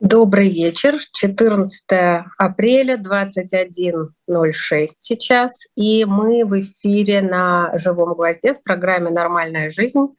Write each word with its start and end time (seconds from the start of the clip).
Добрый 0.00 0.48
вечер. 0.48 0.98
14 1.12 1.84
апреля, 2.38 2.96
21.06 2.96 4.88
сейчас. 4.98 5.66
И 5.76 6.06
мы 6.06 6.46
в 6.46 6.58
эфире 6.58 7.20
на 7.20 7.70
«Живом 7.78 8.14
гвозде» 8.14 8.54
в 8.54 8.62
программе 8.62 9.10
«Нормальная 9.10 9.70
жизнь». 9.70 10.16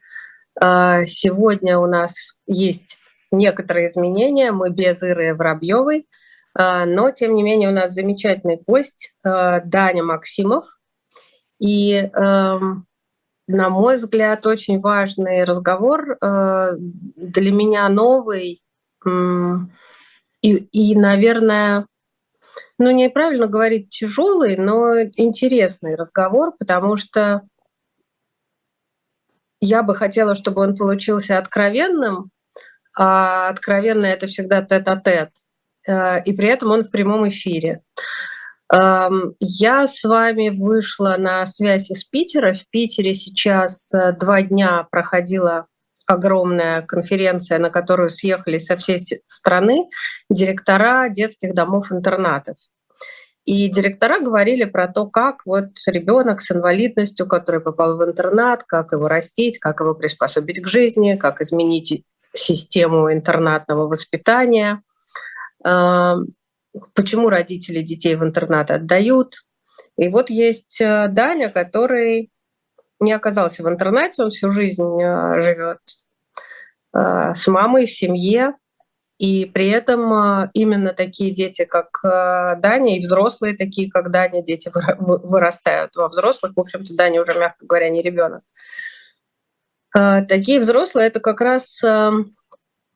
А, 0.62 1.04
сегодня 1.06 1.80
у 1.80 1.88
нас 1.88 2.36
есть 2.46 3.00
некоторые 3.32 3.88
изменения. 3.88 4.52
Мы 4.52 4.70
без 4.70 5.02
Иры 5.02 5.34
Воробьевой. 5.34 6.08
А, 6.54 6.86
но, 6.86 7.10
тем 7.10 7.34
не 7.34 7.42
менее, 7.42 7.70
у 7.70 7.74
нас 7.74 7.94
замечательный 7.94 8.62
гость 8.64 9.16
а, 9.24 9.62
Даня 9.62 10.04
Максимов. 10.04 10.68
И 11.60 11.96
эм, 11.96 12.86
на 13.48 13.70
мой 13.72 13.98
взгляд, 13.98 14.46
очень 14.46 14.80
важный 14.80 15.44
разговор, 15.44 16.20
для 16.22 17.52
меня 17.52 17.90
новый, 17.90 18.62
и, 19.06 20.56
и, 20.56 20.96
наверное, 20.96 21.86
ну, 22.78 22.92
неправильно 22.92 23.48
говорить 23.48 23.90
тяжелый, 23.90 24.58
но 24.58 25.02
интересный 25.16 25.96
разговор, 25.96 26.54
потому 26.58 26.98
что 26.98 27.42
я 29.60 29.84
бы 29.84 29.96
хотела, 29.96 30.36
чтобы 30.36 30.62
он 30.62 30.76
получился 30.76 31.38
откровенным, 31.38 32.32
а 32.98 33.50
откровенно 33.50 34.06
это 34.06 34.28
всегда 34.28 34.64
тет-а-тет, 34.64 35.30
э, 35.88 36.24
и 36.24 36.34
при 36.34 36.50
этом 36.50 36.72
он 36.72 36.84
в 36.84 36.90
прямом 36.90 37.30
эфире. 37.30 37.84
Эм, 38.74 39.36
я 39.40 39.86
с 39.86 40.04
вами 40.04 40.50
вышла 40.50 41.16
на 41.18 41.46
связь 41.46 41.92
из 41.92 42.04
Питера. 42.06 42.54
В 42.54 42.68
Питере 42.70 43.14
сейчас 43.14 43.94
э, 43.94 44.14
два 44.14 44.42
дня 44.42 44.88
проходила 44.90 45.68
огромная 46.06 46.82
конференция, 46.82 47.60
на 47.60 47.70
которую 47.70 48.10
съехали 48.10 48.58
со 48.58 48.76
всей 48.76 49.00
страны 49.28 49.90
директора 50.30 51.10
детских 51.10 51.54
домов-интернатов. 51.54 52.58
И 53.46 53.70
директора 53.70 54.20
говорили 54.20 54.66
про 54.66 54.88
то, 54.88 55.08
как 55.08 55.42
вот 55.46 55.70
ребенок 55.88 56.42
с 56.42 56.52
инвалидностью, 56.52 57.28
который 57.28 57.60
попал 57.60 57.98
в 57.98 58.04
интернат, 58.04 58.64
как 58.64 58.92
его 58.92 59.08
растить, 59.08 59.58
как 59.58 59.80
его 59.80 59.96
приспособить 59.96 60.62
к 60.62 60.68
жизни, 60.68 61.16
как 61.16 61.42
изменить 61.42 62.06
систему 62.34 63.12
интернатного 63.12 63.88
воспитания, 63.88 64.84
а, 65.64 66.18
почему 66.94 67.30
родители 67.30 67.82
детей 67.82 68.16
в 68.16 68.24
интернат 68.24 68.70
отдают. 68.70 69.36
И 69.98 70.08
вот 70.08 70.30
есть 70.30 70.80
э, 70.80 71.08
Даня, 71.10 71.50
который 71.50 72.31
не 73.02 73.12
оказался 73.12 73.64
в 73.64 73.70
интернате, 73.70 74.24
он 74.24 74.30
всю 74.30 74.52
жизнь 74.52 75.02
э, 75.02 75.42
живет 75.42 75.80
э, 76.94 77.34
с 77.34 77.48
мамой 77.48 77.88
в 77.88 77.92
семье, 77.92 78.54
и 79.18 79.46
при 79.46 79.70
этом 79.70 80.14
э, 80.14 80.50
именно 80.54 80.94
такие 80.94 81.32
дети, 81.32 81.66
как 81.66 82.00
Даня, 82.04 82.98
и 82.98 83.02
взрослые 83.02 83.58
такие, 83.58 83.92
как 83.92 84.12
Даня, 84.12 84.44
дети 84.44 84.72
вырастают 84.74 85.96
во 85.96 86.08
взрослых. 86.08 86.54
В 86.56 86.60
общем-то, 86.60 86.96
Даня 86.96 87.22
уже, 87.22 87.34
мягко 87.34 87.66
говоря, 87.66 87.90
не 87.90 88.02
ребенок. 88.02 88.44
Такие 89.94 90.62
взрослые 90.62 91.08
это 91.08 91.20
как 91.20 91.42
раз 91.42 91.82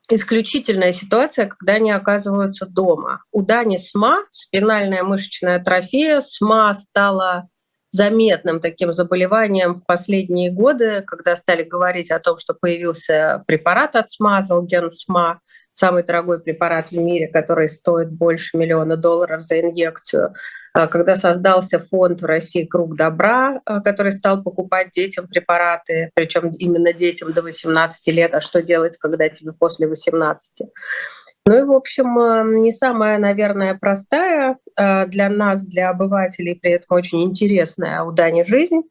исключительная 0.10 0.94
ситуация, 0.94 1.48
когда 1.48 1.74
они 1.74 1.92
оказываются 1.92 2.66
дома. 2.66 3.24
У 3.32 3.42
Дани 3.42 3.78
СМА, 3.78 4.26
спинальная 4.30 5.04
мышечная 5.04 5.58
атрофия, 5.58 6.22
СМА 6.22 6.74
стала 6.76 7.50
заметным 7.96 8.60
таким 8.60 8.94
заболеванием 8.94 9.76
в 9.76 9.86
последние 9.86 10.52
годы, 10.52 11.02
когда 11.02 11.36
стали 11.36 11.64
говорить 11.64 12.12
о 12.12 12.20
том, 12.20 12.38
что 12.38 12.54
появился 12.54 13.44
препарат 13.48 13.96
от 13.96 14.10
СМА, 14.10 14.44
Залген 14.44 14.92
СМА, 14.92 15.40
самый 15.72 16.04
дорогой 16.04 16.42
препарат 16.42 16.92
в 16.92 16.98
мире, 16.98 17.28
который 17.28 17.70
стоит 17.70 18.12
больше 18.12 18.58
миллиона 18.58 18.98
долларов 18.98 19.42
за 19.44 19.60
инъекцию. 19.60 20.34
А 20.74 20.88
когда 20.88 21.16
создался 21.16 21.80
фонд 21.80 22.22
в 22.22 22.26
России 22.26 22.66
«Круг 22.66 22.98
добра», 22.98 23.62
а, 23.66 23.80
который 23.80 24.12
стал 24.12 24.44
покупать 24.44 24.92
детям 24.92 25.28
препараты, 25.28 26.12
причем 26.14 26.50
именно 26.50 26.92
детям 26.92 27.32
до 27.32 27.42
18 27.42 28.08
лет, 28.08 28.36
а 28.36 28.42
что 28.42 28.62
делать, 28.62 28.98
когда 28.98 29.30
тебе 29.30 29.54
после 29.54 29.88
18? 29.88 30.68
Ну 31.48 31.56
и, 31.56 31.64
в 31.64 31.72
общем, 31.74 32.18
э, 32.18 32.60
не 32.60 32.72
самая, 32.72 33.20
наверное, 33.20 33.76
простая 33.76 34.58
э, 34.76 35.06
для 35.06 35.30
нас, 35.30 35.64
для 35.64 35.92
обывателей, 35.92 36.56
при 36.56 36.72
этом 36.72 36.98
очень 36.98 37.24
интересная 37.24 38.02
у 38.02 38.12
Дани 38.12 38.44
жизнь. 38.44 38.82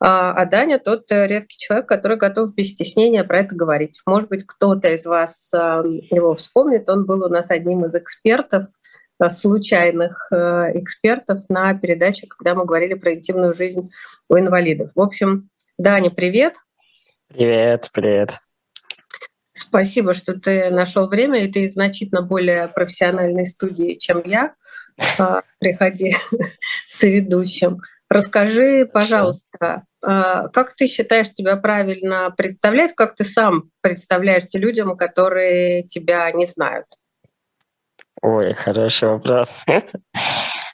А, 0.00 0.32
а 0.32 0.44
Даня 0.46 0.80
тот 0.80 1.12
э, 1.12 1.28
редкий 1.28 1.56
человек, 1.58 1.88
который 1.88 2.16
готов 2.16 2.54
без 2.54 2.72
стеснения 2.72 3.22
про 3.22 3.38
это 3.40 3.54
говорить. 3.54 4.00
Может 4.04 4.28
быть, 4.28 4.44
кто-то 4.44 4.92
из 4.92 5.06
вас 5.06 5.52
его 5.52 6.34
вспомнит. 6.34 6.88
Он 6.90 7.06
был 7.06 7.24
у 7.24 7.28
нас 7.28 7.52
одним 7.52 7.84
из 7.84 7.94
экспертов, 7.94 8.64
случайных 9.28 10.32
экспертов 10.32 11.48
на 11.48 11.72
передаче, 11.74 12.26
когда 12.26 12.56
мы 12.56 12.64
говорили 12.64 12.94
про 12.94 13.14
интимную 13.14 13.54
жизнь 13.54 13.90
у 14.28 14.36
инвалидов. 14.36 14.90
В 14.96 15.00
общем, 15.00 15.48
Даня, 15.78 16.10
привет. 16.10 16.56
Привет, 17.28 17.88
привет. 17.94 18.40
Спасибо, 19.54 20.14
что 20.14 20.38
ты 20.38 20.70
нашел 20.70 21.08
время, 21.08 21.44
и 21.44 21.52
ты 21.52 21.68
значительно 21.68 22.22
более 22.22 22.68
профессиональной 22.68 23.46
студии, 23.46 23.94
чем 23.94 24.22
я. 24.24 24.54
А, 25.18 25.42
приходи 25.58 26.16
с 26.88 27.02
ведущим. 27.02 27.82
Расскажи, 28.08 28.88
пожалуйста, 28.92 29.84
а, 30.02 30.48
как 30.48 30.74
ты 30.74 30.86
считаешь 30.86 31.32
тебя 31.32 31.56
правильно 31.56 32.30
представлять, 32.36 32.94
как 32.94 33.14
ты 33.14 33.24
сам 33.24 33.70
представляешься 33.80 34.58
людям, 34.58 34.96
которые 34.96 35.84
тебя 35.84 36.30
не 36.32 36.46
знают? 36.46 36.86
Ой, 38.20 38.54
хороший 38.54 39.08
вопрос. 39.08 39.48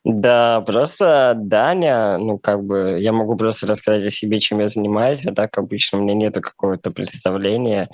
Да, 0.05 0.63
просто 0.63 1.35
Даня, 1.37 2.19
ну, 2.19 2.39
как 2.39 2.65
бы, 2.65 2.97
я 2.99 3.13
могу 3.13 3.37
просто 3.37 3.67
рассказать 3.67 4.07
о 4.07 4.11
себе, 4.11 4.39
чем 4.39 4.61
я 4.61 4.69
занимаюсь, 4.69 5.27
а 5.27 5.35
так 5.35 5.59
обычно 5.59 5.99
у 5.99 6.03
меня 6.03 6.15
нет 6.15 6.35
какого-то 6.35 6.93
представления. 6.93 7.91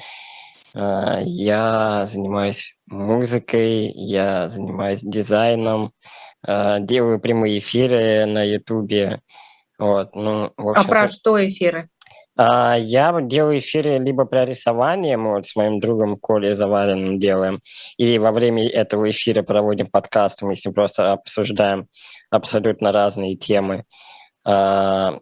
А, 0.75 1.21
я 1.23 2.05
занимаюсь 2.07 2.75
музыкой, 2.87 3.91
я 3.95 4.49
занимаюсь 4.49 5.01
дизайном, 5.03 5.93
а, 6.43 6.81
делаю 6.81 7.21
прямые 7.21 7.59
эфиры 7.59 8.27
на 8.27 8.43
Ютубе. 8.43 9.21
Вот, 9.79 10.15
ну, 10.15 10.53
а 10.57 10.85
про 10.85 11.09
что 11.09 11.45
эфиры? 11.49 11.89
А, 12.37 12.77
я 12.77 13.17
делаю 13.21 13.61
эфиры 13.61 13.99
либо 13.99 14.25
про 14.25 14.45
рисование, 14.45 15.17
мы 15.17 15.35
вот 15.35 15.47
с 15.47 15.55
моим 15.55 15.79
другом 15.79 16.17
Колей 16.17 16.55
Завариным 16.55 17.21
делаем, 17.21 17.61
и 17.97 18.19
во 18.19 18.33
время 18.33 18.69
этого 18.69 19.09
эфира 19.09 19.43
проводим 19.43 19.87
подкаст, 19.87 20.43
мы 20.43 20.57
с 20.57 20.65
ним 20.65 20.75
просто 20.75 21.13
обсуждаем 21.13 21.87
абсолютно 22.31 22.91
разные 22.91 23.37
темы. 23.37 23.85
А, 24.45 25.21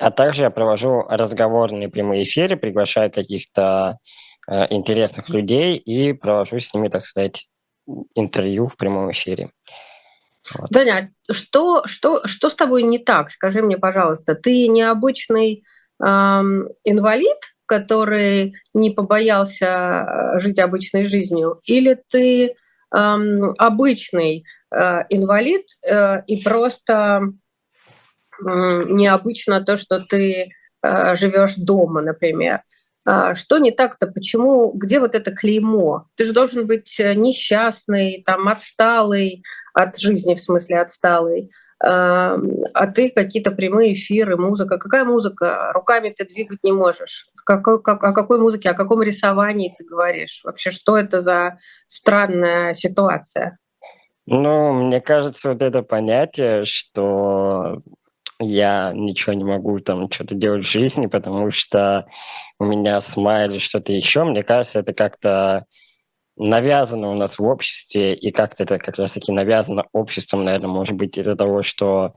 а 0.00 0.10
также 0.10 0.42
я 0.42 0.50
провожу 0.50 1.02
разговорные 1.08 1.88
прямые 1.88 2.24
эфиры, 2.24 2.56
приглашаю 2.56 3.12
каких-то 3.12 3.98
Э, 3.98 4.27
интересных 4.70 5.28
людей 5.28 5.76
и 5.76 6.12
провожу 6.12 6.58
с 6.58 6.72
ними, 6.72 6.88
так 6.88 7.02
сказать, 7.02 7.48
интервью 8.14 8.68
в 8.68 8.76
прямом 8.76 9.10
эфире. 9.10 9.50
Вот. 10.54 10.70
Даня, 10.70 11.12
что, 11.30 11.82
что, 11.86 12.26
что 12.26 12.48
с 12.48 12.54
тобой 12.54 12.82
не 12.82 12.98
так? 12.98 13.30
Скажи 13.30 13.62
мне, 13.62 13.76
пожалуйста, 13.76 14.34
ты 14.34 14.68
необычный 14.68 15.64
эм, 16.04 16.68
инвалид, 16.84 17.38
который 17.66 18.54
не 18.72 18.90
побоялся 18.90 20.34
э, 20.36 20.40
жить 20.40 20.58
обычной 20.58 21.04
жизнью, 21.04 21.60
или 21.64 21.98
ты 22.08 22.54
эм, 22.94 23.54
обычный 23.58 24.44
э, 24.74 25.04
инвалид 25.10 25.66
э, 25.86 26.22
и 26.26 26.42
просто 26.42 27.22
э, 28.40 28.44
необычно 28.88 29.62
то, 29.62 29.76
что 29.76 30.00
ты 30.00 30.50
э, 30.82 31.16
живешь 31.16 31.56
дома, 31.56 32.00
например? 32.00 32.62
А, 33.10 33.34
что 33.34 33.56
не 33.56 33.70
так-то? 33.70 34.06
Почему? 34.06 34.70
Где 34.72 35.00
вот 35.00 35.14
это 35.14 35.30
клеймо? 35.30 36.04
Ты 36.16 36.24
же 36.24 36.34
должен 36.34 36.66
быть 36.66 37.00
э, 37.00 37.14
несчастный, 37.14 38.22
там, 38.26 38.48
отсталый 38.48 39.42
от 39.72 39.96
жизни, 39.98 40.34
в 40.34 40.38
смысле 40.38 40.80
отсталый. 40.80 41.50
А, 41.82 42.36
а 42.74 42.86
ты 42.86 43.08
какие-то 43.08 43.52
прямые 43.52 43.94
эфиры, 43.94 44.36
музыка. 44.36 44.76
Какая 44.76 45.06
музыка? 45.06 45.72
Руками 45.72 46.10
ты 46.10 46.26
двигать 46.26 46.62
не 46.62 46.72
можешь. 46.72 47.30
Какой, 47.46 47.82
как, 47.82 48.04
о 48.04 48.12
какой 48.12 48.38
музыке, 48.38 48.68
о 48.68 48.74
каком 48.74 49.02
рисовании 49.02 49.74
ты 49.74 49.84
говоришь? 49.84 50.42
Вообще, 50.44 50.70
что 50.70 50.94
это 50.94 51.22
за 51.22 51.56
странная 51.86 52.74
ситуация? 52.74 53.58
Ну, 54.26 54.74
мне 54.74 55.00
кажется, 55.00 55.48
вот 55.48 55.62
это 55.62 55.80
понятие, 55.80 56.66
что 56.66 57.78
я 58.40 58.92
ничего 58.94 59.32
не 59.32 59.44
могу 59.44 59.80
там 59.80 60.10
что-то 60.10 60.34
делать 60.34 60.64
в 60.64 60.70
жизни, 60.70 61.06
потому 61.06 61.50
что 61.50 62.06
у 62.58 62.64
меня 62.64 63.00
сма 63.00 63.44
или 63.44 63.58
что-то 63.58 63.92
еще, 63.92 64.24
мне 64.24 64.42
кажется, 64.42 64.80
это 64.80 64.92
как-то 64.92 65.66
навязано 66.36 67.10
у 67.10 67.14
нас 67.14 67.38
в 67.38 67.42
обществе, 67.44 68.14
и 68.14 68.30
как-то 68.30 68.62
это 68.62 68.78
как 68.78 68.96
раз-таки 68.96 69.32
навязано 69.32 69.86
обществом, 69.92 70.44
наверное, 70.44 70.70
может 70.70 70.94
быть, 70.94 71.18
из-за 71.18 71.34
того, 71.36 71.62
что 71.62 72.14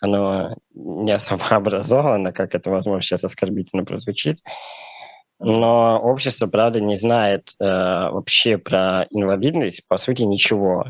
оно 0.00 0.50
не 0.74 1.12
особо 1.12 1.44
образовано, 1.50 2.32
как 2.32 2.54
это, 2.54 2.70
возможно, 2.70 3.02
сейчас 3.02 3.24
оскорбительно 3.24 3.84
прозвучит. 3.84 4.38
Но 5.38 5.98
общество, 5.98 6.46
правда, 6.46 6.80
не 6.80 6.94
знает 6.94 7.50
э, 7.58 7.64
вообще 7.64 8.58
про 8.58 9.06
инвалидность, 9.10 9.86
по 9.88 9.98
сути, 9.98 10.22
ничего. 10.22 10.84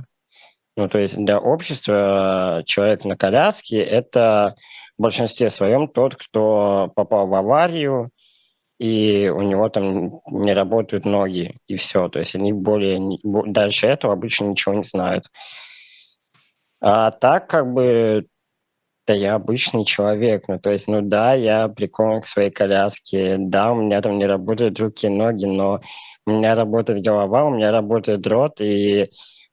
Ну, 0.77 0.89
то 0.89 0.99
есть 0.99 1.17
для 1.17 1.39
общества 1.39 2.63
человек 2.67 3.05
на 3.05 3.17
коляске– 3.17 3.83
это 3.83 4.55
в 4.97 5.03
большинстве 5.03 5.51
своем 5.51 5.89
тот, 5.89 6.17
кто 6.17 6.91
попал 6.95 7.27
в 7.27 7.35
аварию, 7.35 8.11
и 8.79 9.29
у 9.29 9.43
него 9.43 9.69
там 9.69 10.21
не 10.31 10.53
работают 10.53 11.05
ноги, 11.05 11.57
и 11.69 11.77
все. 11.77 12.09
То 12.09 12.19
есть 12.19 12.35
они 12.35 12.53
более... 12.53 13.19
Дальше 13.23 13.87
этого 13.87 14.15
обычно 14.15 14.47
ничего 14.47 14.75
не 14.75 14.83
знают. 14.83 15.27
А 16.81 17.11
так, 17.13 17.49
как 17.49 17.73
бы, 17.73 18.27
да 19.07 19.15
я 19.15 19.35
обычный 19.35 19.85
человек. 19.85 20.49
Ну, 20.49 20.59
то 20.59 20.71
есть, 20.71 20.89
ну 20.89 21.01
да, 21.01 21.35
я 21.35 21.69
прикован 21.69 22.23
к 22.23 22.27
своей 22.27 22.51
коляске, 22.51 23.37
да, 23.39 23.73
у 23.73 23.77
меня 23.77 24.01
там 24.01 24.19
не 24.19 24.27
работают 24.27 24.81
руки 24.81 25.07
и 25.07 25.11
ноги, 25.11 25.45
но 25.45 25.81
у 26.27 26.31
меня 26.31 26.55
работает 26.55 27.05
голова, 27.05 27.45
у 27.45 27.51
меня 27.51 27.71
работает 27.71 28.27
рот, 28.27 28.61
и 28.61 29.07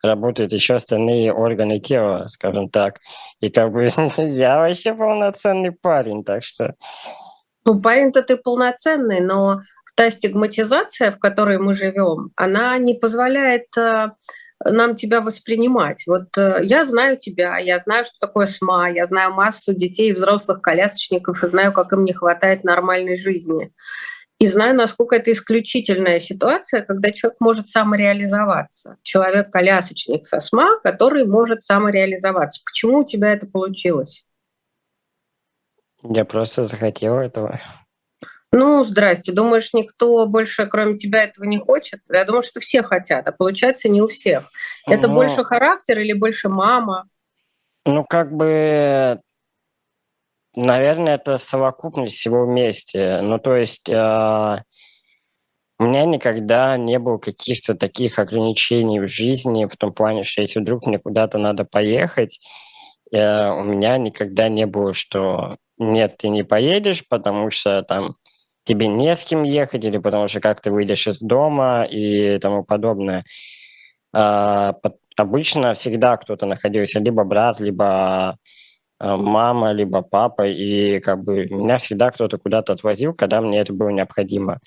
работают 0.04 0.54
еще 0.54 0.76
остальные 0.76 1.34
органы 1.34 1.80
тела, 1.80 2.28
скажем 2.28 2.70
так. 2.70 3.00
И 3.40 3.50
как 3.50 3.72
бы 3.72 3.92
я 4.18 4.58
вообще 4.58 4.94
полноценный 4.94 5.72
парень, 5.72 6.24
так 6.24 6.44
что... 6.44 6.76
Ну, 7.66 7.80
парень-то 7.80 8.24
ты 8.24 8.38
полноценный, 8.38 9.20
но 9.20 9.62
та 9.96 10.10
стигматизация, 10.12 11.12
в 11.12 11.20
которой 11.20 11.60
мы 11.60 11.74
живем, 11.74 12.32
она 12.36 12.78
не 12.78 12.94
позволяет 12.94 13.66
э, 13.78 14.12
нам 14.66 14.96
тебя 14.96 15.22
воспринимать. 15.22 16.04
Вот 16.08 16.38
э, 16.38 16.60
я 16.64 16.86
знаю 16.86 17.18
тебя, 17.18 17.58
я 17.58 17.80
знаю, 17.80 18.06
что 18.06 18.20
такое 18.20 18.48
СМА, 18.48 18.92
я 18.92 19.06
знаю 19.06 19.34
массу 19.34 19.74
детей 19.74 20.12
и 20.12 20.14
взрослых 20.14 20.62
колясочников, 20.62 21.44
и 21.44 21.48
знаю, 21.48 21.74
как 21.74 21.92
им 21.94 22.06
не 22.06 22.14
хватает 22.14 22.64
нормальной 22.64 23.18
жизни. 23.18 23.72
И 24.40 24.48
знаю, 24.48 24.74
насколько 24.74 25.18
это 25.18 25.34
исключительная 25.34 26.22
ситуация, 26.22 26.82
когда 26.82 27.12
человек 27.12 27.42
может 27.42 27.68
самореализоваться. 27.68 28.96
Человек-колясочник 29.04 30.26
со 30.26 30.40
СМА, 30.40 30.80
который 30.82 31.26
может 31.26 31.62
самореализоваться. 31.62 32.62
Почему 32.66 33.00
у 33.00 33.06
тебя 33.06 33.34
это 33.34 33.48
получилось? 33.48 34.26
Я 36.04 36.24
просто 36.24 36.64
захотел 36.64 37.16
этого. 37.16 37.60
Ну, 38.54 38.86
здрасте. 38.86 39.34
Думаешь, 39.34 39.74
никто 39.74 40.26
больше, 40.26 40.68
кроме 40.68 40.98
тебя, 40.98 41.24
этого 41.24 41.44
не 41.44 41.60
хочет? 41.60 42.00
Я 42.10 42.24
думаю, 42.24 42.42
что 42.42 42.62
все 42.62 42.82
хотят, 42.82 43.28
а 43.28 43.34
получается 43.34 43.90
не 43.90 44.02
у 44.02 44.08
всех. 44.08 44.50
Это 44.88 45.10
Но... 45.10 45.16
больше 45.16 45.44
характер 45.44 46.00
или 46.00 46.14
больше 46.14 46.48
мама? 46.48 47.10
Ну, 47.86 48.06
как 48.06 48.32
бы 48.32 49.20
Наверное, 50.56 51.16
это 51.16 51.38
совокупность 51.38 52.16
всего 52.16 52.46
вместе. 52.46 53.22
Ну, 53.22 53.38
то 53.40 53.56
есть 53.56 53.88
э, 53.90 54.58
у 55.80 55.84
меня 55.84 56.06
никогда 56.06 56.76
не 56.78 57.00
было 57.00 57.18
каких-то 57.20 57.76
таких 57.76 58.20
ограничений 58.20 59.00
в 59.00 59.08
жизни, 59.08 59.66
в 59.66 59.78
том 59.78 59.94
плане, 59.94 60.24
что 60.24 60.42
если 60.42 60.60
вдруг 60.60 60.86
мне 60.86 61.00
куда-то 61.00 61.38
надо 61.38 61.66
поехать, 61.66 62.40
э, 63.12 63.50
у 63.52 63.64
меня 63.64 63.98
никогда 63.98 64.50
не 64.50 64.66
было, 64.66 64.94
что 64.94 65.58
нет, 65.78 66.18
ты 66.18 66.30
не 66.30 66.44
поедешь, 66.44 67.08
потому 67.08 67.52
что 67.52 67.84
там 67.84 68.16
тебе 68.66 68.88
не 68.88 69.16
с 69.16 69.24
кем 69.24 69.44
ехать, 69.44 69.84
или 69.86 69.98
потому 70.00 70.28
что 70.28 70.42
как 70.42 70.62
ты 70.62 70.72
выйдешь 70.72 71.08
из 71.08 71.20
дома 71.22 71.86
и 71.90 72.40
тому 72.40 72.64
подобное. 72.64 73.24
Э, 74.14 74.74
обычно 75.18 75.74
всегда 75.76 76.18
кто-то 76.18 76.46
находился, 76.46 77.00
либо 77.00 77.24
брат, 77.24 77.60
либо 77.60 78.38
мама, 79.00 79.72
либо 79.72 80.02
папа, 80.02 80.48
и 80.48 81.00
как 81.00 81.24
бы 81.24 81.46
меня 81.46 81.78
всегда 81.78 82.12
кто-то 82.12 82.38
куда-то 82.38 82.74
отвозил, 82.74 83.14
когда 83.14 83.42
мне 83.42 83.60
это 83.60 83.74
было 83.74 83.90
необходимо. 83.90 84.60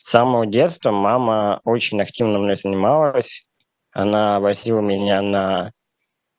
С 0.00 0.10
самого 0.10 0.46
детства 0.46 0.90
мама 0.90 1.60
очень 1.64 2.00
активно 2.00 2.38
мной 2.38 2.56
занималась. 2.56 3.42
Она 3.92 4.40
возила 4.40 4.80
меня 4.80 5.22
на 5.22 5.72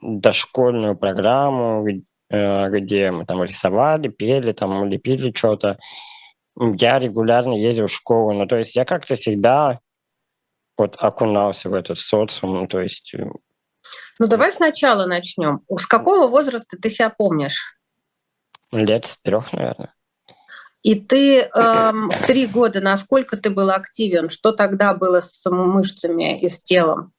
дошкольную 0.02 0.98
программу, 0.98 1.86
э, 2.30 2.70
где 2.70 3.12
мы 3.12 3.26
там 3.26 3.44
рисовали, 3.44 4.08
пели, 4.08 4.54
там 4.54 4.86
лепили 4.86 5.32
что-то. 5.36 5.78
Я 6.58 7.00
регулярно 7.00 7.54
ездил 7.54 7.88
в 7.88 7.92
школу, 7.92 8.34
ну, 8.34 8.46
то 8.48 8.58
есть 8.58 8.76
я 8.76 8.86
как-то 8.86 9.16
всегда 9.16 9.80
вот 10.78 10.96
окунался 11.00 11.70
в 11.70 11.74
этот 11.74 11.98
социум, 11.98 12.54
ну, 12.62 12.68
то 12.68 12.82
есть 12.82 13.14
э, 13.14 13.30
ну 14.20 14.28
давай 14.28 14.52
сначала 14.52 15.06
начнем. 15.06 15.62
С 15.76 15.86
какого 15.86 16.28
возраста 16.28 16.78
ты 16.80 16.90
себя 16.90 17.10
помнишь? 17.10 17.76
Лет 18.72 19.06
с 19.06 19.18
трех, 19.18 19.52
наверное. 19.54 19.94
И 20.84 20.96
ты 20.96 21.42
эм, 21.42 22.12
в 22.12 22.26
три 22.26 22.46
года, 22.48 22.82
насколько 22.82 23.38
ты 23.38 23.50
был 23.50 23.70
активен? 23.70 24.30
Что 24.30 24.52
тогда 24.52 24.94
было 24.94 25.20
с 25.20 25.50
мышцами 25.50 26.40
и 26.40 26.50
с 26.50 26.62
телом? 26.62 27.12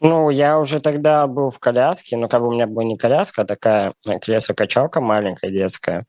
Ну, 0.00 0.30
я 0.30 0.58
уже 0.58 0.80
тогда 0.80 1.26
был 1.26 1.50
в 1.50 1.58
коляске, 1.58 2.16
но 2.16 2.28
как 2.28 2.40
бы 2.40 2.48
у 2.48 2.52
меня 2.52 2.68
была 2.68 2.84
не 2.84 2.96
коляска, 2.96 3.42
а 3.42 3.46
такая 3.46 3.94
кресло-качалка 4.22 5.00
маленькая 5.00 5.50
детская. 5.50 6.06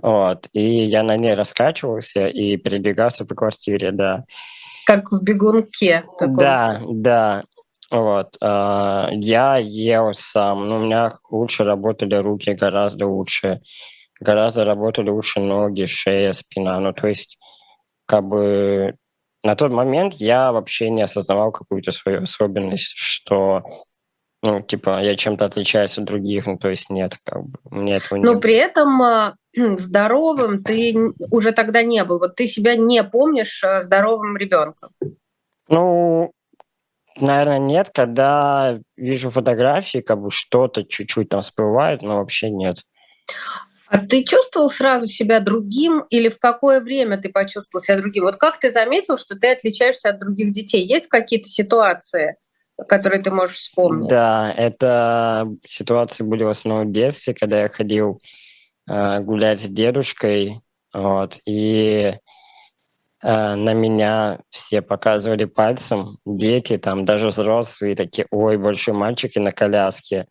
Вот. 0.00 0.48
И 0.52 0.60
я 0.62 1.02
на 1.02 1.16
ней 1.16 1.34
раскачивался 1.34 2.26
и 2.26 2.56
передвигался 2.58 3.24
по 3.24 3.34
квартире, 3.34 3.90
да. 3.90 4.24
Как 4.84 5.10
в 5.10 5.22
бегунке. 5.22 6.04
Таком. 6.18 6.36
Да, 6.36 6.80
да. 6.90 7.42
Вот. 7.92 8.38
А, 8.40 9.10
я 9.12 9.58
ел 9.58 10.14
сам, 10.14 10.66
но 10.66 10.76
у 10.76 10.80
меня 10.80 11.12
лучше 11.30 11.62
работали 11.62 12.14
руки, 12.14 12.54
гораздо 12.54 13.06
лучше. 13.06 13.60
Гораздо 14.18 14.64
работали 14.64 15.10
лучше 15.10 15.40
ноги, 15.40 15.84
шея, 15.84 16.32
спина. 16.32 16.80
Ну, 16.80 16.94
то 16.94 17.06
есть, 17.08 17.38
как 18.06 18.24
бы 18.24 18.96
на 19.44 19.56
тот 19.56 19.72
момент 19.72 20.14
я 20.14 20.52
вообще 20.52 20.88
не 20.88 21.02
осознавал 21.02 21.52
какую-то 21.52 21.92
свою 21.92 22.22
особенность, 22.22 22.94
что 22.96 23.62
ну, 24.42 24.60
типа, 24.62 25.02
я 25.02 25.14
чем-то 25.14 25.44
отличаюсь 25.44 25.98
от 25.98 26.04
других, 26.04 26.46
ну, 26.46 26.58
то 26.58 26.68
есть 26.70 26.90
нет, 26.90 27.18
как 27.24 27.44
бы, 27.44 27.58
мне 27.70 27.96
этого 27.96 28.18
не 28.18 28.24
Но 28.24 28.40
при 28.40 28.54
этом 28.54 29.02
а, 29.02 29.34
здоровым 29.54 30.64
ты 30.64 30.96
уже 31.30 31.52
тогда 31.52 31.82
не 31.82 32.02
был. 32.04 32.18
Вот 32.18 32.36
ты 32.36 32.46
себя 32.48 32.74
не 32.74 33.04
помнишь 33.04 33.62
а, 33.62 33.82
здоровым 33.82 34.36
ребенком. 34.36 34.90
Ну, 35.68 36.32
Наверное, 37.20 37.58
нет. 37.58 37.90
Когда 37.92 38.78
вижу 38.96 39.30
фотографии, 39.30 39.98
как 39.98 40.20
бы 40.20 40.30
что-то 40.30 40.84
чуть-чуть 40.84 41.28
там 41.28 41.42
всплывает, 41.42 42.02
но 42.02 42.16
вообще 42.16 42.50
нет. 42.50 42.78
А 43.88 43.98
ты 43.98 44.24
чувствовал 44.24 44.70
сразу 44.70 45.06
себя 45.06 45.40
другим 45.40 46.06
или 46.08 46.30
в 46.30 46.38
какое 46.38 46.80
время 46.80 47.18
ты 47.18 47.28
почувствовал 47.28 47.82
себя 47.82 47.98
другим? 47.98 48.24
Вот 48.24 48.36
как 48.36 48.58
ты 48.58 48.72
заметил, 48.72 49.18
что 49.18 49.36
ты 49.36 49.52
отличаешься 49.52 50.08
от 50.08 50.18
других 50.18 50.52
детей? 50.52 50.82
Есть 50.82 51.08
какие-то 51.08 51.48
ситуации, 51.50 52.36
которые 52.88 53.20
ты 53.20 53.30
можешь 53.30 53.56
вспомнить? 53.56 54.08
Да, 54.08 54.50
это 54.56 55.46
ситуации 55.66 56.24
были 56.24 56.42
в 56.42 56.48
основном 56.48 56.88
в 56.88 56.92
детстве, 56.92 57.34
когда 57.34 57.60
я 57.60 57.68
ходил 57.68 58.18
э, 58.88 59.20
гулять 59.20 59.60
с 59.60 59.68
дедушкой, 59.68 60.62
вот, 60.94 61.40
и 61.44 62.14
Э, 63.22 63.54
на 63.54 63.72
меня 63.72 64.40
все 64.50 64.82
показывали 64.82 65.44
пальцем, 65.44 66.18
дети, 66.26 66.76
там 66.78 67.04
даже 67.04 67.28
взрослые 67.28 67.94
такие, 67.96 68.26
ой, 68.30 68.56
большой 68.58 68.94
мальчик 68.94 69.36
и 69.36 69.40
на 69.40 69.52
коляске. 69.52 70.26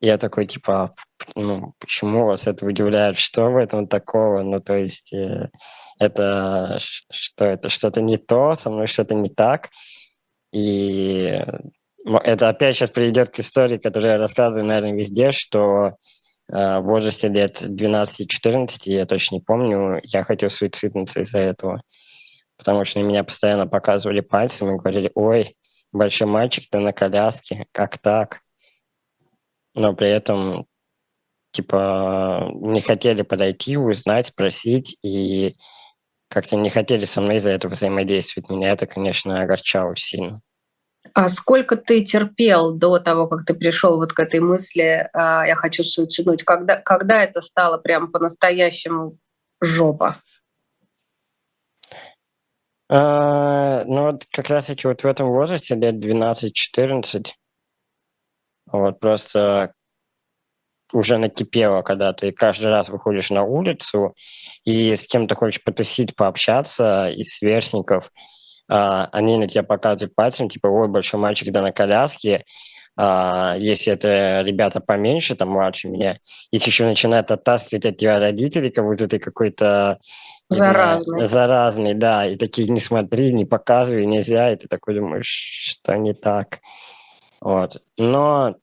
Я 0.00 0.18
такой, 0.18 0.46
типа, 0.46 0.94
ну, 1.34 1.74
почему 1.78 2.26
вас 2.26 2.46
это 2.46 2.66
удивляет? 2.66 3.18
Что 3.18 3.50
в 3.50 3.56
этом 3.56 3.86
такого? 3.88 4.42
Ну, 4.42 4.60
то 4.60 4.74
есть, 4.76 5.12
э, 5.12 5.50
это 5.98 6.78
что, 7.10 7.44
это 7.44 7.68
что-то 7.68 8.02
не 8.02 8.16
то, 8.16 8.54
со 8.54 8.70
мной 8.70 8.86
что-то 8.86 9.14
не 9.14 9.28
так. 9.30 9.70
И 10.52 11.42
это 12.22 12.48
опять 12.48 12.76
сейчас 12.76 12.90
приведет 12.90 13.30
к 13.30 13.40
истории, 13.40 13.78
которую 13.78 14.12
я 14.12 14.18
рассказываю, 14.18 14.66
наверное, 14.66 14.94
везде, 14.94 15.32
что 15.32 15.96
э, 16.52 16.78
в 16.78 16.82
возрасте 16.82 17.28
лет 17.28 17.62
12-14, 17.62 18.68
я 18.84 19.06
точно 19.06 19.36
не 19.36 19.40
помню, 19.40 20.00
я 20.04 20.24
хотел 20.24 20.50
суициднуться 20.50 21.20
из-за 21.20 21.38
этого 21.38 21.82
потому 22.66 22.84
что 22.84 23.00
меня 23.00 23.22
постоянно 23.22 23.68
показывали 23.68 24.18
пальцем 24.18 24.74
и 24.74 24.76
говорили, 24.76 25.12
ой, 25.14 25.56
большой 25.92 26.26
мальчик, 26.26 26.64
ты 26.68 26.80
на 26.80 26.92
коляске, 26.92 27.66
как 27.70 27.96
так? 27.98 28.40
Но 29.74 29.94
при 29.94 30.08
этом, 30.08 30.66
типа, 31.52 32.50
не 32.54 32.80
хотели 32.80 33.22
подойти, 33.22 33.76
узнать, 33.76 34.26
спросить, 34.26 34.98
и 35.04 35.54
как-то 36.28 36.56
не 36.56 36.68
хотели 36.68 37.04
со 37.04 37.20
мной 37.20 37.36
из-за 37.36 37.50
этого 37.50 37.72
взаимодействовать. 37.72 38.50
Меня 38.50 38.72
это, 38.72 38.86
конечно, 38.86 39.40
огорчало 39.40 39.94
сильно. 39.94 40.40
А 41.14 41.28
сколько 41.28 41.76
ты 41.76 42.04
терпел 42.04 42.72
до 42.72 42.98
того, 42.98 43.28
как 43.28 43.46
ты 43.46 43.54
пришел 43.54 43.96
вот 43.98 44.12
к 44.12 44.18
этой 44.18 44.40
мысли 44.40 45.08
«я 45.14 45.54
хочу 45.54 45.84
суициднуть»? 45.84 46.42
Когда, 46.42 46.74
когда 46.74 47.22
это 47.22 47.42
стало 47.42 47.78
прям 47.78 48.10
по-настоящему 48.10 49.18
жопа? 49.60 50.16
А, 52.88 53.84
ну, 53.84 54.12
вот 54.12 54.26
как 54.30 54.48
раз-таки 54.48 54.86
вот 54.86 55.02
в 55.02 55.06
этом 55.06 55.28
возрасте, 55.28 55.74
лет 55.74 55.98
12-14, 55.98 57.34
вот 58.70 59.00
просто 59.00 59.72
уже 60.92 61.18
накипело, 61.18 61.82
когда 61.82 62.12
ты 62.12 62.30
каждый 62.32 62.66
раз 62.70 62.88
выходишь 62.88 63.30
на 63.30 63.42
улицу 63.42 64.14
и 64.64 64.94
с 64.94 65.06
кем-то 65.06 65.34
хочешь 65.34 65.62
потусить, 65.64 66.14
пообщаться 66.14 67.08
из 67.10 67.36
сверстников, 67.36 68.10
а, 68.68 69.06
они 69.12 69.36
на 69.36 69.48
тебя 69.48 69.62
показывают 69.64 70.14
пальцем, 70.14 70.48
типа, 70.48 70.68
ой, 70.68 70.88
большой 70.88 71.20
мальчик, 71.20 71.52
да 71.52 71.62
на 71.62 71.72
коляске, 71.72 72.44
а, 72.96 73.56
если 73.58 73.92
это 73.92 74.42
ребята 74.44 74.80
поменьше, 74.80 75.34
там, 75.36 75.50
младше 75.50 75.88
меня, 75.88 76.18
их 76.52 76.66
еще 76.66 76.84
начинают 76.84 77.30
оттаскивать 77.30 77.86
от 77.86 77.96
тебя 77.98 78.20
родители, 78.20 78.70
как 78.70 78.84
будто 78.84 79.08
ты 79.08 79.18
какой-то 79.18 79.98
Заразный. 80.48 81.24
Заразный, 81.24 81.94
да. 81.94 82.26
И 82.26 82.36
такие 82.36 82.68
не 82.68 82.80
смотри, 82.80 83.32
не 83.32 83.44
показывай, 83.44 84.06
нельзя. 84.06 84.52
И 84.52 84.56
ты 84.56 84.68
такой 84.68 84.94
думаешь, 84.94 85.26
что 85.26 85.96
не 85.96 86.14
так. 86.14 86.60
Вот. 87.40 87.82
Но 87.96 88.56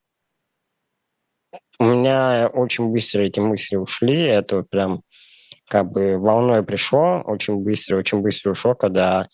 у 1.80 1.84
меня 1.86 2.50
очень 2.54 2.90
быстро 2.90 3.22
эти 3.22 3.40
мысли 3.40 3.76
ушли. 3.76 4.24
Это 4.24 4.64
прям 4.64 5.02
как 5.68 5.92
бы 5.92 6.18
волной 6.18 6.64
пришло, 6.64 7.22
очень 7.26 7.58
быстро, 7.58 7.98
очень 7.98 8.20
быстро 8.20 8.52
ушло, 8.52 8.76
когда 8.76 9.28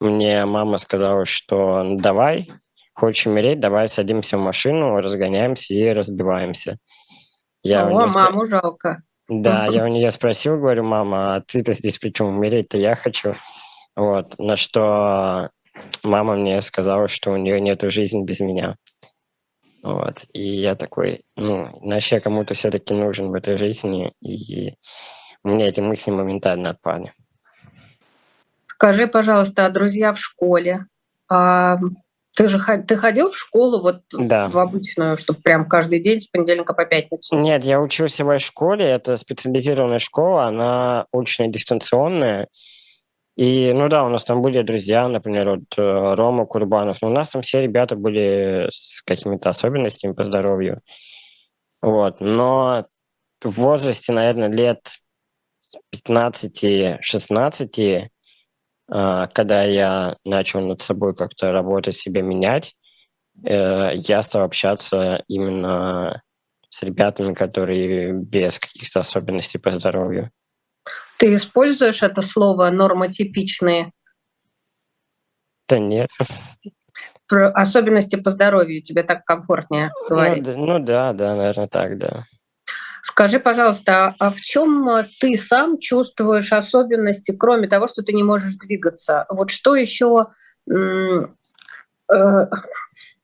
мне 0.00 0.44
мама 0.44 0.78
сказала, 0.78 1.24
что 1.24 1.82
«Ну, 1.82 1.96
давай, 1.96 2.48
хочешь 2.94 3.26
умереть, 3.26 3.60
давай 3.60 3.88
садимся 3.88 4.36
в 4.36 4.40
машину, 4.40 4.96
разгоняемся 5.00 5.74
и 5.74 5.88
разбиваемся. 5.88 6.78
Я 7.62 7.86
О, 7.86 8.06
маму 8.08 8.46
жалко. 8.46 9.02
Да, 9.40 9.66
я 9.66 9.84
у 9.84 9.88
нее 9.88 10.10
спросил, 10.10 10.58
говорю, 10.58 10.84
мама, 10.84 11.36
а 11.36 11.40
ты-то 11.40 11.72
здесь 11.72 11.98
при 11.98 12.10
чем 12.10 12.26
умереть-то 12.26 12.76
я 12.76 12.96
хочу. 12.96 13.34
Вот, 13.96 14.38
на 14.38 14.56
что 14.56 15.50
мама 16.02 16.36
мне 16.36 16.60
сказала, 16.60 17.08
что 17.08 17.32
у 17.32 17.36
нее 17.36 17.60
нет 17.60 17.80
жизни 17.82 18.22
без 18.24 18.40
меня. 18.40 18.76
Вот, 19.82 20.24
и 20.32 20.42
я 20.42 20.74
такой, 20.74 21.24
ну, 21.36 21.68
иначе 21.82 22.16
я 22.16 22.20
кому-то 22.20 22.54
все-таки 22.54 22.94
нужен 22.94 23.30
в 23.30 23.34
этой 23.34 23.56
жизни, 23.58 24.12
и 24.20 24.74
у 25.42 25.48
меня 25.48 25.68
эти 25.68 25.80
мысли 25.80 26.10
моментально 26.10 26.70
отпали. 26.70 27.12
Скажи, 28.66 29.06
пожалуйста, 29.06 29.66
а 29.66 29.70
друзья 29.70 30.12
в 30.12 30.18
школе? 30.18 30.86
А 31.28 31.78
ты 32.34 32.48
же 32.48 32.58
ты 32.86 32.96
ходил 32.96 33.30
в 33.30 33.36
школу 33.36 33.80
вот 33.80 34.02
да. 34.12 34.48
в 34.48 34.58
обычную, 34.58 35.16
чтобы 35.16 35.40
прям 35.40 35.68
каждый 35.68 36.00
день 36.00 36.20
с 36.20 36.26
понедельника 36.26 36.72
по 36.72 36.84
пятницу? 36.84 37.36
Нет, 37.36 37.64
я 37.64 37.80
учился 37.80 38.24
в 38.24 38.38
школе, 38.38 38.86
это 38.86 39.16
специализированная 39.16 39.98
школа, 39.98 40.46
она 40.46 41.06
очная 41.12 41.48
дистанционная. 41.48 42.48
И, 43.36 43.72
ну 43.72 43.88
да, 43.88 44.04
у 44.04 44.08
нас 44.08 44.24
там 44.24 44.42
были 44.42 44.60
друзья, 44.62 45.08
например, 45.08 45.50
вот 45.50 45.78
э, 45.78 46.14
Рома 46.14 46.44
Курбанов, 46.44 46.98
но 47.00 47.08
у 47.08 47.12
нас 47.12 47.30
там 47.30 47.40
все 47.40 47.62
ребята 47.62 47.96
были 47.96 48.68
с 48.70 49.02
какими-то 49.02 49.48
особенностями 49.50 50.12
по 50.12 50.24
здоровью. 50.24 50.82
Вот, 51.80 52.20
но 52.20 52.84
в 53.42 53.50
возрасте, 53.52 54.12
наверное, 54.12 54.48
лет 54.48 54.98
15-16 56.06 57.00
а, 58.04 58.08
когда 58.88 59.62
я 59.64 60.16
начал 60.24 60.60
над 60.60 60.80
собой 60.80 61.14
как-то 61.14 61.52
работать, 61.52 61.96
себя 61.96 62.22
менять, 62.22 62.74
э, 63.44 63.92
я 63.94 64.22
стал 64.22 64.42
общаться 64.42 65.22
именно 65.28 66.22
с 66.68 66.82
ребятами, 66.82 67.34
которые 67.34 68.12
без 68.12 68.58
каких-то 68.58 69.00
особенностей 69.00 69.58
по 69.58 69.72
здоровью. 69.72 70.30
Ты 71.18 71.34
используешь 71.34 72.02
это 72.02 72.22
слово 72.22 72.70
нормотипичные? 72.70 73.92
Да 75.68 75.78
нет. 75.78 76.08
Про 77.28 77.50
особенности 77.50 78.16
по 78.16 78.30
здоровью 78.30 78.82
тебе 78.82 79.02
так 79.02 79.24
комфортнее 79.24 79.90
ну 79.94 80.08
говорить? 80.08 80.46
Ну, 80.46 80.66
ну 80.66 80.78
да, 80.78 81.12
да, 81.12 81.36
наверное, 81.36 81.68
так, 81.68 81.98
да. 81.98 82.24
Скажи, 83.04 83.40
пожалуйста, 83.40 84.14
а 84.20 84.30
в 84.30 84.40
чем 84.40 84.88
э, 84.88 85.04
ты 85.18 85.36
сам 85.36 85.80
чувствуешь 85.80 86.52
особенности, 86.52 87.36
кроме 87.36 87.66
того, 87.66 87.88
что 87.88 88.02
ты 88.02 88.12
не 88.12 88.22
можешь 88.22 88.54
двигаться? 88.54 89.26
Вот 89.28 89.50
что 89.50 89.74
еще, 89.74 90.28
э, 90.70 91.26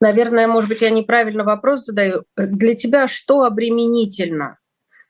наверное, 0.01 0.49
может 0.49 0.69
быть, 0.69 0.83
я 0.83 0.91
неправильно 0.91 1.45
вопрос 1.45 1.85
задаю. 1.85 2.25
Для 2.37 2.75
тебя 2.75 3.07
что 3.07 3.45
обременительно? 3.45 4.59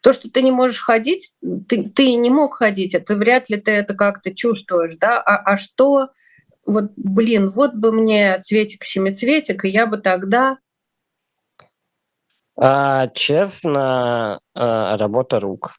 То, 0.02 0.12
что 0.12 0.30
ты 0.30 0.42
не 0.42 0.52
можешь 0.52 0.82
ходить, 0.82 1.32
ты, 1.66 1.88
ты 1.88 2.14
не 2.16 2.28
мог 2.28 2.56
ходить, 2.56 2.94
а 2.94 3.00
ты 3.00 3.16
вряд 3.16 3.48
ли 3.48 3.56
ты 3.56 3.70
это 3.70 3.94
как-то 3.94 4.34
чувствуешь, 4.34 4.96
да? 4.96 5.18
А, 5.18 5.36
а 5.38 5.56
что, 5.56 6.10
вот, 6.66 6.92
блин, 6.94 7.48
вот 7.48 7.72
бы 7.72 7.90
мне 7.90 8.38
цветик-семицветик, 8.38 9.64
и 9.64 9.70
я 9.70 9.86
бы 9.86 9.96
тогда 9.96 10.58
а, 12.60 13.08
честно, 13.08 14.40
а, 14.54 14.96
работа 14.96 15.40
рук. 15.40 15.76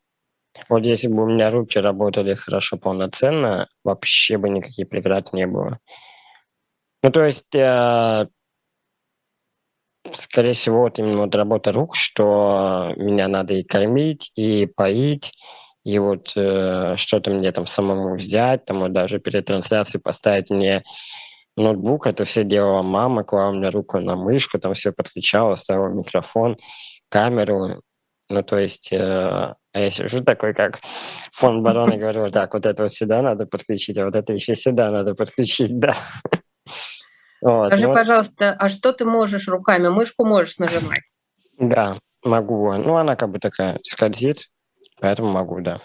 Вот 0.70 0.86
если 0.86 1.08
бы 1.08 1.24
у 1.24 1.28
меня 1.28 1.52
руки 1.52 1.80
работали 1.80 2.34
хорошо, 2.34 2.78
полноценно, 2.78 3.68
вообще 3.84 4.38
бы 4.38 4.50
никаких 4.50 4.90
преград 4.90 5.34
не 5.34 5.48
было. 5.48 5.80
Ну, 7.04 7.12
то 7.12 7.24
есть, 7.24 7.56
э, 7.56 8.28
скорее 10.14 10.54
всего, 10.54 10.82
вот 10.82 11.00
именно 11.00 11.22
вот 11.22 11.36
работа 11.36 11.72
рук, 11.72 11.96
что 11.96 12.94
меня 12.98 13.28
надо 13.28 13.54
и 13.54 13.64
кормить, 13.64 14.32
и 14.36 14.66
поить, 14.66 15.34
и 15.84 15.98
вот 16.00 16.34
э, 16.36 16.96
что-то 16.98 17.32
мне 17.32 17.52
там 17.52 17.66
самому 17.66 18.16
взять, 18.16 18.66
там 18.66 18.80
вот 18.82 18.94
даже 18.94 19.20
перед 19.20 19.46
трансляцией 19.46 20.02
поставить 20.02 20.50
мне 20.50 20.84
ноутбук, 21.60 22.08
это 22.08 22.26
все 22.26 22.44
делала 22.44 22.82
мама, 22.82 23.24
клала 23.24 23.52
мне 23.52 23.70
руку 23.70 24.00
на 24.00 24.16
мышку, 24.16 24.60
там 24.60 24.74
все 24.74 24.92
подключала, 24.92 25.56
ставила 25.56 25.90
микрофон, 25.90 26.58
камеру. 27.10 27.82
Ну, 28.30 28.44
то 28.44 28.60
есть, 28.60 28.92
э, 28.92 28.98
а 28.98 29.56
я 29.74 29.90
сижу 29.90 30.24
такой, 30.24 30.54
как 30.54 30.80
фон 31.32 31.64
барона, 31.64 31.94
и 31.94 31.98
говорю, 32.00 32.30
так, 32.30 32.54
вот 32.54 32.66
это 32.66 32.84
вот 32.84 32.94
сюда 32.94 33.22
надо 33.22 33.46
подключить, 33.46 33.98
а 33.98 34.06
вот 34.06 34.16
это 34.16 34.34
еще 34.34 34.56
сюда 34.56 34.92
надо 34.92 35.16
подключить, 35.16 35.72
да. 35.80 35.96
Вот, 37.42 37.68
Скажи, 37.68 37.88
ну, 37.88 37.94
пожалуйста, 37.94 38.56
а 38.60 38.70
что 38.70 38.92
ты 38.92 39.06
можешь 39.06 39.48
руками? 39.48 39.88
Мышку 39.88 40.26
можешь 40.26 40.58
нажимать? 40.58 41.16
Да, 41.58 41.98
могу. 42.24 42.74
Ну, 42.74 42.98
она 42.98 43.16
как 43.16 43.30
бы 43.30 43.40
такая 43.40 43.80
скользит, 43.84 44.50
поэтому 45.00 45.32
могу, 45.32 45.62
да. 45.62 45.82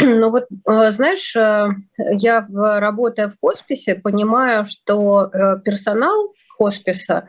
Ну 0.00 0.30
вот, 0.30 0.44
э, 0.50 0.92
знаешь, 0.92 1.34
э, 1.36 1.68
я, 1.96 2.46
работая 2.50 3.28
в 3.28 3.38
хосписе, 3.40 3.94
понимаю, 3.94 4.66
что 4.66 5.30
э, 5.32 5.60
персонал 5.64 6.34
хосписа, 6.48 7.28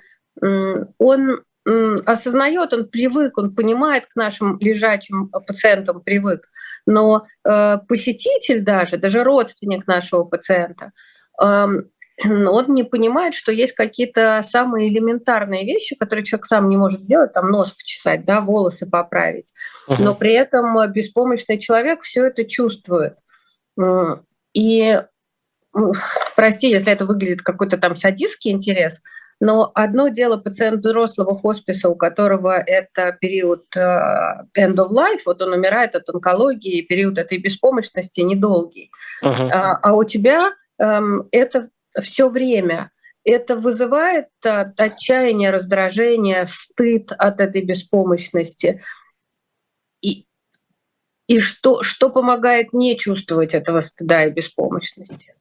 он 0.97 1.41
осознает, 2.05 2.73
он 2.73 2.89
привык, 2.89 3.37
он 3.37 3.55
понимает 3.55 4.05
к 4.05 4.15
нашим 4.15 4.59
лежачим 4.59 5.29
пациентам 5.29 6.01
привык, 6.01 6.49
но 6.85 7.25
посетитель 7.43 8.61
даже, 8.61 8.97
даже 8.97 9.23
родственник 9.23 9.87
нашего 9.87 10.25
пациента, 10.25 10.91
эм, 11.41 11.89
он 12.23 12.73
не 12.73 12.83
понимает, 12.83 13.33
что 13.33 13.51
есть 13.51 13.73
какие-то 13.73 14.41
самые 14.47 14.89
элементарные 14.89 15.65
вещи, 15.65 15.95
которые 15.95 16.23
человек 16.23 16.45
сам 16.45 16.69
не 16.69 16.77
может 16.77 17.01
сделать, 17.01 17.33
там 17.33 17.49
нос 17.49 17.71
почесать, 17.71 18.25
да, 18.25 18.41
волосы 18.41 18.89
поправить, 18.89 19.53
uh-huh. 19.89 19.97
но 19.99 20.15
при 20.15 20.33
этом 20.33 20.75
беспомощный 20.91 21.59
человек 21.59 22.03
все 22.03 22.25
это 22.27 22.45
чувствует. 22.45 23.17
И 24.53 24.99
прости, 26.35 26.69
если 26.69 26.93
это 26.93 27.05
выглядит 27.05 27.41
какой-то 27.41 27.77
там 27.77 27.97
садистский 27.97 28.51
интерес, 28.51 29.01
но 29.41 29.69
одно 29.75 30.07
дело 30.07 30.37
пациент 30.37 30.79
взрослого 30.79 31.35
хосписа, 31.35 31.89
у 31.89 31.95
которого 31.95 32.57
это 32.57 33.11
период 33.19 33.65
э, 33.75 33.79
end 34.57 34.75
of 34.75 34.91
life, 34.91 35.23
вот 35.25 35.41
он 35.41 35.51
умирает 35.51 35.93
от 35.95 36.07
онкологии, 36.07 36.83
период 36.83 37.17
этой 37.17 37.37
беспомощности 37.37 38.21
недолгий. 38.21 38.91
Uh-huh. 39.21 39.49
А, 39.53 39.77
а 39.83 39.93
у 39.93 40.05
тебя 40.05 40.53
эм, 40.79 41.27
это 41.33 41.69
все 42.01 42.29
время. 42.29 42.91
Это 43.23 43.55
вызывает 43.55 44.27
э, 44.43 44.71
отчаяние, 44.77 45.49
раздражение, 45.49 46.45
стыд 46.45 47.11
от 47.11 47.41
этой 47.41 47.63
беспомощности. 47.63 48.83
И, 50.01 50.27
и 51.27 51.39
что, 51.39 51.81
что 51.81 52.09
помогает 52.09 52.71
не 52.73 52.97
чувствовать 52.97 53.53
этого 53.55 53.81
стыда 53.81 54.25
и 54.25 54.31
беспомощности? 54.31 55.33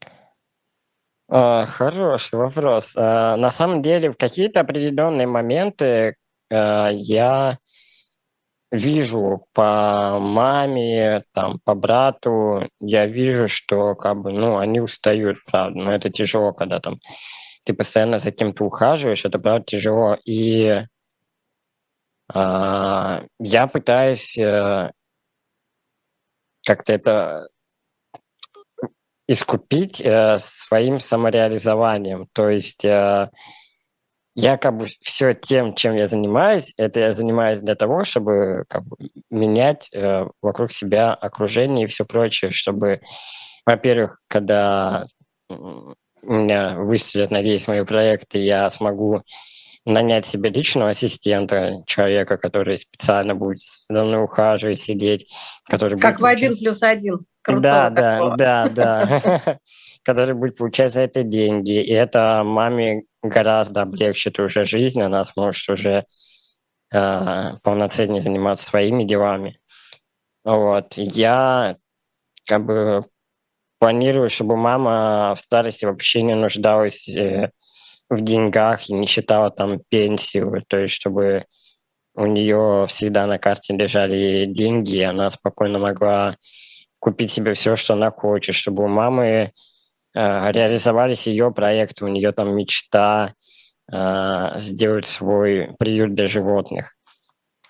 А, 1.28 1.66
хороший 1.66 2.38
вопрос. 2.38 2.94
А, 2.96 3.36
на 3.36 3.50
самом 3.50 3.82
деле, 3.82 4.10
в 4.10 4.16
какие-то 4.16 4.60
определенные 4.60 5.26
моменты 5.26 6.16
а, 6.50 6.88
я 6.90 7.58
вижу 8.70 9.46
по 9.52 10.18
маме, 10.20 11.22
там, 11.32 11.58
по 11.64 11.74
брату, 11.74 12.68
я 12.80 13.06
вижу, 13.06 13.48
что 13.48 13.94
как 13.94 14.20
бы, 14.20 14.32
ну, 14.32 14.58
они 14.58 14.80
устают, 14.80 15.38
правда, 15.46 15.78
но 15.78 15.94
это 15.94 16.10
тяжело, 16.10 16.52
когда 16.52 16.80
там 16.80 16.98
ты 17.64 17.74
постоянно 17.74 18.18
за 18.18 18.30
кем-то 18.30 18.64
ухаживаешь, 18.64 19.24
это 19.24 19.38
правда 19.38 19.64
тяжело. 19.64 20.18
И 20.24 20.82
э, 22.34 23.26
я 23.38 23.66
пытаюсь 23.66 24.38
э, 24.38 24.90
как-то 26.66 26.92
это 26.92 27.48
искупить 29.26 30.00
э, 30.00 30.38
своим 30.38 30.98
самореализованием. 30.98 32.28
То 32.32 32.50
есть 32.50 32.84
э, 32.84 33.30
Я 34.34 34.56
как 34.56 34.76
бы 34.76 34.86
все 35.00 35.32
тем, 35.32 35.74
чем 35.74 35.94
я 35.94 36.06
занимаюсь, 36.06 36.74
это 36.76 37.00
я 37.00 37.12
занимаюсь 37.12 37.60
для 37.60 37.76
того, 37.76 38.02
чтобы 38.02 38.64
как 38.68 38.84
бы, 38.84 38.96
менять 39.30 39.88
э, 39.92 40.26
вокруг 40.42 40.72
себя 40.72 41.14
окружение 41.14 41.84
и 41.84 41.88
все 41.88 42.04
прочее, 42.04 42.50
чтобы, 42.50 43.00
во-первых, 43.64 44.18
когда 44.26 45.06
меня 46.22 46.74
выстрелят, 46.78 47.30
надеюсь, 47.30 47.68
мои 47.68 47.84
проекты, 47.84 48.38
я 48.38 48.68
смогу 48.70 49.22
нанять 49.84 50.26
себе 50.26 50.50
личного 50.50 50.90
ассистента, 50.90 51.82
человека, 51.86 52.36
который 52.36 52.78
специально 52.78 53.34
будет 53.34 53.58
за 53.60 54.02
мной 54.02 54.24
ухаживать, 54.24 54.80
сидеть, 54.80 55.30
который 55.64 55.98
как 55.98 56.14
будет 56.14 56.22
в 56.22 56.24
один 56.24 56.56
плюс 56.56 56.82
один. 56.82 57.26
да, 57.46 57.90
да, 57.90 58.36
да, 58.36 58.68
да, 58.68 59.58
который 60.04 60.34
будет 60.34 60.58
получать 60.58 60.92
за 60.92 61.02
это 61.02 61.22
деньги. 61.22 61.82
И 61.82 61.92
это 61.92 62.42
маме 62.44 63.04
гораздо 63.22 63.82
облегчит 63.82 64.38
уже 64.38 64.64
жизнь, 64.64 65.00
она 65.02 65.24
сможет 65.24 65.68
уже 65.68 66.04
э, 66.92 67.50
полноценнее 67.62 68.20
заниматься 68.20 68.66
своими 68.66 69.04
делами. 69.04 69.58
Вот. 70.44 70.94
Я 70.96 71.76
как 72.46 72.64
бы 72.66 73.02
планирую, 73.78 74.28
чтобы 74.28 74.56
мама 74.56 75.34
в 75.34 75.40
старости 75.40 75.86
вообще 75.86 76.22
не 76.22 76.34
нуждалась 76.34 77.08
э, 77.08 77.50
в 78.10 78.20
деньгах 78.20 78.88
и 78.88 78.94
не 78.94 79.06
считала 79.06 79.50
там 79.50 79.80
пенсию, 79.88 80.62
то 80.68 80.78
есть 80.78 80.94
чтобы 80.94 81.46
у 82.14 82.26
нее 82.26 82.86
всегда 82.88 83.26
на 83.26 83.38
карте 83.38 83.74
лежали 83.74 84.46
деньги, 84.46 84.96
и 84.96 85.02
она 85.02 85.30
спокойно 85.30 85.78
могла 85.78 86.36
купить 87.00 87.32
себе 87.32 87.54
все, 87.54 87.74
что 87.76 87.94
она 87.94 88.10
хочет, 88.10 88.54
чтобы 88.54 88.84
у 88.84 88.88
мамы 88.88 89.52
реализовались 90.14 91.26
ее 91.26 91.50
проекты, 91.52 92.04
у 92.04 92.08
нее 92.08 92.32
там 92.32 92.54
мечта 92.54 93.34
э, 93.92 94.50
сделать 94.56 95.06
свой 95.06 95.74
приют 95.78 96.14
для 96.14 96.26
животных. 96.26 96.94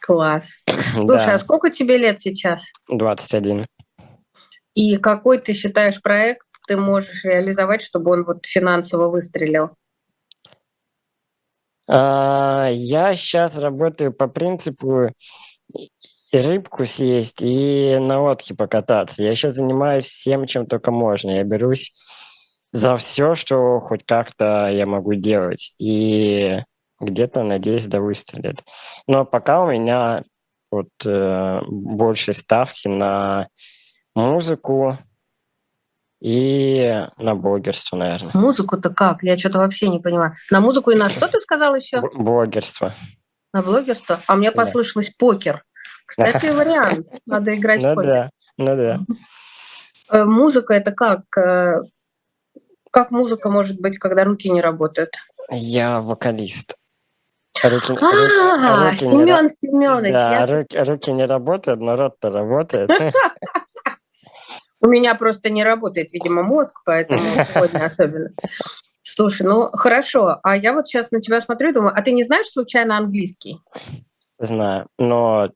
Класс. 0.01 0.59
Слушай, 0.93 1.27
да. 1.27 1.35
а 1.35 1.39
сколько 1.39 1.71
тебе 1.71 1.97
лет 1.97 2.21
сейчас? 2.21 2.71
21. 2.89 3.67
И 4.75 4.97
какой 4.99 5.39
ты 5.39 5.55
считаешь 5.55 6.03
проект 6.03 6.47
ты 6.67 6.77
можешь 6.77 7.25
реализовать, 7.25 7.83
чтобы 7.83 8.13
он 8.13 8.25
вот 8.25 8.47
финансово 8.47 9.09
выстрелил? 9.09 9.71
А, 11.87 12.69
я 12.71 13.15
сейчас 13.15 13.59
работаю 13.59 14.13
по 14.13 14.29
принципу 14.29 15.11
и 15.73 16.39
рыбку 16.39 16.87
съесть, 16.87 17.43
и 17.43 17.97
на 17.99 18.23
лодке 18.23 18.55
покататься. 18.55 19.23
Я 19.23 19.35
сейчас 19.35 19.57
занимаюсь 19.57 20.07
всем, 20.07 20.47
чем 20.47 20.67
только 20.67 20.91
можно. 20.91 21.31
Я 21.31 21.45
берусь 21.45 21.93
за 22.75 22.97
все, 22.97 23.37
что 23.37 23.79
хоть 23.79 24.05
как-то 24.05 24.69
я 24.69 24.85
могу 24.85 25.15
делать. 25.15 25.75
И 25.79 26.61
где-то, 26.99 27.45
надеюсь, 27.45 27.87
да 27.87 28.01
выстрелит. 28.01 28.65
Но 29.07 29.25
пока 29.25 29.63
у 29.63 29.71
меня 29.71 30.25
вот 30.73 30.89
э, 31.07 31.61
больше 31.69 32.33
ставки 32.33 32.89
на 32.89 33.47
музыку, 34.17 34.99
и 36.21 37.07
на 37.19 37.35
блогерство, 37.37 37.97
наверное. 37.97 38.33
Музыку-то 38.35 38.91
как? 38.91 39.23
Я 39.23 39.39
что-то 39.39 39.59
вообще 39.59 39.89
не 39.89 40.01
понимаю. 40.01 40.33
На 40.51 40.61
музыку 40.61 40.91
и 40.91 40.97
на 40.97 41.11
что 41.11 41.29
ты 41.29 41.39
сказал 41.39 41.77
еще? 41.77 42.01
Блогерство. 42.01 42.95
На 43.53 43.63
блогерство? 43.63 44.19
А 44.27 44.35
мне 44.35 44.51
послышалось 44.51 45.11
покер. 45.11 45.63
Кстати, 46.07 46.47
вариант. 46.51 47.09
Надо 47.27 47.55
играть 47.55 47.83
в 47.83 47.87
ну 47.87 47.95
покер. 47.95 48.11
Да, 48.11 48.31
ну 48.57 48.77
да. 48.77 49.01
Э, 50.11 50.25
музыка 50.25 50.75
это 50.75 50.93
как? 50.93 51.25
Как 52.95 53.11
музыка 53.11 53.51
может 53.51 53.81
быть, 53.81 53.99
когда 53.99 54.23
руки 54.23 54.49
не 54.49 54.61
работают? 54.61 55.17
Я 55.51 55.99
вокалист. 55.99 56.79
Руки, 57.65 57.93
а, 58.01 58.91
руки, 58.91 59.05
Семен 59.05 59.51
Семенович. 59.51 60.13
Да, 60.13 60.47
руки, 60.47 60.79
руки 60.79 61.13
не 61.13 61.27
работают, 61.27 61.81
но 61.81 61.97
рот-то 61.97 62.31
работает. 62.31 62.89
У 64.81 64.87
меня 64.87 65.17
просто 65.17 65.51
не 65.51 65.65
работает, 65.65 66.13
видимо, 66.13 66.45
мозг, 66.45 66.83
поэтому 66.85 67.19
сегодня 67.53 67.85
особенно. 67.85 68.31
Слушай, 69.03 69.49
ну 69.49 69.71
хорошо. 69.73 70.39
А 70.45 70.57
я 70.57 70.73
вот 70.73 70.87
сейчас 70.87 71.11
на 71.11 71.21
тебя 71.21 71.41
смотрю 71.41 71.71
и 71.71 71.73
думаю, 71.73 71.95
а 71.97 72.01
ты 72.01 72.13
не 72.13 72.23
знаешь 72.23 72.47
случайно 72.47 72.97
английский? 72.97 73.61
Знаю, 74.39 74.87
но 75.01 75.51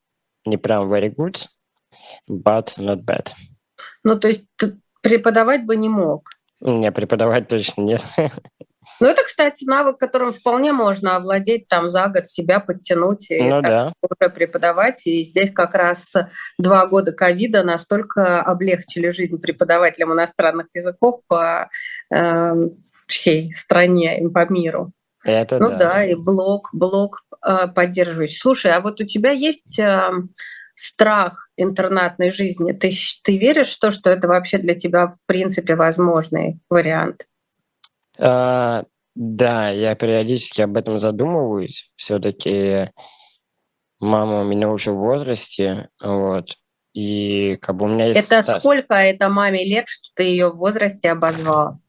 не 0.44 0.57
прям 0.57 0.92
very 0.92 1.14
good, 1.14 1.46
but 2.29 2.66
not 2.79 3.05
bad. 3.05 3.29
Ну, 4.03 4.18
то 4.18 4.27
есть 4.27 4.42
преподавать 5.03 5.64
бы 5.64 5.77
не 5.77 5.88
мог? 5.88 6.31
Не, 6.61 6.92
преподавать 6.92 7.49
точно 7.49 7.83
нет. 7.83 8.03
Ну, 9.01 9.07
это, 9.07 9.23
кстати, 9.23 9.64
навык, 9.64 9.99
которым 9.99 10.33
вполне 10.33 10.73
можно 10.73 11.16
овладеть 11.16 11.68
там 11.68 11.88
за 11.88 12.09
год, 12.09 12.29
себя 12.29 12.59
подтянуть 12.59 13.31
и 13.31 13.40
ну, 13.42 13.62
так, 13.62 13.62
да. 13.62 13.92
уже 14.03 14.31
преподавать. 14.31 15.07
И 15.07 15.23
здесь 15.23 15.53
как 15.53 15.75
раз 15.75 16.14
два 16.59 16.87
года 16.87 17.12
ковида 17.12 17.62
настолько 17.62 18.40
облегчили 18.40 19.11
жизнь 19.11 19.38
преподавателям 19.38 20.12
иностранных 20.12 20.66
языков 20.75 21.21
по 21.29 21.71
э, 22.12 22.53
всей 23.07 23.53
стране 23.53 24.21
и 24.21 24.29
по 24.29 24.51
миру. 24.51 24.92
Это 25.25 25.59
ну 25.59 25.71
да. 25.71 25.77
да, 25.77 26.05
и 26.05 26.14
блог, 26.14 26.71
блог 26.73 27.23
э, 27.47 27.68
поддерживающий. 27.68 28.40
Слушай, 28.40 28.73
а 28.73 28.81
вот 28.81 29.01
у 29.01 29.05
тебя 29.05 29.31
есть 29.31 29.79
э, 29.79 30.11
страх 30.78 31.50
интернатной 31.56 32.30
жизни? 32.30 32.72
Ты, 32.72 32.92
ты 33.24 33.36
веришь 33.36 33.74
в 33.74 33.80
то, 33.80 33.90
что 33.90 34.10
это 34.10 34.28
вообще 34.28 34.58
для 34.58 34.76
тебя 34.76 35.08
в 35.08 35.18
принципе 35.26 35.74
возможный 35.74 36.60
вариант? 36.70 37.26
А, 38.18 38.84
да, 39.16 39.70
я 39.70 39.94
периодически 39.96 40.60
об 40.60 40.76
этом 40.76 41.00
задумываюсь. 41.00 41.90
Все-таки 41.96 42.92
мама 43.98 44.42
у 44.42 44.44
меня 44.44 44.70
уже 44.70 44.92
в 44.92 44.98
возрасте, 44.98 45.88
вот. 46.00 46.50
И 46.92 47.56
как 47.60 47.76
бы 47.76 47.86
у 47.86 47.88
меня 47.88 48.06
есть... 48.06 48.20
Это 48.20 48.42
стаж. 48.42 48.60
сколько 48.60 48.94
это 48.94 49.28
маме 49.28 49.64
лет, 49.64 49.88
что 49.88 50.08
ты 50.14 50.24
ее 50.24 50.50
в 50.50 50.58
возрасте 50.58 51.10
обозвал? 51.10 51.80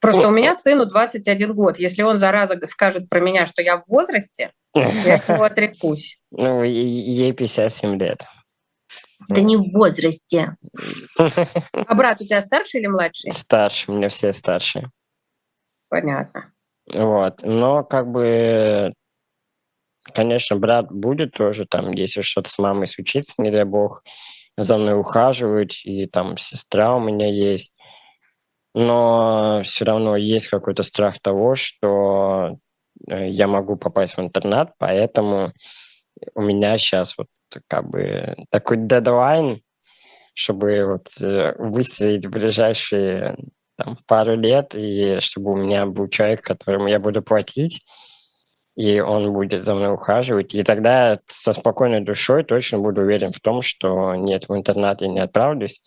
Просто 0.00 0.28
у 0.28 0.30
меня 0.30 0.54
сыну 0.54 0.86
21 0.86 1.54
год. 1.54 1.78
Если 1.78 2.02
он, 2.02 2.18
зараза, 2.18 2.58
скажет 2.66 3.08
про 3.08 3.20
меня, 3.20 3.46
что 3.46 3.62
я 3.62 3.78
в 3.78 3.88
возрасте, 3.88 4.52
я 4.74 5.16
от 5.16 5.28
него 5.28 5.44
отрекусь. 5.44 6.18
Ну, 6.32 6.62
ей 6.62 7.32
57 7.32 7.98
лет. 7.98 8.24
Да 9.28 9.40
не 9.40 9.56
в 9.56 9.64
возрасте. 9.74 10.56
А 11.18 11.94
брат 11.94 12.20
у 12.20 12.24
тебя 12.24 12.40
старший 12.42 12.80
или 12.80 12.86
младший? 12.86 13.32
Старший, 13.32 13.92
у 13.92 13.96
меня 13.96 14.08
все 14.08 14.32
старшие. 14.32 14.90
Понятно. 15.88 16.52
Вот. 16.92 17.42
Но 17.42 17.84
как 17.84 18.10
бы, 18.10 18.92
конечно, 20.12 20.56
брат 20.56 20.90
будет 20.90 21.32
тоже 21.32 21.66
там, 21.66 21.90
если 21.92 22.20
что-то 22.22 22.48
с 22.48 22.58
мамой 22.58 22.86
случится, 22.86 23.34
не 23.38 23.50
дай 23.50 23.64
бог, 23.64 24.02
за 24.56 24.78
мной 24.78 24.98
ухаживать, 24.98 25.84
и 25.84 26.06
там 26.06 26.36
сестра 26.36 26.94
у 26.94 27.00
меня 27.00 27.28
есть. 27.28 27.76
Но 28.74 29.62
все 29.64 29.84
равно 29.84 30.16
есть 30.16 30.48
какой-то 30.48 30.82
страх 30.82 31.18
того, 31.20 31.54
что 31.54 32.54
я 33.06 33.46
могу 33.46 33.76
попасть 33.76 34.16
в 34.16 34.20
интернат, 34.20 34.74
поэтому 34.78 35.52
у 36.34 36.42
меня 36.42 36.76
сейчас 36.78 37.16
вот 37.16 37.28
как 37.66 37.88
бы 37.88 38.36
такой 38.50 38.76
дедлайн, 38.76 39.62
чтобы 40.34 40.84
вот 40.86 41.08
э, 41.22 41.54
выстрелить 41.58 42.26
в 42.26 42.30
ближайшие 42.30 43.36
там, 43.76 43.96
пару 44.06 44.36
лет, 44.36 44.74
и 44.74 45.18
чтобы 45.20 45.52
у 45.52 45.56
меня 45.56 45.86
был 45.86 46.08
человек, 46.08 46.42
которому 46.42 46.88
я 46.88 46.98
буду 46.98 47.22
платить, 47.22 47.82
и 48.76 49.00
он 49.00 49.32
будет 49.32 49.64
за 49.64 49.74
мной 49.74 49.92
ухаживать. 49.92 50.54
И 50.54 50.62
тогда 50.62 51.10
я 51.10 51.20
со 51.26 51.52
спокойной 51.52 52.00
душой 52.00 52.44
точно 52.44 52.78
буду 52.78 53.02
уверен 53.02 53.32
в 53.32 53.40
том, 53.40 53.62
что 53.62 54.14
нет, 54.14 54.48
в 54.48 54.54
интернат 54.54 55.00
я 55.00 55.08
не 55.08 55.20
отправлюсь, 55.20 55.80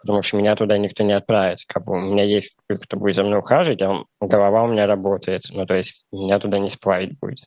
потому 0.00 0.22
что 0.22 0.36
меня 0.36 0.56
туда 0.56 0.78
никто 0.78 1.04
не 1.04 1.12
отправит. 1.12 1.60
Как 1.66 1.84
бы 1.84 1.92
у 1.92 2.00
меня 2.00 2.24
есть 2.24 2.56
кто 2.68 2.96
будет 2.96 3.14
за 3.14 3.24
мной 3.24 3.38
ухаживать, 3.38 3.82
а 3.82 4.04
голова 4.20 4.64
у 4.64 4.68
меня 4.68 4.86
работает. 4.86 5.44
Ну, 5.50 5.66
то 5.66 5.74
есть 5.74 6.06
меня 6.12 6.38
туда 6.38 6.58
не 6.58 6.68
сплавить 6.68 7.18
будет. 7.18 7.44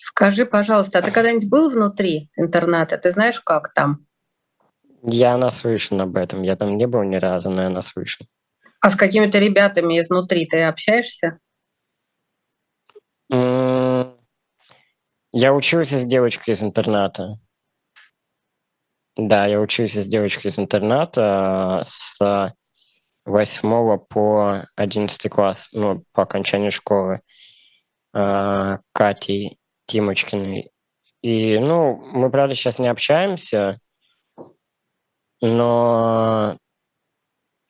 Скажи, 0.00 0.46
пожалуйста, 0.46 0.98
а 0.98 1.02
ты 1.02 1.10
когда-нибудь 1.10 1.48
был 1.48 1.70
внутри 1.70 2.30
интерната? 2.36 2.98
Ты 2.98 3.10
знаешь, 3.10 3.40
как 3.40 3.72
там? 3.72 4.06
Я 5.02 5.36
наслышан 5.36 6.00
об 6.00 6.16
этом. 6.16 6.42
Я 6.42 6.54
там 6.54 6.76
не 6.76 6.86
был 6.86 7.02
ни 7.02 7.16
разу, 7.16 7.50
но 7.50 7.62
я 7.62 7.70
наслышан. 7.70 8.28
А 8.80 8.90
с 8.90 8.96
какими-то 8.96 9.38
ребятами 9.38 10.00
изнутри 10.00 10.46
ты 10.46 10.62
общаешься? 10.62 11.38
Я 13.30 14.14
учился 15.54 15.98
с 15.98 16.04
девочкой 16.04 16.54
из 16.54 16.62
интерната. 16.62 17.38
Да, 19.16 19.46
я 19.46 19.60
учился 19.60 20.02
с 20.02 20.06
девочкой 20.06 20.50
из 20.50 20.58
интерната 20.58 21.82
с 21.84 22.18
8 23.26 23.98
по 23.98 24.64
11 24.76 25.28
класс, 25.28 25.68
ну, 25.72 26.04
по 26.12 26.22
окончанию 26.22 26.72
школы. 26.72 27.20
А, 28.14 28.78
Катей 28.92 29.58
Тимочкиной. 29.86 30.70
И, 31.22 31.58
ну, 31.58 31.96
мы, 31.96 32.30
правда, 32.30 32.54
сейчас 32.54 32.78
не 32.78 32.88
общаемся, 32.88 33.78
но 35.42 36.56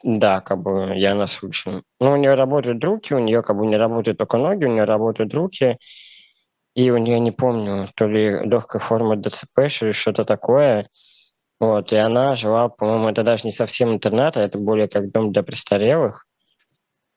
Да, 0.05 0.40
как 0.40 0.59
бы 0.62 0.94
я 0.96 1.14
наслышан. 1.14 1.85
Ну, 2.00 2.12
у 2.12 2.16
нее 2.16 2.35
работают 2.35 2.83
руки, 2.85 3.14
у 3.14 3.18
нее 3.20 3.42
как 3.42 3.57
бы 3.57 3.66
не 3.66 3.76
работают 3.76 4.18
только 4.18 4.37
ноги, 4.37 4.64
у 4.64 4.68
нее 4.72 4.85
работают 4.85 5.33
руки. 5.35 5.78
И 6.74 6.90
у 6.90 6.96
нее, 6.96 7.20
не 7.20 7.31
помню, 7.33 7.88
то 7.96 8.07
ли 8.09 8.31
легкая 8.44 8.81
форма 8.81 9.16
ДЦП, 9.16 9.59
или 9.83 9.92
что-то 9.92 10.24
такое. 10.24 10.88
Вот, 11.62 11.92
и 11.92 11.96
она 11.96 12.35
жила, 12.35 12.68
по-моему, 12.68 13.09
это 13.09 13.22
даже 13.22 13.44
не 13.44 13.53
совсем 13.53 13.92
интернат, 13.92 14.37
а 14.37 14.42
это 14.42 14.59
более 14.59 14.88
как 14.88 15.12
дом 15.12 15.31
для 15.31 15.44
престарелых. 15.44 16.27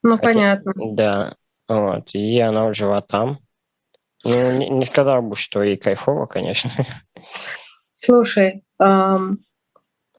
Ну, 0.04 0.18
Хотя, 0.18 0.34
понятно. 0.34 0.74
Да, 0.76 1.36
вот, 1.68 2.14
и 2.14 2.40
она 2.40 2.72
жила 2.72 3.02
там. 3.02 3.40
Ну, 4.24 4.52
не, 4.52 4.70
не 4.70 4.86
сказал 4.86 5.24
бы, 5.24 5.36
что 5.36 5.64
и 5.64 5.76
кайфово, 5.76 6.28
конечно. 6.28 6.70
Слушай, 7.96 8.64
эм, 8.80 9.40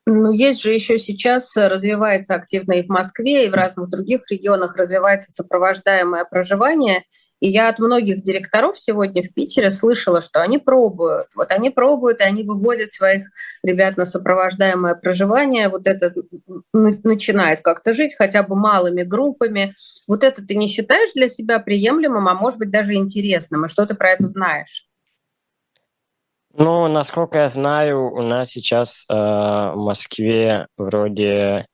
ну, 0.07 0.33
есть 0.33 0.61
же 0.61 0.73
еще 0.73 0.99
сейчас 0.99 1.57
развивается 1.57 2.35
активно 2.35 2.73
и 2.73 2.83
в 2.85 2.89
Москве, 2.89 3.47
и 3.47 3.49
в 3.49 3.55
разных 3.55 3.91
других 3.91 4.29
регионах 4.29 4.75
развивается 4.75 5.31
сопровождаемое 5.31 6.25
проживание. 6.25 7.05
И 7.40 7.49
я 7.49 7.68
от 7.68 7.79
многих 7.79 8.22
директоров 8.22 8.79
сегодня 8.79 9.22
в 9.22 9.33
Питере 9.35 9.70
слышала, 9.70 10.22
что 10.22 10.42
они 10.42 10.59
пробуют. 10.59 11.27
Вот 11.35 11.51
они 11.51 11.70
пробуют, 11.70 12.20
и 12.20 12.25
они 12.25 12.44
выводят 12.44 12.92
своих 12.92 13.27
ребят 13.62 13.99
на 13.99 14.07
сопровождаемое 14.07 14.94
проживание. 14.94 15.68
Вот 15.68 15.87
это 15.87 16.14
начинает 16.72 17.61
как-то 17.61 17.92
жить 17.92 18.14
хотя 18.16 18.42
бы 18.42 18.57
малыми 18.57 19.03
группами. 19.03 19.75
Вот 20.09 20.25
это 20.25 20.44
ты 20.46 20.55
не 20.55 20.68
считаешь 20.68 21.12
для 21.14 21.29
себя 21.29 21.59
приемлемым, 21.59 22.27
а 22.27 22.35
может 22.35 22.59
быть 22.59 22.70
даже 22.70 22.94
интересным? 22.94 23.66
И 23.66 23.68
что 23.68 23.85
ты 23.85 23.94
про 23.94 24.12
это 24.12 24.29
знаешь? 24.29 24.87
Ну, 26.59 26.88
насколько 26.88 27.40
я 27.40 27.49
знаю, 27.49 28.11
у 28.14 28.22
нас 28.22 28.49
сейчас 28.49 29.05
э, 29.11 29.14
в 29.14 29.77
Москве 29.77 30.68
вроде 30.79 31.66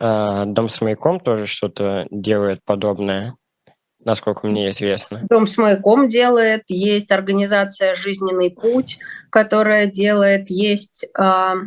э, 0.00 0.44
Дом 0.46 0.68
с 0.68 0.80
маяком 0.80 1.18
тоже 1.18 1.46
что-то 1.46 2.06
делает 2.12 2.62
подобное, 2.64 3.34
насколько 4.04 4.46
мне 4.46 4.70
известно. 4.70 5.20
Дом 5.28 5.46
с 5.46 5.56
маяком 5.56 6.08
делает, 6.08 6.62
есть 6.68 7.10
организация 7.10 7.94
«Жизненный 7.94 8.50
путь», 8.50 8.98
которая 9.30 9.86
делает, 9.86 10.50
есть, 10.50 11.04
э, 11.04 11.08
о 11.20 11.66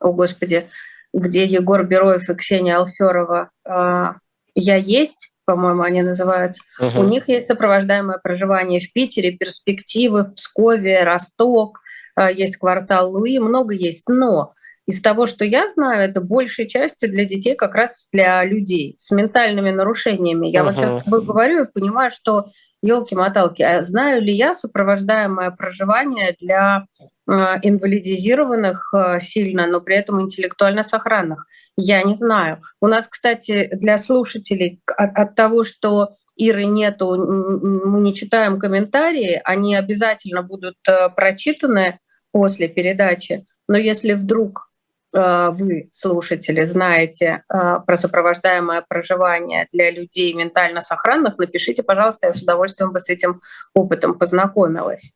господи, 0.00 0.66
где 1.12 1.44
Егор 1.44 1.84
Бероев 1.84 2.28
и 2.28 2.34
Ксения 2.34 2.76
Алферова 2.76 3.50
э, 3.64 4.12
«Я 4.54 4.76
есть», 4.76 5.34
по-моему, 5.46 5.82
они 5.82 6.02
называются. 6.02 6.62
Угу. 6.80 7.00
У 7.00 7.04
них 7.04 7.28
есть 7.28 7.46
сопровождаемое 7.46 8.18
проживание 8.18 8.80
в 8.80 8.92
Питере, 8.92 9.32
перспективы 9.32 10.22
в 10.24 10.34
Пскове, 10.34 11.04
Росток, 11.04 11.80
а, 12.14 12.30
есть 12.30 12.56
квартал 12.56 13.12
Луи, 13.12 13.38
много 13.38 13.74
есть. 13.74 14.08
Но 14.08 14.54
из 14.86 15.00
того, 15.00 15.26
что 15.26 15.44
я 15.44 15.68
знаю, 15.70 16.02
это 16.02 16.20
большей 16.20 16.68
части 16.68 17.06
для 17.06 17.24
детей 17.24 17.54
как 17.54 17.74
раз 17.74 18.08
для 18.12 18.44
людей 18.44 18.94
с 18.98 19.10
ментальными 19.10 19.70
нарушениями. 19.70 20.48
Я 20.48 20.60
uh 20.60 20.64
вот 20.64 20.76
сейчас 20.76 21.02
говорю 21.04 21.64
и 21.64 21.72
понимаю, 21.72 22.10
что 22.10 22.50
елки-моталки, 22.82 23.62
а 23.62 23.82
знаю 23.82 24.20
ли 24.20 24.32
я 24.34 24.54
сопровождаемое 24.54 25.50
проживание 25.52 26.36
для 26.38 26.86
э, 27.26 27.32
инвалидизированных 27.62 28.92
э, 28.92 29.20
сильно, 29.20 29.66
но 29.66 29.80
при 29.80 29.96
этом 29.96 30.20
интеллектуально 30.20 30.84
сохранных? 30.84 31.46
Я 31.78 32.02
не 32.02 32.14
знаю. 32.14 32.60
У 32.82 32.86
нас, 32.86 33.06
кстати, 33.08 33.70
для 33.72 33.96
слушателей 33.96 34.82
от, 34.98 35.16
от 35.16 35.34
того, 35.34 35.64
что 35.64 36.16
Иры 36.36 36.64
нету, 36.64 37.16
мы 37.16 38.00
не 38.00 38.12
читаем 38.12 38.58
комментарии, 38.58 39.40
они 39.44 39.76
обязательно 39.76 40.42
будут 40.42 40.76
э, 40.86 41.08
прочитаны 41.10 42.00
после 42.32 42.68
передачи. 42.68 43.46
Но 43.68 43.78
если 43.78 44.12
вдруг 44.12 44.68
вы, 45.14 45.88
слушатели, 45.92 46.64
знаете 46.64 47.44
э, 47.48 47.78
про 47.86 47.96
сопровождаемое 47.96 48.84
проживание 48.86 49.68
для 49.72 49.92
людей 49.92 50.34
ментально 50.34 50.80
сохранных, 50.80 51.38
напишите, 51.38 51.84
пожалуйста, 51.84 52.26
я 52.26 52.32
с 52.32 52.42
удовольствием 52.42 52.92
бы 52.92 52.98
с 52.98 53.08
этим 53.08 53.40
опытом 53.74 54.18
познакомилась. 54.18 55.12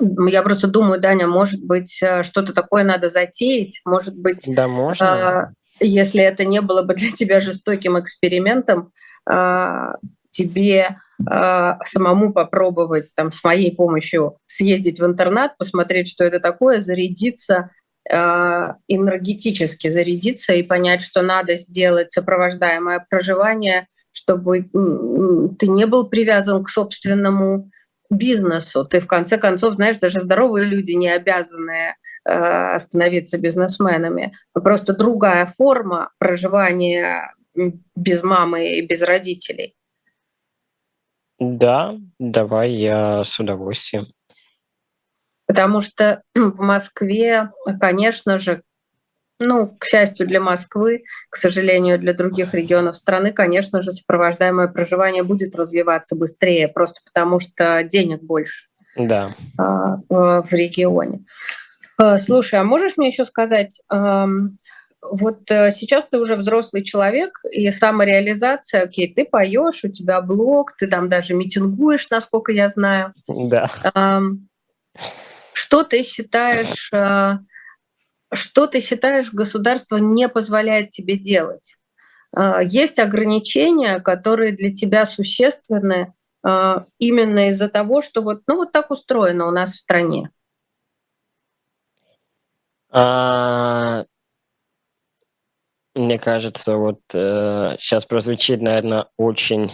Я 0.00 0.42
просто 0.42 0.66
думаю, 0.66 1.00
Даня, 1.00 1.28
может 1.28 1.62
быть, 1.64 2.02
э, 2.02 2.24
что-то 2.24 2.52
такое 2.52 2.82
надо 2.82 3.08
затеять, 3.08 3.80
может 3.84 4.18
быть, 4.18 4.48
да, 4.48 4.66
можно. 4.66 5.54
если 5.78 6.22
это 6.22 6.44
не 6.44 6.60
было 6.60 6.82
бы 6.82 6.94
для 6.94 7.12
тебя 7.12 7.40
жестоким 7.40 7.98
экспериментом, 8.00 8.92
тебе 10.30 10.96
самому 11.84 12.32
попробовать 12.32 13.12
там 13.14 13.30
с 13.30 13.44
моей 13.44 13.76
помощью 13.76 14.38
съездить 14.46 14.98
в 14.98 15.06
интернат, 15.06 15.56
посмотреть, 15.56 16.08
что 16.08 16.24
это 16.24 16.40
такое, 16.40 16.80
зарядиться 16.80 17.70
энергетически 18.12 19.88
зарядиться 19.88 20.52
и 20.52 20.62
понять, 20.62 21.02
что 21.02 21.22
надо 21.22 21.56
сделать 21.56 22.12
сопровождаемое 22.12 23.06
проживание, 23.08 23.86
чтобы 24.12 24.68
ты 25.58 25.68
не 25.68 25.86
был 25.86 26.08
привязан 26.08 26.62
к 26.62 26.68
собственному 26.68 27.70
бизнесу. 28.10 28.84
Ты 28.84 29.00
в 29.00 29.06
конце 29.06 29.38
концов, 29.38 29.74
знаешь, 29.74 29.98
даже 29.98 30.20
здоровые 30.20 30.66
люди 30.66 30.92
не 30.92 31.08
обязаны 31.08 31.94
э, 32.28 32.78
становиться 32.78 33.38
бизнесменами. 33.38 34.34
Просто 34.52 34.92
другая 34.92 35.46
форма 35.46 36.10
проживания 36.18 37.34
без 37.96 38.22
мамы 38.22 38.76
и 38.76 38.86
без 38.86 39.02
родителей. 39.02 39.74
Да, 41.38 41.96
давай 42.18 42.70
я 42.72 43.24
с 43.24 43.40
удовольствием. 43.40 44.06
Потому 45.52 45.80
что 45.80 46.22
в 46.34 46.60
Москве, 46.60 47.50
конечно 47.80 48.38
же, 48.38 48.62
ну, 49.38 49.76
к 49.78 49.84
счастью 49.84 50.26
для 50.26 50.40
Москвы, 50.40 51.04
к 51.28 51.36
сожалению 51.36 51.98
для 51.98 52.14
других 52.14 52.54
регионов 52.54 52.94
страны, 52.96 53.32
конечно 53.32 53.82
же, 53.82 53.92
сопровождаемое 53.92 54.68
проживание 54.68 55.24
будет 55.24 55.56
развиваться 55.56 56.14
быстрее, 56.14 56.68
просто 56.68 57.00
потому 57.04 57.40
что 57.40 57.82
денег 57.82 58.22
больше 58.22 58.68
да. 58.96 59.34
А, 59.58 59.96
в 60.08 60.52
регионе. 60.52 61.24
А, 61.98 62.18
слушай, 62.18 62.58
а 62.58 62.64
можешь 62.64 62.96
мне 62.96 63.08
еще 63.08 63.24
сказать, 63.26 63.80
вот 65.10 65.50
э, 65.50 65.72
сейчас 65.72 66.06
ты 66.08 66.20
уже 66.20 66.36
взрослый 66.36 66.84
человек, 66.84 67.40
и 67.52 67.68
самореализация, 67.72 68.82
окей, 68.82 69.12
ты 69.12 69.24
поешь, 69.24 69.82
у 69.82 69.88
тебя 69.88 70.20
блог, 70.20 70.76
ты 70.76 70.86
там 70.86 71.08
даже 71.08 71.34
митингуешь, 71.34 72.08
насколько 72.08 72.52
я 72.52 72.68
знаю. 72.68 73.12
Да. 73.26 73.68
Что 75.52 75.84
ты 75.84 76.02
считаешь, 76.02 76.90
э, 76.92 77.38
что 78.32 78.66
ты 78.66 78.80
считаешь, 78.80 79.32
государство 79.32 79.96
не 79.96 80.28
позволяет 80.28 80.90
тебе 80.90 81.16
делать? 81.16 81.76
Э, 82.36 82.60
есть 82.64 82.98
ограничения, 82.98 84.00
которые 84.00 84.52
для 84.52 84.72
тебя 84.72 85.04
существенны 85.04 86.14
э, 86.46 86.74
именно 86.98 87.48
из-за 87.50 87.68
того, 87.68 88.02
что 88.02 88.22
вот, 88.22 88.42
ну, 88.46 88.56
вот 88.56 88.72
так 88.72 88.90
устроено 88.90 89.46
у 89.46 89.50
нас 89.50 89.72
в 89.72 89.78
стране. 89.78 90.30
А, 92.94 94.04
мне 95.94 96.18
кажется, 96.18 96.76
вот 96.76 97.00
сейчас 97.10 98.04
прозвучит, 98.04 98.60
наверное, 98.60 99.06
очень 99.16 99.70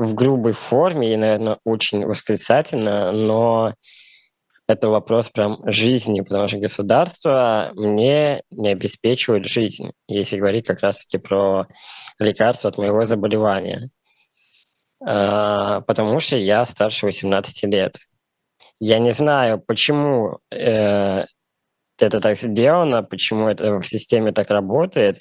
в 0.00 0.14
грубой 0.14 0.52
форме 0.52 1.12
и, 1.12 1.16
наверное, 1.16 1.58
очень 1.64 2.06
восклицательно, 2.06 3.12
но 3.12 3.74
это 4.66 4.88
вопрос 4.88 5.28
прям 5.28 5.58
жизни, 5.70 6.22
потому 6.22 6.48
что 6.48 6.58
государство 6.58 7.72
мне 7.74 8.42
не 8.50 8.70
обеспечивает 8.70 9.44
жизнь, 9.44 9.92
если 10.08 10.38
говорить 10.38 10.66
как 10.66 10.80
раз-таки 10.80 11.18
про 11.18 11.66
лекарства 12.18 12.70
от 12.70 12.78
моего 12.78 13.04
заболевания. 13.04 13.90
А, 15.04 15.82
потому 15.82 16.18
что 16.20 16.36
я 16.36 16.64
старше 16.64 17.06
18 17.06 17.64
лет. 17.64 17.94
Я 18.78 18.98
не 19.00 19.10
знаю, 19.10 19.60
почему 19.60 20.38
э, 20.50 21.24
это 21.98 22.20
так 22.20 22.38
сделано, 22.38 23.02
почему 23.02 23.48
это 23.48 23.78
в 23.78 23.86
системе 23.86 24.32
так 24.32 24.48
работает, 24.48 25.18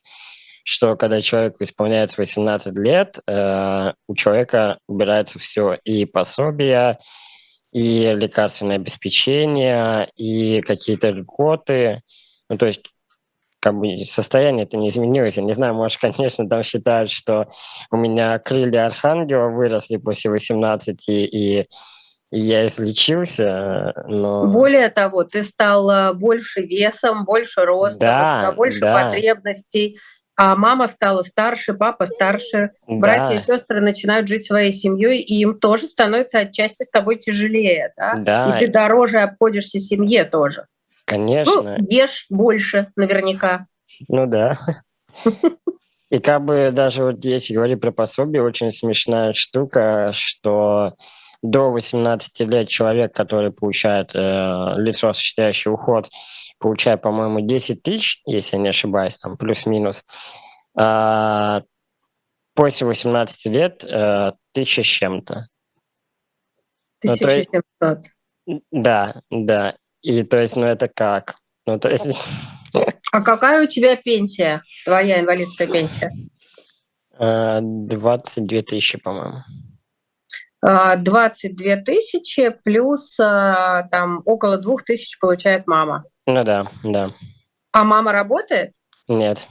что 0.64 0.96
когда 0.96 1.22
человеку 1.22 1.64
исполняется 1.64 2.20
18 2.20 2.74
лет, 2.78 3.20
э, 3.28 3.94
у 4.08 4.16
человека 4.16 4.80
убирается 4.88 5.40
все, 5.40 5.78
и 5.84 6.06
пособия, 6.06 7.00
и 7.72 8.14
лекарственное 8.16 8.78
обеспечение, 8.78 10.10
и 10.16 10.62
какие-то 10.62 11.10
льготы. 11.10 12.02
Ну, 12.50 12.58
то 12.58 12.66
есть 12.66 12.82
как 13.60 13.76
бы 13.76 13.98
состояние 14.00 14.66
это 14.66 14.78
не 14.78 14.90
изменилось. 14.90 15.38
Я 15.38 15.44
не 15.44 15.54
знаю, 15.54 15.76
может, 15.76 16.00
конечно, 16.02 16.48
там 16.48 16.64
считают, 16.64 17.12
что 17.12 17.50
у 17.92 17.98
меня 17.98 18.40
крылья 18.40 18.86
архангела 18.86 19.50
выросли 19.50 19.98
после 19.98 20.32
18, 20.32 21.10
и, 21.10 21.26
и 21.26 21.68
я 22.32 22.68
излечился, 22.68 23.94
но... 24.08 24.46
Более 24.46 24.90
того, 24.90 25.24
ты 25.24 25.44
стал 25.44 26.14
больше 26.14 26.62
весом, 26.62 27.26
больше 27.26 27.66
роста, 27.66 28.00
да, 28.00 28.28
у 28.28 28.42
тебя 28.42 28.52
больше 28.52 28.80
да. 28.82 29.04
потребностей, 29.04 29.98
а 30.42 30.56
мама 30.56 30.88
стала 30.88 31.22
старше, 31.22 31.74
папа 31.74 32.06
старше, 32.06 32.72
да. 32.88 32.96
братья 32.96 33.36
и 33.36 33.40
сестры 33.40 33.82
начинают 33.82 34.30
жить 34.30 34.46
своей 34.46 34.72
семьей, 34.72 35.20
и 35.20 35.42
им 35.42 35.60
тоже 35.60 35.86
становится 35.86 36.40
отчасти 36.40 36.84
с 36.84 36.90
тобой 36.90 37.18
тяжелее, 37.18 37.92
да? 37.98 38.14
да. 38.18 38.56
И 38.56 38.60
ты 38.60 38.72
дороже 38.72 39.20
обходишься 39.20 39.80
семье 39.80 40.24
тоже. 40.24 40.68
Конечно. 41.04 41.76
Ну, 41.78 41.86
ешь 41.90 42.26
больше, 42.30 42.88
наверняка. 42.96 43.66
Ну 44.08 44.28
да. 44.28 44.58
И 46.10 46.20
как 46.20 46.46
бы 46.46 46.70
даже 46.72 47.04
вот 47.04 47.26
если 47.26 47.54
говорить 47.54 47.82
про 47.82 47.92
пособие, 47.92 48.42
очень 48.42 48.72
смешная 48.72 49.34
штука, 49.34 50.12
что 50.14 50.94
до 51.42 51.70
18 51.70 52.40
лет 52.48 52.70
человек, 52.70 53.14
который 53.14 53.52
получает 53.52 54.12
э, 54.16 54.74
лицо, 54.78 55.10
осуществляющее 55.10 55.74
уход, 55.74 56.10
получает, 56.60 57.02
по-моему, 57.02 57.42
10 57.42 57.82
тысяч, 57.82 58.22
если 58.26 58.58
я 58.58 58.62
не 58.62 58.70
ошибаюсь, 58.70 59.18
там 59.18 59.38
плюс-минус. 59.38 60.04
А 60.78 61.64
после 62.54 62.86
18 62.86 63.46
лет 63.48 63.84
э, 63.84 64.34
тысяча 64.52 64.84
с 64.84 64.86
чем-то. 64.86 65.48
1700. 67.04 68.00
Ну, 68.46 68.62
да, 68.72 69.22
да. 69.30 69.76
И 70.02 70.24
то 70.24 70.38
есть, 70.38 70.56
ну 70.56 70.66
это 70.66 70.88
как? 70.88 71.36
Ну, 71.66 71.80
то 71.80 71.90
есть... 71.90 72.06
А 73.12 73.22
какая 73.22 73.64
у 73.64 73.68
тебя 73.68 73.96
пенсия, 73.96 74.62
твоя 74.86 75.22
инвалидская 75.22 75.68
пенсия? 75.68 76.12
22 77.18 78.62
тысячи, 78.62 78.98
по-моему. 78.98 79.40
22 80.62 81.76
тысячи 81.78 82.50
плюс 82.64 83.16
там 83.18 84.22
около 84.26 84.58
двух 84.58 84.84
тысяч 84.84 85.18
получает 85.20 85.68
мама. 85.68 86.04
Ну 86.30 86.44
да, 86.44 86.68
да. 86.84 87.12
А 87.72 87.84
мама 87.84 88.12
работает? 88.12 88.74
Нет. 89.08 89.48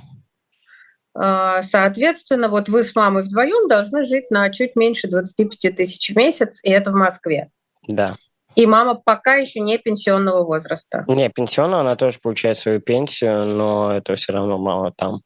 Соответственно, 1.12 2.49
вот 2.49 2.69
вы 2.69 2.85
с 2.85 2.95
мамой 2.95 3.25
вдвоем 3.25 3.67
должны 3.67 4.05
жить 4.05 4.31
на 4.31 4.49
чуть 4.51 4.77
меньше 4.77 5.09
25 5.09 5.75
тысяч 5.75 6.11
в 6.11 6.17
месяц, 6.17 6.61
и 6.62 6.71
это 6.71 6.93
в 6.93 6.95
Москве. 6.95 7.51
Да. 7.88 8.17
И 8.55 8.64
мама 8.67 8.95
пока 8.95 9.35
еще 9.35 9.59
не 9.59 9.79
пенсионного 9.79 10.45
возраста. 10.45 11.05
Не, 11.09 11.29
пенсионного 11.31 11.81
она 11.81 11.97
тоже 11.97 12.21
получает 12.21 12.57
свою 12.57 12.81
пенсию, 12.81 13.45
но 13.47 13.97
это 13.97 14.14
все 14.14 14.33
равно 14.33 14.57
мало 14.59 14.93
там. 14.93 15.23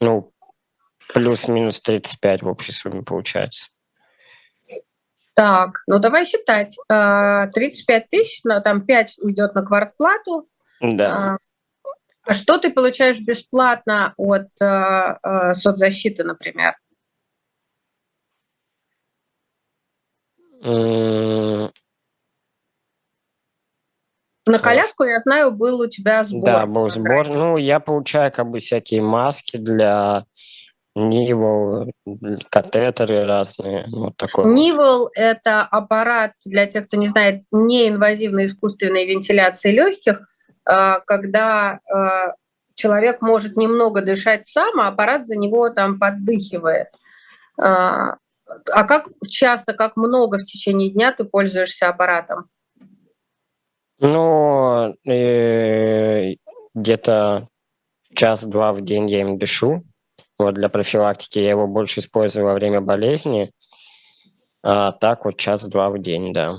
Ну, 0.00 0.32
плюс-минус 1.14 1.80
35 1.82 2.42
в 2.42 2.48
общей 2.48 2.72
сумме 2.72 3.02
получается. 3.02 3.66
Так, 5.36 5.82
ну 5.86 6.00
давай 6.00 6.26
считать. 6.26 6.76
35 6.88 6.88
а, 6.88 8.06
тысяч, 8.10 8.42
там 8.64 8.84
5 8.84 9.18
уйдет 9.20 9.54
на 9.54 9.62
квартплату. 9.62 10.48
Да. 10.80 11.38
А, 12.24 12.34
что 12.34 12.58
ты 12.58 12.72
получаешь 12.72 13.20
бесплатно 13.20 14.14
от 14.16 14.48
а, 14.60 15.54
соцзащиты, 15.54 16.24
например? 16.24 16.76
На 24.48 24.58
коляску, 24.60 25.04
я 25.04 25.20
знаю, 25.20 25.50
был 25.52 25.80
у 25.80 25.88
тебя 25.88 26.24
сбор. 26.24 26.44
Да, 26.44 26.66
был 26.66 26.88
сбор. 26.88 27.28
Ну, 27.28 27.56
я 27.56 27.80
получаю 27.80 28.32
как 28.32 28.48
бы 28.48 28.60
всякие 28.60 29.02
маски 29.02 29.56
для 29.56 30.24
Нивол, 30.96 31.92
катетеры 32.48 33.26
разные, 33.26 33.86
вот 33.92 34.16
такое. 34.16 34.46
Нивол– 34.46 35.10
это 35.14 35.60
аппарат, 35.60 36.32
для 36.46 36.64
тех, 36.64 36.86
кто 36.86 36.96
не 36.96 37.08
знает, 37.08 37.42
неинвазивной 37.52 38.46
искусственной 38.46 39.04
вентиляции 39.04 39.72
легких, 39.72 40.26
когда 40.66 41.80
а, 41.92 42.34
человек 42.74 43.20
может 43.22 43.56
немного 43.56 44.02
дышать 44.02 44.46
сам, 44.46 44.80
а 44.80 44.88
аппарат 44.88 45.26
за 45.26 45.36
него 45.36 45.70
там 45.70 45.98
поддыхивает. 45.98 46.88
А, 47.58 48.16
а 48.46 48.84
как 48.84 49.08
часто, 49.28 49.72
как 49.72 49.96
много 49.96 50.38
в 50.38 50.44
течение 50.44 50.90
дня 50.90 51.12
ты 51.12 51.24
пользуешься 51.24 51.88
аппаратом? 51.88 52.48
Ну, 53.98 54.94
э, 55.08 56.34
где-то 56.74 57.48
час-два 58.14 58.72
в 58.72 58.82
день 58.82 59.08
я 59.10 59.20
им 59.22 59.38
дышу. 59.38 59.82
Вот 60.38 60.54
для 60.54 60.68
профилактики 60.68 61.38
я 61.38 61.50
его 61.50 61.66
больше 61.66 62.00
использую 62.00 62.44
во 62.44 62.54
время 62.54 62.80
болезни. 62.82 63.50
А 64.62 64.92
так 64.92 65.24
вот 65.24 65.38
час-два 65.38 65.88
в 65.90 65.98
день, 65.98 66.32
да. 66.32 66.56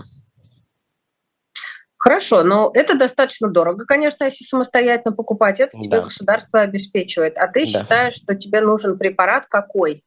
Хорошо, 2.08 2.42
но 2.44 2.72
это 2.74 2.98
достаточно 2.98 3.50
дорого, 3.50 3.84
конечно, 3.86 4.24
если 4.24 4.46
самостоятельно 4.46 5.14
покупать. 5.14 5.60
Это 5.60 5.78
тебе 5.78 5.98
да. 5.98 6.04
государство 6.04 6.62
обеспечивает. 6.62 7.38
А 7.38 7.48
ты 7.48 7.66
да. 7.66 7.68
считаешь, 7.68 8.14
что 8.14 8.34
тебе 8.34 8.62
нужен 8.62 8.98
препарат 8.98 9.48
какой? 9.48 10.06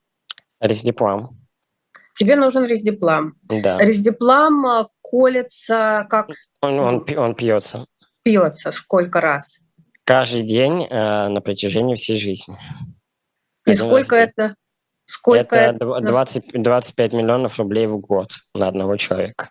Рездиплам. 0.61 1.39
Тебе 2.15 2.37
нужен 2.37 2.65
рездиплам. 2.65 3.35
Да. 3.43 3.77
Рездиплам 3.77 4.67
э, 4.67 4.87
колется 5.03 6.07
как... 6.09 6.31
Он, 6.63 6.81
он, 6.81 7.07
он 7.19 7.35
пьется. 7.35 7.85
Пьется 8.23 8.71
сколько 8.71 9.21
раз? 9.21 9.59
Каждый 10.05 10.45
день 10.45 10.87
э, 10.89 11.29
на 11.29 11.43
протяжении 11.43 11.97
всей 11.97 12.19
жизни. 12.19 12.57
И 13.67 13.73
Один 13.73 13.87
сколько 13.87 14.17
это? 14.17 14.55
Сколько 15.05 15.55
это 15.55 16.01
20, 16.01 16.63
25 16.63 17.13
миллионов 17.13 17.59
рублей 17.59 17.87
в 17.87 17.99
год 17.99 18.31
на 18.55 18.69
одного 18.69 18.97
человека. 18.97 19.51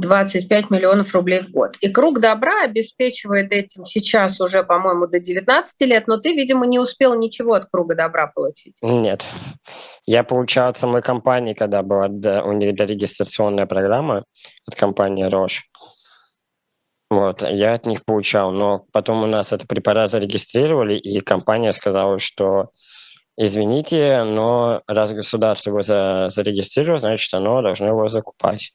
25 0.00 0.70
миллионов 0.70 1.14
рублей 1.14 1.40
в 1.40 1.50
год. 1.50 1.76
И 1.80 1.88
круг 1.88 2.20
добра 2.20 2.64
обеспечивает 2.64 3.52
этим 3.52 3.84
сейчас 3.84 4.40
уже, 4.40 4.62
по-моему, 4.62 5.06
до 5.06 5.20
19 5.20 5.80
лет, 5.88 6.06
но 6.06 6.18
ты, 6.18 6.34
видимо, 6.34 6.66
не 6.66 6.78
успел 6.78 7.18
ничего 7.18 7.54
от 7.54 7.68
круга 7.70 7.94
добра 7.94 8.26
получить. 8.26 8.74
Нет. 8.82 9.28
Я 10.06 10.24
получал 10.24 10.68
от 10.68 10.78
самой 10.78 11.02
компании, 11.02 11.54
когда 11.54 11.82
была 11.82 12.06
у 12.06 12.52
них 12.52 12.74
дорегистрационная 12.74 13.66
программа 13.66 14.24
от 14.66 14.74
компании 14.74 15.24
Рош. 15.24 15.68
Вот, 17.08 17.42
я 17.48 17.74
от 17.74 17.86
них 17.86 18.04
получал, 18.04 18.50
но 18.50 18.84
потом 18.92 19.22
у 19.22 19.26
нас 19.26 19.52
это 19.52 19.64
препарат 19.66 20.10
зарегистрировали, 20.10 20.96
и 20.96 21.20
компания 21.20 21.72
сказала, 21.72 22.18
что 22.18 22.70
извините, 23.36 24.24
но 24.24 24.82
раз 24.88 25.12
государство 25.12 25.70
его 25.70 25.82
за, 25.82 26.26
зарегистрировало, 26.30 26.98
значит, 26.98 27.32
оно 27.32 27.62
должно 27.62 27.86
его 27.86 28.08
закупать. 28.08 28.72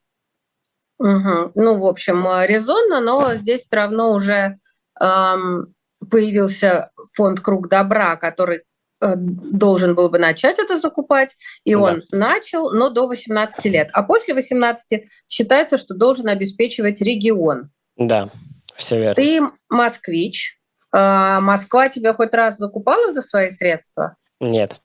Угу. 1.02 1.52
Ну, 1.56 1.78
в 1.78 1.86
общем, 1.86 2.28
э, 2.28 2.46
резонно, 2.46 3.02
но 3.02 3.34
здесь 3.34 3.64
все 3.64 3.76
равно 3.76 4.14
уже 4.14 4.60
эм, 5.02 5.74
появился 6.12 6.92
фонд 7.16 7.40
«Круг 7.40 7.70
добра», 7.70 8.16
который 8.18 8.62
э, 9.02 9.14
должен 9.16 9.96
был 9.96 10.10
бы 10.10 10.20
начать 10.20 10.60
это 10.60 10.78
закупать, 10.78 11.36
и 11.64 11.74
да. 11.74 11.80
он 11.80 12.04
начал, 12.12 12.72
но 12.72 12.90
до 12.90 13.08
18 13.08 13.66
лет. 13.66 13.90
А 13.94 14.04
после 14.04 14.36
18 14.36 15.06
считается, 15.28 15.80
что 15.80 15.96
должен 15.96 16.28
обеспечивать 16.28 17.02
регион. 17.02 17.72
Да, 17.98 18.30
все 18.76 19.00
верно. 19.00 19.16
Ты 19.16 19.42
москвич. 19.70 20.60
Э, 20.96 21.40
Москва 21.40 21.90
тебя 21.90 22.14
хоть 22.14 22.34
раз 22.36 22.58
закупала 22.58 23.12
за 23.12 23.24
свои 23.24 23.50
средства? 23.50 24.18
Нет. 24.40 24.82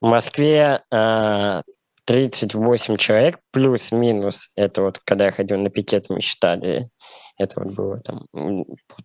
В 0.00 0.06
Москве 0.06 0.84
э, 0.92 1.62
38 2.06 2.96
человек, 2.96 3.38
плюс-минус, 3.50 4.50
это 4.56 4.82
вот 4.82 5.00
когда 5.04 5.26
я 5.26 5.30
ходил 5.32 5.58
на 5.58 5.70
пикет, 5.70 6.10
мы 6.10 6.20
считали, 6.20 6.90
это 7.38 7.60
вот 7.60 7.74
было 7.74 8.00
там 8.00 8.26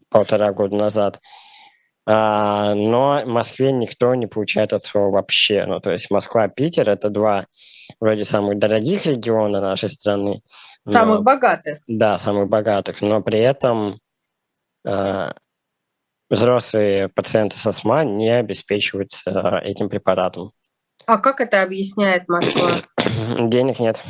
полтора 0.09 0.51
года 0.51 0.75
назад. 0.75 1.19
А, 2.11 2.73
но 2.73 3.21
в 3.23 3.27
Москве 3.27 3.71
никто 3.71 4.15
не 4.15 4.25
получает 4.25 4.73
от 4.73 4.83
своего 4.83 5.11
вообще. 5.11 5.65
Ну, 5.65 5.79
то 5.79 5.91
есть 5.91 6.09
Москва, 6.09 6.47
Питер– 6.47 6.89
это 6.91 7.09
два 7.09 7.45
вроде 7.99 8.25
самых 8.25 8.57
дорогих 8.57 9.05
региона 9.05 9.61
нашей 9.61 9.89
страны. 9.89 10.41
Но, 10.85 10.91
самых 10.91 11.21
богатых. 11.21 11.77
Да, 11.87 12.17
самых 12.17 12.49
богатых. 12.49 13.01
Но 13.01 13.21
при 13.21 13.39
этом 13.39 13.99
а, 14.83 15.33
взрослые 16.29 17.09
пациенты 17.09 17.57
с 17.57 17.67
астма 17.67 18.03
не 18.03 18.29
обеспечиваются 18.29 19.61
этим 19.63 19.87
препаратом. 19.87 20.51
А 21.09 21.17
как 21.17 21.41
это 21.41 21.63
объясняет 21.63 22.27
Москва? 22.27 22.83
Денег 23.47 23.79
нет. 23.79 24.03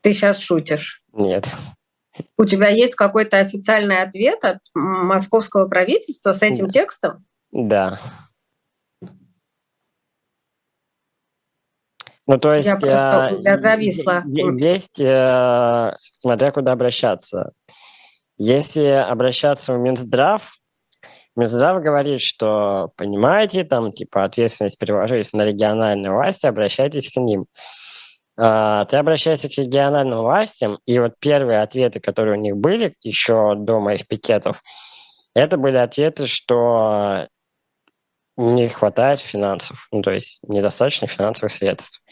Ты 0.00 0.12
сейчас 0.12 0.40
шутишь? 0.40 1.04
Нет. 1.12 1.46
У 2.36 2.44
тебя 2.44 2.66
есть 2.70 2.96
какой-то 2.96 3.38
официальный 3.38 4.02
ответ 4.02 4.44
от 4.44 4.58
московского 4.74 5.68
правительства 5.68 6.32
с 6.32 6.42
этим 6.42 6.68
текстом? 6.68 7.24
Да. 7.52 8.00
Ну, 12.26 12.36
то 12.36 12.52
есть... 12.52 12.66
Я 12.66 12.76
просто 12.76 13.28
э, 13.34 13.42
я 13.42 13.58
зависла. 13.58 14.24
Есть, 14.26 14.98
э, 14.98 15.94
смотря 15.96 16.50
куда 16.50 16.72
обращаться. 16.72 17.52
Если 18.36 18.82
обращаться 18.82 19.74
в 19.74 19.78
Минздрав, 19.78 20.58
Минздрав 21.36 21.82
говорит, 21.82 22.22
что, 22.22 22.92
понимаете, 22.96 23.64
там, 23.64 23.92
типа, 23.92 24.24
ответственность 24.24 24.78
переложится 24.78 25.36
на 25.36 25.44
региональные 25.44 26.10
власти, 26.10 26.46
обращайтесь 26.46 27.12
к 27.12 27.16
ним. 27.16 27.46
А, 28.38 28.86
ты 28.86 28.96
обращаешься 28.96 29.48
к 29.48 29.58
региональным 29.58 30.20
властям, 30.20 30.78
и 30.86 30.98
вот 30.98 31.12
первые 31.18 31.60
ответы, 31.60 32.00
которые 32.00 32.38
у 32.38 32.40
них 32.40 32.56
были 32.56 32.94
еще 33.02 33.54
до 33.54 33.80
моих 33.80 34.06
пикетов, 34.08 34.62
это 35.34 35.58
были 35.58 35.76
ответы, 35.76 36.26
что 36.26 37.28
не 38.38 38.68
хватает 38.68 39.20
финансов, 39.20 39.88
ну, 39.92 40.02
то 40.02 40.12
есть 40.12 40.40
недостаточно 40.42 41.06
финансовых 41.06 41.52
средств. 41.52 42.02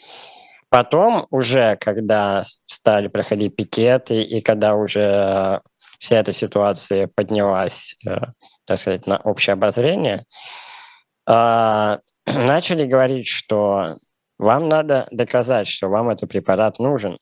Потом 0.69 1.27
уже, 1.29 1.77
когда 1.77 2.41
стали 2.65 3.07
проходить 3.07 3.55
пикеты, 3.55 4.21
и 4.21 4.41
когда 4.41 4.75
уже 4.75 5.61
вся 5.99 6.17
эта 6.17 6.31
ситуация 6.31 7.09
поднялась, 7.13 7.95
э, 8.07 8.17
так 8.65 8.77
сказать, 8.79 9.07
на 9.07 9.17
общее 9.17 9.53
обозрение, 9.53 10.25
э, 11.27 11.97
начали 12.25 12.85
говорить, 12.85 13.27
что 13.27 13.95
вам 14.37 14.67
надо 14.67 15.07
доказать, 15.11 15.67
что 15.67 15.87
вам 15.87 16.09
этот 16.09 16.29
препарат 16.29 16.79
нужен. 16.79 17.19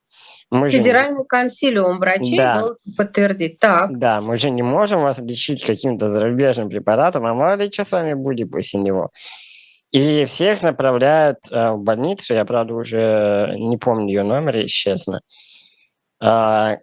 Мы 0.49 0.69
Федеральный 0.69 1.19
же... 1.21 1.25
консилиум 1.25 1.99
врачей 1.99 2.37
да. 2.37 2.59
должен 2.59 2.77
подтвердить. 2.97 3.59
Так. 3.59 3.97
Да, 3.97 4.21
мы 4.21 4.37
же 4.37 4.49
не 4.49 4.63
можем 4.63 5.01
вас 5.01 5.19
лечить 5.19 5.63
каким-то 5.63 6.07
зарубежным 6.07 6.69
препаратом, 6.69 7.25
а 7.25 7.33
мало 7.33 7.55
ли 7.55 7.71
что 7.71 7.83
с 7.83 7.91
вами 7.91 8.13
будет 8.13 8.51
после 8.51 8.79
него. 8.79 9.11
И 9.91 10.25
всех 10.25 10.63
направляют 10.63 11.37
э, 11.51 11.71
в 11.71 11.83
больницу, 11.83 12.33
я, 12.33 12.45
правда, 12.45 12.73
уже 12.73 13.53
не 13.59 13.77
помню 13.77 14.07
ее 14.07 14.23
номер, 14.23 14.55
если 14.57 14.67
честно, 14.67 15.21
э, 16.19 16.77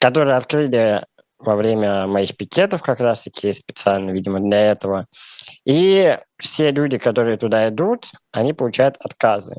которые 0.00 0.36
открыли 0.36 1.04
во 1.44 1.56
время 1.56 2.06
моих 2.06 2.36
пикетов 2.36 2.82
как 2.82 3.00
раз-таки 3.00 3.52
специально, 3.52 4.10
видимо, 4.10 4.40
для 4.40 4.72
этого. 4.72 5.06
И 5.64 6.18
все 6.38 6.70
люди, 6.70 6.98
которые 6.98 7.36
туда 7.36 7.68
идут, 7.68 8.08
они 8.32 8.52
получают 8.52 8.96
отказы. 8.98 9.56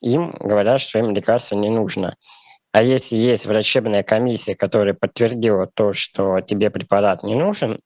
Им 0.00 0.30
говорят, 0.30 0.80
что 0.80 0.98
им 0.98 1.14
лекарство 1.14 1.56
не 1.56 1.70
нужно. 1.70 2.16
А 2.72 2.82
если 2.82 3.16
есть 3.16 3.46
врачебная 3.46 4.02
комиссия, 4.02 4.54
которая 4.54 4.94
подтвердила 4.94 5.66
то, 5.66 5.92
что 5.92 6.40
тебе 6.40 6.70
препарат 6.70 7.22
не 7.22 7.34
нужен, 7.34 7.80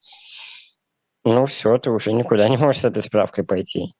ну 1.24 1.44
все, 1.46 1.76
ты 1.78 1.90
уже 1.90 2.12
никуда 2.12 2.48
не 2.48 2.56
можешь 2.56 2.82
с 2.82 2.84
этой 2.84 3.02
справкой 3.02 3.44
пойти. 3.44 3.94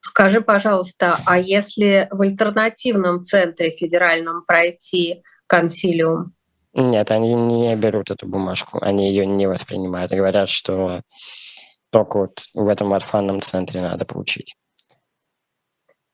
Скажи, 0.00 0.40
пожалуйста, 0.40 1.18
а 1.26 1.38
если 1.38 2.08
в 2.10 2.20
альтернативном 2.20 3.22
центре 3.22 3.70
федеральном 3.70 4.44
пройти 4.44 5.22
консилиум? 5.46 6.33
Нет, 6.74 7.10
они 7.10 7.34
не 7.34 7.74
берут 7.76 8.10
эту 8.10 8.26
бумажку, 8.26 8.78
они 8.82 9.08
ее 9.08 9.26
не 9.26 9.46
воспринимают. 9.46 10.12
Говорят, 10.12 10.48
что 10.48 11.02
только 11.90 12.18
вот 12.18 12.42
в 12.54 12.68
этом 12.68 12.92
орфанном 12.92 13.40
центре 13.40 13.80
надо 13.80 14.04
получить. 14.04 14.56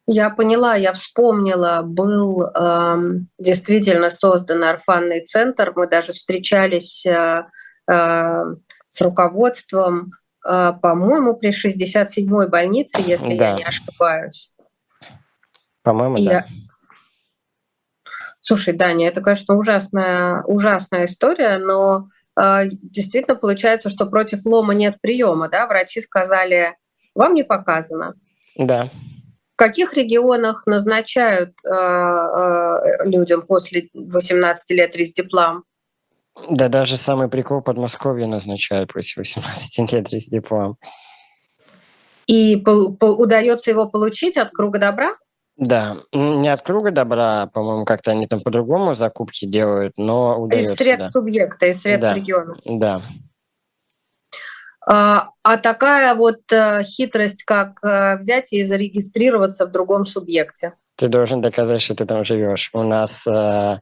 Я 0.06 0.30
поняла, 0.30 0.74
я 0.74 0.92
вспомнила, 0.92 1.82
был 1.84 2.42
э, 2.42 2.96
действительно 3.38 4.10
создан 4.10 4.64
орфанный 4.64 5.24
центр. 5.24 5.72
Мы 5.76 5.88
даже 5.88 6.12
встречались 6.12 7.06
э, 7.06 7.46
э, 7.90 8.42
с 8.88 9.00
руководством 9.00 10.10
а, 10.44 10.72
по-моему, 10.72 11.36
при 11.36 11.50
67-й 11.50 12.48
больнице, 12.48 13.00
если 13.04 13.36
да. 13.36 13.50
я 13.50 13.56
не 13.56 13.64
ошибаюсь. 13.64 14.54
По-моему, 15.82 16.16
И... 16.16 16.26
да. 16.26 16.46
Слушай, 18.40 18.74
Даня, 18.74 19.08
это, 19.08 19.20
конечно, 19.20 19.56
ужасная, 19.56 20.42
ужасная 20.44 21.04
история, 21.04 21.58
но 21.58 22.08
э, 22.40 22.64
действительно 22.70 23.36
получается, 23.36 23.90
что 23.90 24.06
против 24.06 24.44
лома 24.46 24.74
нет 24.74 24.96
приема, 25.00 25.48
да? 25.48 25.66
Врачи 25.66 26.00
сказали, 26.00 26.76
вам 27.14 27.34
не 27.34 27.44
показано. 27.44 28.14
Да. 28.56 28.90
В 29.54 29.56
каких 29.56 29.92
регионах 29.94 30.66
назначают 30.66 31.50
э, 31.64 31.70
э, 31.70 33.04
людям 33.04 33.42
после 33.42 33.88
18 33.92 34.70
лет 34.70 34.92
диплом? 34.92 35.64
Да 36.48 36.68
даже 36.68 36.96
самый 36.96 37.28
прикол 37.28 37.60
Подмосковье 37.60 38.26
назначают 38.26 38.92
после 38.92 39.20
18 39.20 39.92
лет 39.92 40.08
с 40.10 40.28
диплом. 40.28 40.76
И 42.26 42.56
удается 42.64 43.70
его 43.70 43.86
получить 43.86 44.36
от 44.36 44.50
круга 44.50 44.78
добра? 44.78 45.16
Да, 45.60 45.98
не 46.14 46.48
от 46.48 46.62
круга 46.62 46.90
добра, 46.90 47.46
по-моему, 47.52 47.84
как-то 47.84 48.12
они 48.12 48.26
там 48.26 48.40
по-другому 48.40 48.94
закупки 48.94 49.44
делают, 49.44 49.98
но 49.98 50.40
удается. 50.40 50.72
Из 50.72 50.78
средств 50.78 51.04
да. 51.04 51.10
субъекта, 51.10 51.66
из 51.66 51.82
средств 51.82 52.08
да. 52.08 52.14
региона. 52.14 52.56
Да. 52.64 53.02
А, 54.88 55.28
а 55.42 55.58
такая 55.58 56.14
вот 56.14 56.50
а, 56.50 56.82
хитрость, 56.82 57.44
как 57.44 57.78
а, 57.84 58.16
взять 58.16 58.54
и 58.54 58.64
зарегистрироваться 58.64 59.66
в 59.66 59.70
другом 59.70 60.06
субъекте? 60.06 60.72
Ты 60.96 61.08
должен 61.08 61.42
доказать, 61.42 61.82
что 61.82 61.94
ты 61.94 62.06
там 62.06 62.24
живешь. 62.24 62.70
У 62.72 62.82
нас 62.82 63.26
а, 63.26 63.80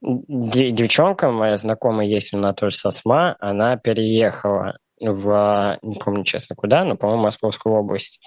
девчонка 0.00 1.28
моя 1.32 1.56
знакомая 1.56 2.06
есть, 2.06 2.32
она 2.32 2.52
тоже 2.52 2.76
со 2.76 2.92
СМА, 2.92 3.34
она 3.40 3.76
переехала 3.76 4.78
в, 5.00 5.76
не 5.82 5.96
помню 5.96 6.22
честно 6.22 6.54
куда, 6.54 6.84
но, 6.84 6.96
по-моему, 6.96 7.24
Московскую 7.24 7.74
область. 7.74 8.20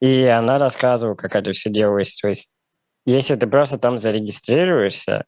И 0.00 0.24
она 0.24 0.58
рассказывала, 0.58 1.14
как 1.14 1.34
это 1.34 1.52
все 1.52 1.70
делалось. 1.70 2.14
То 2.16 2.28
есть, 2.28 2.48
если 3.06 3.34
ты 3.34 3.46
просто 3.46 3.78
там 3.78 3.98
зарегистрируешься, 3.98 5.24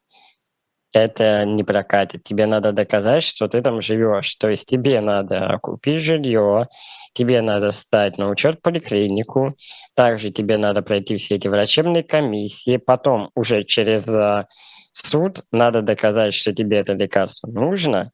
это 0.93 1.45
не 1.45 1.63
прокатит. 1.63 2.25
Тебе 2.25 2.47
надо 2.47 2.73
доказать, 2.73 3.23
что 3.23 3.49
ты 3.49 3.63
там 3.63 3.81
живешь. 3.81 4.35
То 4.37 4.49
есть 4.49 4.69
тебе 4.69 5.01
надо 5.01 5.59
купить 5.63 6.01
жилье, 6.01 6.67
тебе 7.13 7.43
надо 7.43 7.71
стать 7.71 8.19
на 8.19 8.29
учет 8.29 8.61
поликлинику, 8.61 9.55
также 9.95 10.31
тебе 10.31 10.57
надо 10.57 10.83
пройти 10.83 11.17
все 11.17 11.37
эти 11.37 11.49
врачебные 11.49 12.03
комиссии, 12.03 12.77
потом 12.77 13.31
уже 13.35 13.65
через 13.65 14.09
а, 14.09 14.47
суд 14.93 15.45
надо 15.53 15.83
доказать, 15.83 16.35
что 16.35 16.53
тебе 16.53 16.79
это 16.79 16.95
лекарство 16.95 17.49
нужно, 17.49 18.11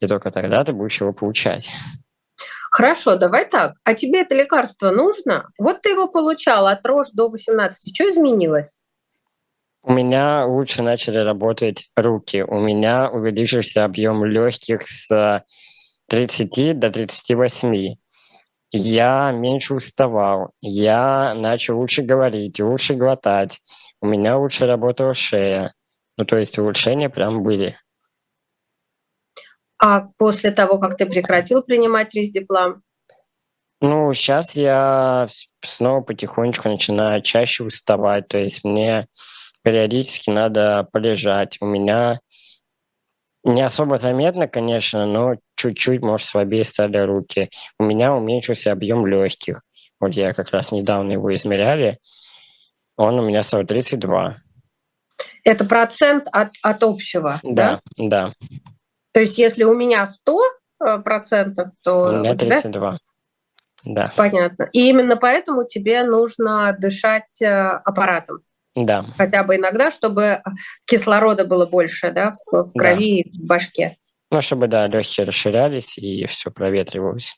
и 0.00 0.06
только 0.06 0.30
тогда 0.30 0.64
ты 0.64 0.72
будешь 0.72 1.00
его 1.00 1.12
получать. 1.12 1.70
Хорошо, 2.78 3.16
давай 3.16 3.44
так. 3.44 3.74
А 3.82 3.92
тебе 3.92 4.20
это 4.20 4.36
лекарство 4.36 4.92
нужно? 4.92 5.48
Вот 5.58 5.80
ты 5.82 5.88
его 5.88 6.06
получал 6.06 6.68
от 6.68 6.86
рожь 6.86 7.08
до 7.12 7.28
18. 7.28 7.92
Что 7.92 8.08
изменилось? 8.08 8.78
У 9.82 9.92
меня 9.92 10.46
лучше 10.46 10.82
начали 10.82 11.18
работать 11.18 11.90
руки. 11.96 12.40
У 12.44 12.60
меня 12.60 13.10
увеличился 13.10 13.84
объем 13.84 14.24
легких 14.24 14.82
с 14.86 15.44
30 16.08 16.78
до 16.78 16.90
38. 16.90 17.96
Я 18.70 19.32
меньше 19.32 19.74
уставал. 19.74 20.52
Я 20.60 21.34
начал 21.34 21.80
лучше 21.80 22.02
говорить, 22.02 22.60
лучше 22.60 22.94
глотать. 22.94 23.60
У 24.00 24.06
меня 24.06 24.38
лучше 24.38 24.66
работала 24.66 25.14
шея. 25.14 25.72
Ну, 26.16 26.24
то 26.24 26.36
есть 26.36 26.56
улучшения 26.60 27.10
прям 27.10 27.42
были. 27.42 27.76
А 29.80 30.00
после 30.16 30.50
того, 30.50 30.78
как 30.78 30.96
ты 30.96 31.06
прекратил 31.06 31.62
принимать 31.62 32.10
диплом? 32.10 32.82
Ну, 33.80 34.12
сейчас 34.12 34.56
я 34.56 35.28
снова 35.64 36.00
потихонечку 36.00 36.68
начинаю 36.68 37.22
чаще 37.22 37.62
уставать. 37.62 38.26
То 38.26 38.38
есть 38.38 38.64
мне 38.64 39.06
периодически 39.62 40.30
надо 40.30 40.88
полежать. 40.92 41.58
У 41.60 41.66
меня 41.66 42.18
не 43.44 43.62
особо 43.62 43.98
заметно, 43.98 44.48
конечно, 44.48 45.06
но 45.06 45.36
чуть-чуть, 45.54 46.02
может, 46.02 46.26
слабее 46.26 46.64
стали 46.64 46.98
руки. 46.98 47.50
У 47.78 47.84
меня 47.84 48.14
уменьшился 48.14 48.72
объем 48.72 49.06
легких. 49.06 49.62
Вот 50.00 50.14
я 50.14 50.32
как 50.32 50.50
раз 50.50 50.72
недавно 50.72 51.12
его 51.12 51.32
измеряли. 51.32 51.98
Он 52.96 53.18
у 53.20 53.22
меня 53.22 53.44
стал 53.44 53.64
32. 53.64 54.36
Это 55.44 55.64
процент 55.64 56.26
от, 56.32 56.50
от 56.62 56.82
общего, 56.82 57.40
да? 57.44 57.80
Да, 57.96 58.32
да. 58.32 58.32
То 59.12 59.20
есть 59.20 59.38
если 59.38 59.64
у 59.64 59.74
меня 59.74 60.06
100 60.06 60.40
э, 60.84 60.98
процентов, 60.98 61.68
то 61.82 62.08
у 62.08 62.12
меня 62.18 62.34
32. 62.34 62.98
Да. 63.84 64.12
Понятно. 64.16 64.68
И 64.72 64.88
именно 64.88 65.16
поэтому 65.16 65.64
тебе 65.64 66.02
нужно 66.04 66.76
дышать 66.78 67.40
э, 67.40 67.46
аппаратом. 67.84 68.40
Да. 68.74 69.06
Хотя 69.16 69.42
бы 69.44 69.56
иногда, 69.56 69.90
чтобы 69.90 70.42
кислорода 70.84 71.44
было 71.44 71.66
больше, 71.66 72.10
да, 72.10 72.32
в, 72.32 72.64
в 72.64 72.72
крови 72.72 73.24
да. 73.24 73.30
и 73.30 73.38
в 73.38 73.46
башке. 73.46 73.96
Ну, 74.30 74.40
чтобы, 74.40 74.68
да, 74.68 74.86
легкие 74.86 75.26
расширялись 75.26 75.96
и 75.98 76.26
все 76.26 76.50
проветривалось. 76.50 77.34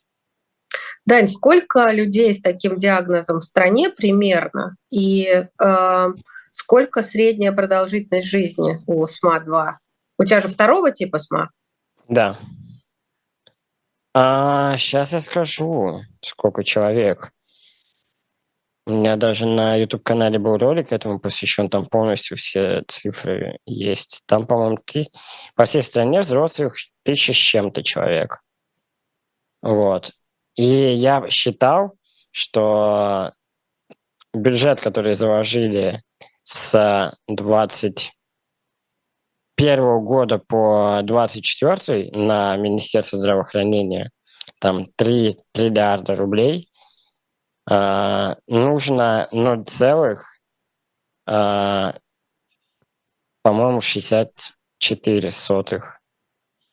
Дань, 1.06 1.28
сколько 1.28 1.90
людей 1.92 2.34
с 2.34 2.42
таким 2.42 2.76
диагнозом 2.78 3.38
в 3.38 3.44
стране 3.44 3.90
примерно? 3.90 4.76
И 4.90 5.46
э, 5.58 6.06
Сколько 6.52 7.02
средняя 7.02 7.52
продолжительность 7.52 8.26
жизни 8.26 8.78
у 8.86 9.06
СМА-2? 9.06 9.74
У 10.18 10.24
тебя 10.24 10.40
же 10.40 10.48
второго 10.48 10.90
типа 10.90 11.18
СМА? 11.18 11.50
Да. 12.10 12.36
А, 14.12 14.76
сейчас 14.76 15.12
я 15.12 15.20
скажу, 15.20 16.00
сколько 16.20 16.64
человек. 16.64 17.32
У 18.84 18.90
меня 18.90 19.14
даже 19.14 19.46
на 19.46 19.76
YouTube-канале 19.76 20.40
был 20.40 20.58
ролик 20.58 20.90
этому 20.90 21.20
посвящен, 21.20 21.70
там 21.70 21.86
полностью 21.86 22.36
все 22.36 22.82
цифры 22.88 23.58
есть. 23.64 24.22
Там, 24.26 24.44
по-моему, 24.44 24.78
по 25.54 25.64
всей 25.64 25.82
стране 25.82 26.22
взрослых 26.22 26.74
тысяча 27.04 27.32
с 27.32 27.36
чем-то 27.36 27.84
человек. 27.84 28.40
Вот. 29.62 30.10
И 30.56 30.64
я 30.64 31.28
считал, 31.28 31.96
что 32.32 33.34
бюджет, 34.34 34.80
который 34.80 35.14
заложили 35.14 36.02
с 36.42 37.14
21 39.60 40.04
года 40.06 40.38
по 40.38 41.02
24 41.04 42.12
на 42.12 42.56
Министерство 42.56 43.18
здравоохранения, 43.18 44.10
там 44.58 44.86
3 44.96 45.36
триллиарда 45.52 46.14
рублей, 46.14 46.70
э, 47.70 48.34
нужно 48.46 49.28
0 49.32 49.64
целых, 49.66 50.24
э, 51.28 51.92
по-моему, 53.42 53.82
64 53.82 55.30
сотых 55.30 56.00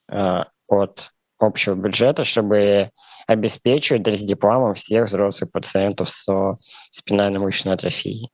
э, 0.10 0.44
от 0.70 1.12
общего 1.40 1.76
бюджета, 1.76 2.24
чтобы 2.24 2.92
обеспечивать 3.28 4.08
рездипломом 4.08 4.76
всех 4.76 5.08
взрослых 5.08 5.52
пациентов 5.52 6.10
со 6.10 6.58
спинальной 6.92 7.40
мышечной 7.40 7.74
атрофией 7.74 8.32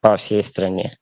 по 0.00 0.16
всей 0.16 0.42
стране. 0.42 0.96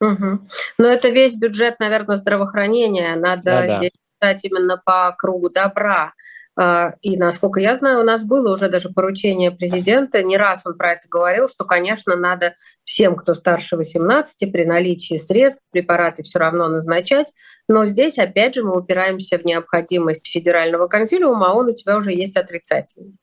Угу. 0.00 0.48
Но 0.78 0.88
это 0.88 1.08
весь 1.08 1.34
бюджет, 1.34 1.80
наверное, 1.80 2.16
здравоохранения. 2.16 3.16
Надо 3.16 3.42
да, 3.42 3.78
здесь 3.78 3.92
читать 4.14 4.44
именно 4.44 4.80
по 4.84 5.14
кругу 5.16 5.50
добра. 5.50 6.12
А, 6.60 6.94
и, 7.02 7.16
насколько 7.16 7.60
я 7.60 7.76
знаю, 7.76 8.00
у 8.00 8.04
нас 8.04 8.22
было 8.22 8.52
уже 8.52 8.68
даже 8.68 8.88
поручение 8.90 9.52
президента, 9.52 10.24
не 10.24 10.36
раз 10.36 10.62
он 10.64 10.76
про 10.76 10.92
это 10.92 11.06
говорил, 11.08 11.48
что, 11.48 11.64
конечно, 11.64 12.16
надо 12.16 12.56
всем, 12.82 13.14
кто 13.14 13.34
старше 13.34 13.76
18, 13.76 14.50
при 14.50 14.64
наличии 14.64 15.18
средств, 15.18 15.64
препараты 15.70 16.24
все 16.24 16.40
равно 16.40 16.66
назначать. 16.66 17.32
Но 17.68 17.86
здесь, 17.86 18.18
опять 18.18 18.56
же, 18.56 18.64
мы 18.64 18.76
упираемся 18.76 19.38
в 19.38 19.44
необходимость 19.44 20.26
федерального 20.26 20.88
консилиума, 20.88 21.50
а 21.50 21.54
он 21.54 21.68
у 21.68 21.74
тебя 21.74 21.96
уже 21.96 22.12
есть 22.12 22.36
отрицательный. 22.36 23.14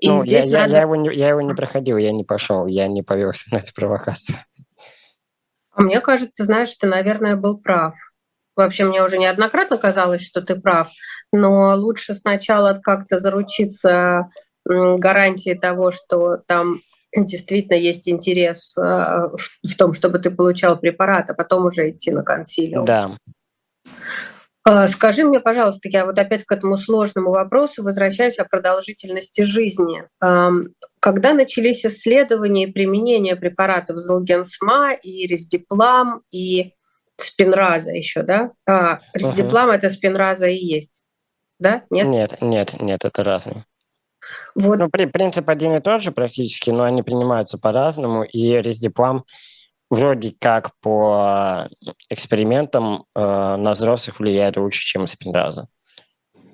И 0.00 0.08
ну, 0.08 0.22
я, 0.24 0.40
надо... 0.40 0.50
я, 0.50 0.66
я, 0.66 0.80
его 0.82 0.96
не, 0.96 1.14
я 1.14 1.28
его 1.30 1.40
не 1.40 1.54
проходил, 1.54 1.96
я 1.96 2.12
не 2.12 2.24
пошел, 2.24 2.66
я 2.66 2.88
не 2.88 3.02
повелся 3.02 3.48
на 3.52 3.58
эту 3.58 3.72
провокацию. 3.74 4.36
А 5.72 5.82
мне 5.82 6.00
кажется, 6.00 6.44
знаешь, 6.44 6.74
ты, 6.74 6.86
наверное, 6.86 7.36
был 7.36 7.58
прав. 7.58 7.94
Вообще, 8.56 8.84
мне 8.84 9.02
уже 9.02 9.18
неоднократно 9.18 9.78
казалось, 9.78 10.22
что 10.22 10.42
ты 10.42 10.60
прав, 10.60 10.90
но 11.32 11.74
лучше 11.76 12.14
сначала 12.14 12.74
как-то 12.74 13.18
заручиться 13.18 14.28
гарантией 14.66 15.58
того, 15.58 15.90
что 15.90 16.38
там 16.46 16.80
действительно 17.16 17.76
есть 17.76 18.08
интерес 18.08 18.76
э, 18.76 18.82
в 18.82 19.76
том, 19.76 19.92
чтобы 19.92 20.18
ты 20.18 20.30
получал 20.30 20.78
препарат, 20.78 21.30
а 21.30 21.34
потом 21.34 21.66
уже 21.66 21.90
идти 21.90 22.10
на 22.10 22.22
консилиум. 22.22 22.84
Да. 22.84 23.16
А, 24.72 24.86
скажи 24.86 25.24
мне, 25.24 25.40
пожалуйста, 25.40 25.88
я 25.88 26.06
вот 26.06 26.16
опять 26.16 26.44
к 26.44 26.52
этому 26.52 26.76
сложному 26.76 27.30
вопросу 27.30 27.82
возвращаюсь 27.82 28.38
о 28.38 28.44
продолжительности 28.44 29.42
жизни. 29.42 30.04
Когда 31.00 31.32
начались 31.32 31.84
исследования 31.84 32.64
и 32.64 32.72
применение 32.72 33.34
препаратов 33.34 33.96
Золгенсма 33.98 34.92
и 34.92 35.26
Рездиплам 35.26 36.22
и 36.30 36.74
спинраза 37.16 37.90
еще, 37.90 38.22
да? 38.22 38.52
А, 38.64 39.00
Рездиплам 39.12 39.70
угу. 39.70 39.74
это 39.74 39.90
спинраза 39.90 40.46
и 40.46 40.56
есть, 40.56 41.02
да? 41.58 41.82
Нет? 41.90 42.06
Нет, 42.06 42.38
нет, 42.40 42.80
нет, 42.80 43.04
это 43.04 43.24
разные. 43.24 43.64
Вот. 44.54 44.78
Ну, 44.78 44.88
при, 44.88 45.06
принцип 45.06 45.50
один 45.50 45.74
и 45.74 45.80
тот 45.80 46.00
же 46.00 46.12
практически, 46.12 46.70
но 46.70 46.84
они 46.84 47.02
принимаются 47.02 47.58
по-разному, 47.58 48.22
и 48.22 48.60
Рездиплам 48.60 49.24
вроде 49.90 50.34
как 50.38 50.70
по 50.80 51.68
экспериментам 52.08 53.04
э, 53.14 53.20
на 53.20 53.72
взрослых 53.72 54.20
влияет 54.20 54.56
лучше, 54.56 54.86
чем 54.86 55.06
спинраза. 55.06 55.68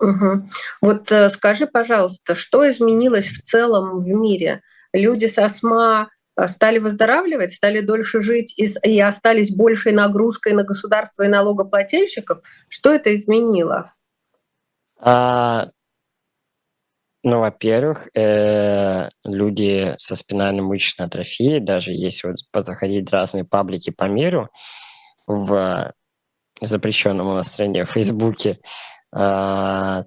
Угу. 0.00 0.48
Вот 0.82 1.12
э, 1.12 1.30
скажи, 1.30 1.66
пожалуйста, 1.66 2.34
что 2.34 2.68
изменилось 2.68 3.26
в 3.26 3.42
целом 3.42 3.98
в 3.98 4.08
мире? 4.08 4.62
Люди 4.92 5.26
с 5.26 5.38
астма 5.38 6.08
э, 6.36 6.48
стали 6.48 6.78
выздоравливать, 6.78 7.52
стали 7.52 7.80
дольше 7.80 8.20
жить 8.20 8.58
и, 8.58 8.68
и 8.88 9.00
остались 9.00 9.54
большей 9.54 9.92
нагрузкой 9.92 10.52
на 10.52 10.64
государство 10.64 11.22
и 11.22 11.28
налогоплательщиков. 11.28 12.40
Что 12.68 12.94
это 12.94 13.14
изменило? 13.14 13.92
А, 14.98 15.70
ну, 17.26 17.40
во-первых, 17.40 18.06
э, 18.14 19.08
люди 19.24 19.94
со 19.96 20.14
спинальной 20.14 20.62
мышечной 20.62 21.08
атрофией, 21.08 21.58
даже 21.58 21.90
если 21.90 22.28
вот 22.28 22.36
позаходить 22.52 23.10
в 23.10 23.12
разные 23.12 23.42
паблики 23.42 23.90
по 23.90 24.04
миру, 24.04 24.48
в 25.26 25.92
запрещенном 26.60 27.26
у 27.26 27.34
нас 27.34 27.48
стране 27.48 27.84
в 27.84 27.90
Фейсбуке, 27.90 28.60
э, 29.12 30.02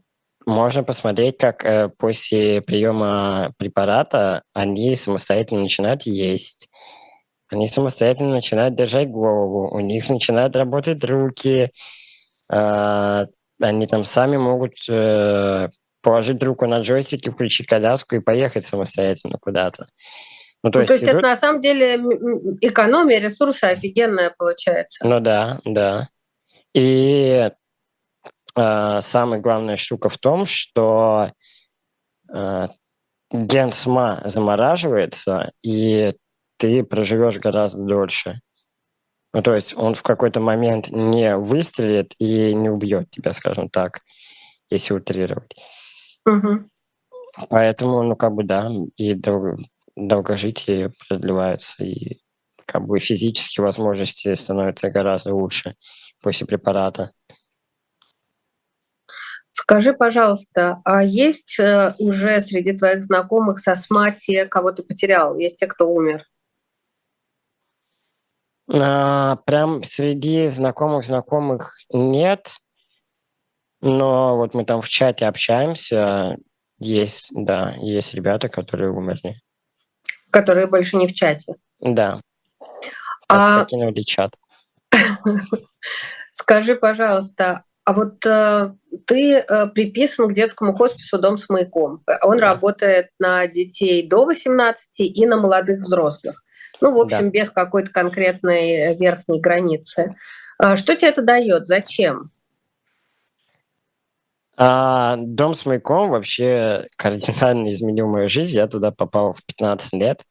можно 0.45 0.83
посмотреть, 0.85 1.37
как 1.37 1.65
э, 1.65 1.89
после 1.89 2.61
приема 2.61 3.51
препарата 3.57 4.43
они 4.53 4.95
самостоятельно 4.95 5.63
начинают 5.63 6.03
есть, 6.03 6.69
они 7.49 7.67
самостоятельно 7.67 8.31
начинают 8.31 8.75
держать 8.75 9.09
голову, 9.09 9.69
у 9.75 9.81
них 9.81 10.09
начинают 10.09 10.55
работать 10.55 11.03
руки, 11.03 11.69
э, 12.49 13.25
они 13.61 13.87
там 13.87 14.05
сами 14.05 14.37
могут 14.37 14.75
э, 14.87 15.67
положить 16.01 16.41
руку 16.43 16.65
на 16.65 16.79
джойстик, 16.79 17.33
включить 17.33 17.67
коляску 17.67 18.15
и 18.15 18.19
поехать 18.19 18.65
самостоятельно 18.65 19.37
куда-то. 19.39 19.87
Ну, 20.63 20.71
то, 20.71 20.79
ну, 20.79 20.81
есть, 20.81 20.87
то 20.87 20.93
есть 20.93 21.03
идут... 21.05 21.15
это 21.15 21.27
на 21.27 21.35
самом 21.35 21.61
деле 21.61 21.95
экономия 22.61 23.19
ресурса 23.19 23.69
офигенная 23.69 24.33
получается. 24.37 25.05
Ну 25.05 25.19
да, 25.19 25.59
да. 25.63 26.09
И 26.73 27.49
э, 28.55 28.99
самая 29.01 29.39
главная 29.39 29.77
штука 29.77 30.09
в 30.09 30.17
том, 30.17 30.45
что 30.45 31.31
э, 32.33 32.67
ген 33.31 33.71
СМА 33.71 34.21
замораживается, 34.25 35.51
и 35.63 36.13
ты 36.57 36.83
проживешь 36.83 37.37
гораздо 37.37 37.83
дольше. 37.83 38.41
Ну, 39.33 39.41
то 39.41 39.53
есть 39.55 39.77
он 39.77 39.93
в 39.93 40.03
какой-то 40.03 40.39
момент 40.39 40.89
не 40.89 41.37
выстрелит 41.37 42.15
и 42.17 42.53
не 42.53 42.69
убьет 42.69 43.09
тебя, 43.11 43.31
скажем 43.33 43.69
так, 43.69 44.01
если 44.69 44.93
утрировать. 44.93 45.55
Угу. 46.25 46.69
Поэтому, 47.49 48.03
ну, 48.03 48.15
как 48.15 48.33
бы, 48.33 48.43
да, 48.43 48.71
и 48.97 49.13
дол- 49.13 49.57
долгожитие 49.95 50.91
продлевается, 51.07 51.83
и 51.83 52.21
как 52.65 52.85
бы 52.85 52.99
физические 52.99 53.65
возможности 53.65 54.33
становятся 54.33 54.89
гораздо 54.89 55.33
лучше 55.33 55.75
после 56.21 56.45
препарата. 56.45 57.11
Скажи, 59.51 59.93
пожалуйста, 59.93 60.81
а 60.83 61.03
есть 61.03 61.59
э, 61.59 61.93
уже 61.99 62.41
среди 62.41 62.73
твоих 62.73 63.03
знакомых 63.03 63.59
со 63.59 63.75
СМА 63.75 64.11
те, 64.11 64.45
кого 64.45 64.71
ты 64.71 64.83
потерял? 64.83 65.37
Есть 65.37 65.57
те, 65.57 65.67
кто 65.67 65.89
умер? 65.89 66.25
А, 68.71 69.37
прям 69.45 69.83
среди 69.83 70.47
знакомых 70.47 71.05
знакомых 71.05 71.75
нет. 71.91 72.55
Но 73.81 74.35
вот 74.37 74.53
мы 74.53 74.65
там 74.65 74.81
в 74.81 74.89
чате 74.89 75.25
общаемся, 75.25 76.37
есть, 76.79 77.29
да, 77.31 77.73
есть 77.77 78.13
ребята, 78.13 78.49
которые 78.49 78.91
умерли. 78.91 79.41
Которые 80.31 80.67
больше 80.67 80.97
не 80.97 81.07
в 81.07 81.13
чате? 81.13 81.55
Да. 81.79 82.21
А... 83.27 83.61
Покинули 83.61 84.01
чат. 84.01 84.35
Скажи, 86.31 86.75
пожалуйста, 86.75 87.63
а 87.89 87.93
вот 87.93 88.25
э, 88.25 88.71
ты 89.05 89.37
э, 89.37 89.67
приписан 89.67 90.29
к 90.29 90.33
детскому 90.33 90.73
хоспису 90.73 91.17
«Дом 91.17 91.37
с 91.37 91.49
маяком». 91.49 92.03
Он 92.21 92.37
да. 92.37 92.53
работает 92.53 93.09
на 93.19 93.47
детей 93.47 94.07
до 94.07 94.25
18 94.25 94.99
и 94.99 95.25
на 95.25 95.37
молодых 95.37 95.81
взрослых. 95.81 96.43
Ну, 96.81 96.93
в 96.93 96.99
общем, 96.99 97.25
да. 97.25 97.29
без 97.29 97.49
какой-то 97.49 97.91
конкретной 97.91 98.95
верхней 98.95 99.39
границы. 99.39 100.15
А 100.57 100.77
что 100.77 100.95
тебе 100.95 101.09
это 101.09 101.21
дает? 101.21 101.67
Зачем? 101.67 102.31
А, 104.61 105.15
дом 105.17 105.53
с 105.53 105.65
маяком 105.65 106.09
вообще 106.09 106.89
кардинально 106.97 107.69
изменил 107.69 108.07
мою 108.07 108.27
жизнь. 108.27 108.57
Я 108.57 108.67
туда 108.67 108.91
попал 108.91 109.31
в 109.31 109.41
15 109.45 109.93
лет. 109.93 110.23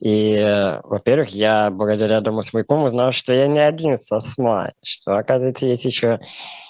И, 0.00 0.78
во-первых, 0.82 1.30
я 1.30 1.70
благодаря 1.70 2.20
Дому 2.20 2.42
с 2.42 2.52
маяком 2.52 2.82
узнал, 2.82 3.12
что 3.12 3.32
я 3.32 3.46
не 3.46 3.60
один 3.60 3.96
со 3.98 4.18
СМА, 4.20 4.72
что, 4.82 5.16
оказывается, 5.16 5.64
есть 5.64 5.86
еще, 5.86 6.20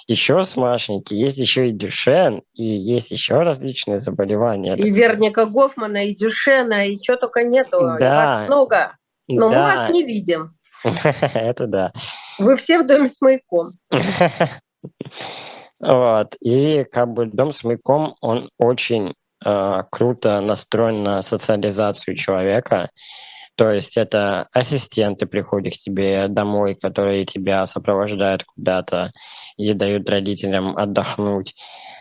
еще 0.06 0.44
смашники, 0.44 1.12
есть 1.12 1.38
еще 1.38 1.68
и 1.68 1.72
Дюшен, 1.72 2.42
и 2.52 2.62
есть 2.62 3.10
еще 3.10 3.42
различные 3.42 3.98
заболевания. 3.98 4.76
И 4.76 4.90
Верника 4.90 5.46
Гофмана, 5.46 6.04
и 6.06 6.14
Дюшена, 6.14 6.84
и 6.84 7.00
чего 7.00 7.16
только 7.16 7.42
нету. 7.42 7.80
Да. 7.98 8.16
Вас 8.16 8.46
много, 8.48 8.96
но 9.26 9.50
да. 9.50 9.56
мы 9.56 9.62
вас 9.62 9.90
не 9.90 10.04
видим. 10.04 10.54
Это 10.84 11.66
да. 11.66 11.92
Вы 12.38 12.56
все 12.56 12.80
в 12.80 12.86
Доме 12.86 13.08
с 13.08 13.20
маяком. 13.20 13.72
Вот. 15.80 16.36
И 16.40 16.84
как 16.90 17.12
бы 17.12 17.26
дом 17.26 17.52
с 17.52 17.64
маяком, 17.64 18.16
он 18.20 18.50
очень 18.58 19.14
э, 19.44 19.82
круто 19.90 20.40
настроен 20.40 21.02
на 21.02 21.22
социализацию 21.22 22.16
человека. 22.16 22.90
То 23.56 23.70
есть 23.70 23.96
это 23.96 24.48
ассистенты 24.52 25.26
приходят 25.26 25.74
к 25.74 25.78
тебе 25.78 26.28
домой, 26.28 26.74
которые 26.74 27.24
тебя 27.24 27.64
сопровождают 27.66 28.44
куда-то 28.44 29.12
и 29.56 29.72
дают 29.72 30.08
родителям 30.10 30.76
отдохнуть. 30.76 31.54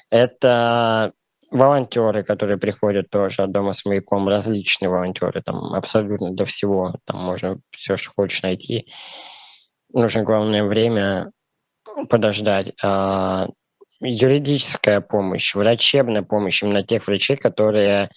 Это 0.10 1.14
волонтеры, 1.52 2.24
которые 2.24 2.58
приходят 2.58 3.10
тоже 3.10 3.44
от 3.44 3.52
дома 3.52 3.72
с 3.72 3.86
маяком, 3.86 4.28
различные 4.28 4.90
волонтеры, 4.90 5.42
там 5.42 5.74
абсолютно 5.74 6.32
для 6.32 6.46
всего, 6.46 6.96
там 7.06 7.24
можно 7.24 7.60
все, 7.72 7.96
что 7.96 8.12
хочешь 8.16 8.44
найти. 8.44 8.88
Нужно 9.94 10.24
главное 10.24 10.66
время 10.66 11.32
подождать. 12.10 12.74
А 12.84 13.48
юридическая 14.02 15.02
помощь, 15.02 15.56
врачебная 15.56 16.24
помощь 16.24 16.64
именно 16.64 16.84
тех 16.84 17.06
врачей, 17.08 17.38
которые 17.38 18.10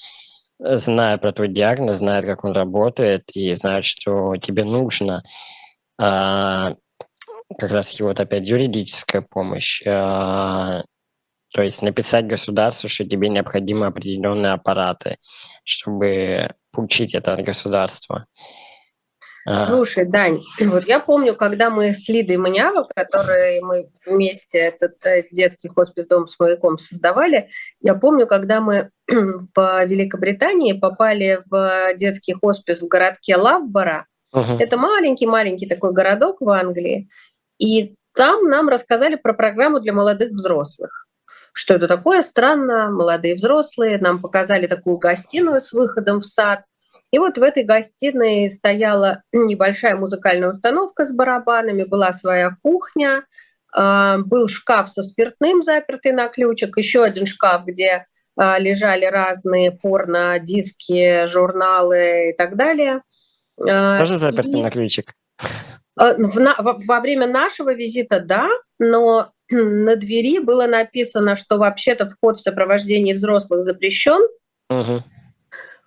э, 0.61 0.77
зная 0.77 1.19
про 1.19 1.33
твой 1.33 1.49
диагноз, 1.49 1.99
знают, 1.99 2.27
как 2.27 2.45
он 2.45 2.53
работает, 2.53 3.31
и 3.35 3.55
знают, 3.55 3.85
что 3.85 4.37
тебе 4.37 4.65
нужно. 4.65 5.23
А, 6.01 6.75
как 7.59 7.71
раз 7.71 7.99
вот 8.01 8.21
опять 8.21 8.49
юридическая 8.49 9.23
помощь. 9.23 9.83
Э, 9.85 10.83
то 11.55 11.63
есть 11.63 11.83
написать 11.83 12.27
государству, 12.27 12.89
что 12.89 13.05
тебе 13.05 13.29
необходимы 13.29 13.87
определенные 13.87 14.53
аппараты, 14.53 15.17
чтобы 15.65 16.51
получить 16.73 17.15
это 17.15 17.33
от 17.33 17.43
государства. 17.43 18.27
Слушай, 19.57 20.05
Дань, 20.05 20.41
вот 20.61 20.85
я 20.85 21.01
помню, 21.01 21.35
когда 21.35 21.71
мы 21.71 21.95
с 21.95 22.09
Лидой 22.09 22.37
Манява, 22.37 22.87
которые 22.95 23.63
мы 23.63 23.89
вместе 24.05 24.59
этот 24.59 24.95
э, 25.07 25.25
детский 25.31 25.69
хоспис 25.69 26.07
«Дом 26.07 26.27
с 26.29 26.39
маяком» 26.39 26.77
создавали, 26.77 27.49
я 27.81 27.95
помню, 27.95 28.27
когда 28.27 28.61
мы 28.61 28.91
в 29.09 29.85
Великобритании 29.87 30.75
попали 30.75 31.43
в 31.47 31.95
детский 31.97 32.35
хоспис 32.35 32.83
в 32.83 32.89
городке 32.89 33.37
Лавбора, 33.37 34.07
uh-huh. 34.35 34.59
это 34.59 34.77
маленький-маленький 34.77 35.67
такой 35.67 35.93
городок 35.93 36.41
в 36.41 36.51
Англии, 36.51 37.09
и 37.59 37.95
там 38.15 38.49
нам 38.49 38.69
рассказали 38.69 39.15
про 39.15 39.33
программу 39.33 39.81
для 39.81 39.93
молодых 39.93 40.31
взрослых. 40.31 41.07
Что 41.53 41.75
это 41.75 41.89
такое? 41.89 42.23
Странно, 42.23 42.91
молодые 42.91 43.35
взрослые. 43.35 43.99
Нам 43.99 44.21
показали 44.21 44.67
такую 44.67 44.99
гостиную 44.99 45.63
с 45.63 45.73
выходом 45.73 46.21
в 46.21 46.25
сад– 46.25 46.65
и 47.11 47.19
вот 47.19 47.39
в 47.39 47.43
этой 47.43 47.65
гостиной 47.65 48.51
стояла 48.51 49.23
небольшая 49.33 49.97
музыкальная 49.97 50.51
установка 50.51 51.07
с 51.07 51.13
барабанами, 51.13 51.85
была 51.85 52.13
своя 52.13 52.57
кухня, 52.63 53.25
а, 53.75 54.19
был 54.19 54.49
шкаф 54.49 54.89
со 54.89 55.03
спиртным, 55.03 55.63
запертый 55.63 56.13
на 56.13 56.29
ключик, 56.29 56.77
еще 56.77 57.05
один 57.05 57.27
шкаф, 57.27 57.65
где 57.65 58.07
а, 58.37 58.59
лежали 58.59 59.05
разные 59.05 59.73
порно-диски, 59.73 61.27
журналы 61.27 62.31
и 62.31 62.37
так 62.37 62.57
далее. 62.57 63.03
А, 63.61 63.99
Тоже 63.99 64.19
запертый 64.19 64.61
и... 64.61 64.63
на 64.63 64.71
ключик? 64.71 65.15
В, 65.97 66.87
во 66.87 67.01
время 67.01 67.27
нашего 67.27 67.75
визита, 67.75 68.21
да, 68.21 68.49
но 68.79 69.33
на 69.51 69.97
двери 69.97 70.39
было 70.39 70.67
написано, 70.67 71.37
что 71.37 71.59
вообще-то 71.59 72.07
вход 72.07 72.39
в 72.39 72.43
сопровождении 72.43 73.13
взрослых 73.13 73.63
запрещен. 73.63 74.21
Угу. 74.71 75.03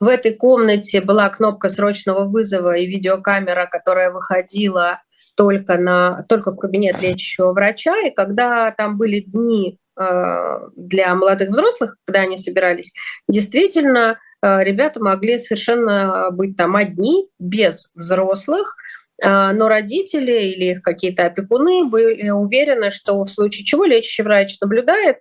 В 0.02 0.08
этой 0.08 0.34
комнате 0.34 1.00
была 1.00 1.30
кнопка 1.30 1.70
срочного 1.70 2.26
вызова 2.26 2.76
и 2.76 2.88
видеокамера, 2.88 3.68
которая 3.68 4.12
выходила 4.12 5.00
только, 5.38 5.78
на, 5.78 6.26
только 6.28 6.52
в 6.52 6.58
кабинет 6.58 7.00
лечащего 7.00 7.54
врача. 7.54 7.96
И 8.00 8.10
когда 8.10 8.72
там 8.72 8.98
были 8.98 9.20
дни 9.20 9.78
э, 9.96 10.60
для 10.76 11.14
молодых 11.14 11.50
взрослых, 11.50 11.98
когда 12.04 12.22
они 12.22 12.38
собирались, 12.38 12.94
действительно 13.28 14.18
э, 14.42 14.64
ребята 14.64 15.00
могли 15.00 15.38
совершенно 15.38 16.32
быть 16.32 16.58
там 16.58 16.76
одни, 16.76 17.28
без 17.38 17.92
взрослых, 17.94 18.76
э, 19.24 19.52
но 19.52 19.68
родители 19.68 20.32
или 20.32 20.72
их 20.72 20.82
какие-то 20.82 21.28
опекуны 21.28 21.86
были 21.86 22.28
уверены, 22.32 22.90
что 22.90 23.22
в 23.22 23.30
случае 23.30 23.66
чего 23.66 23.86
лечащий 23.86 24.24
врач 24.24 24.60
наблюдает, 24.62 25.18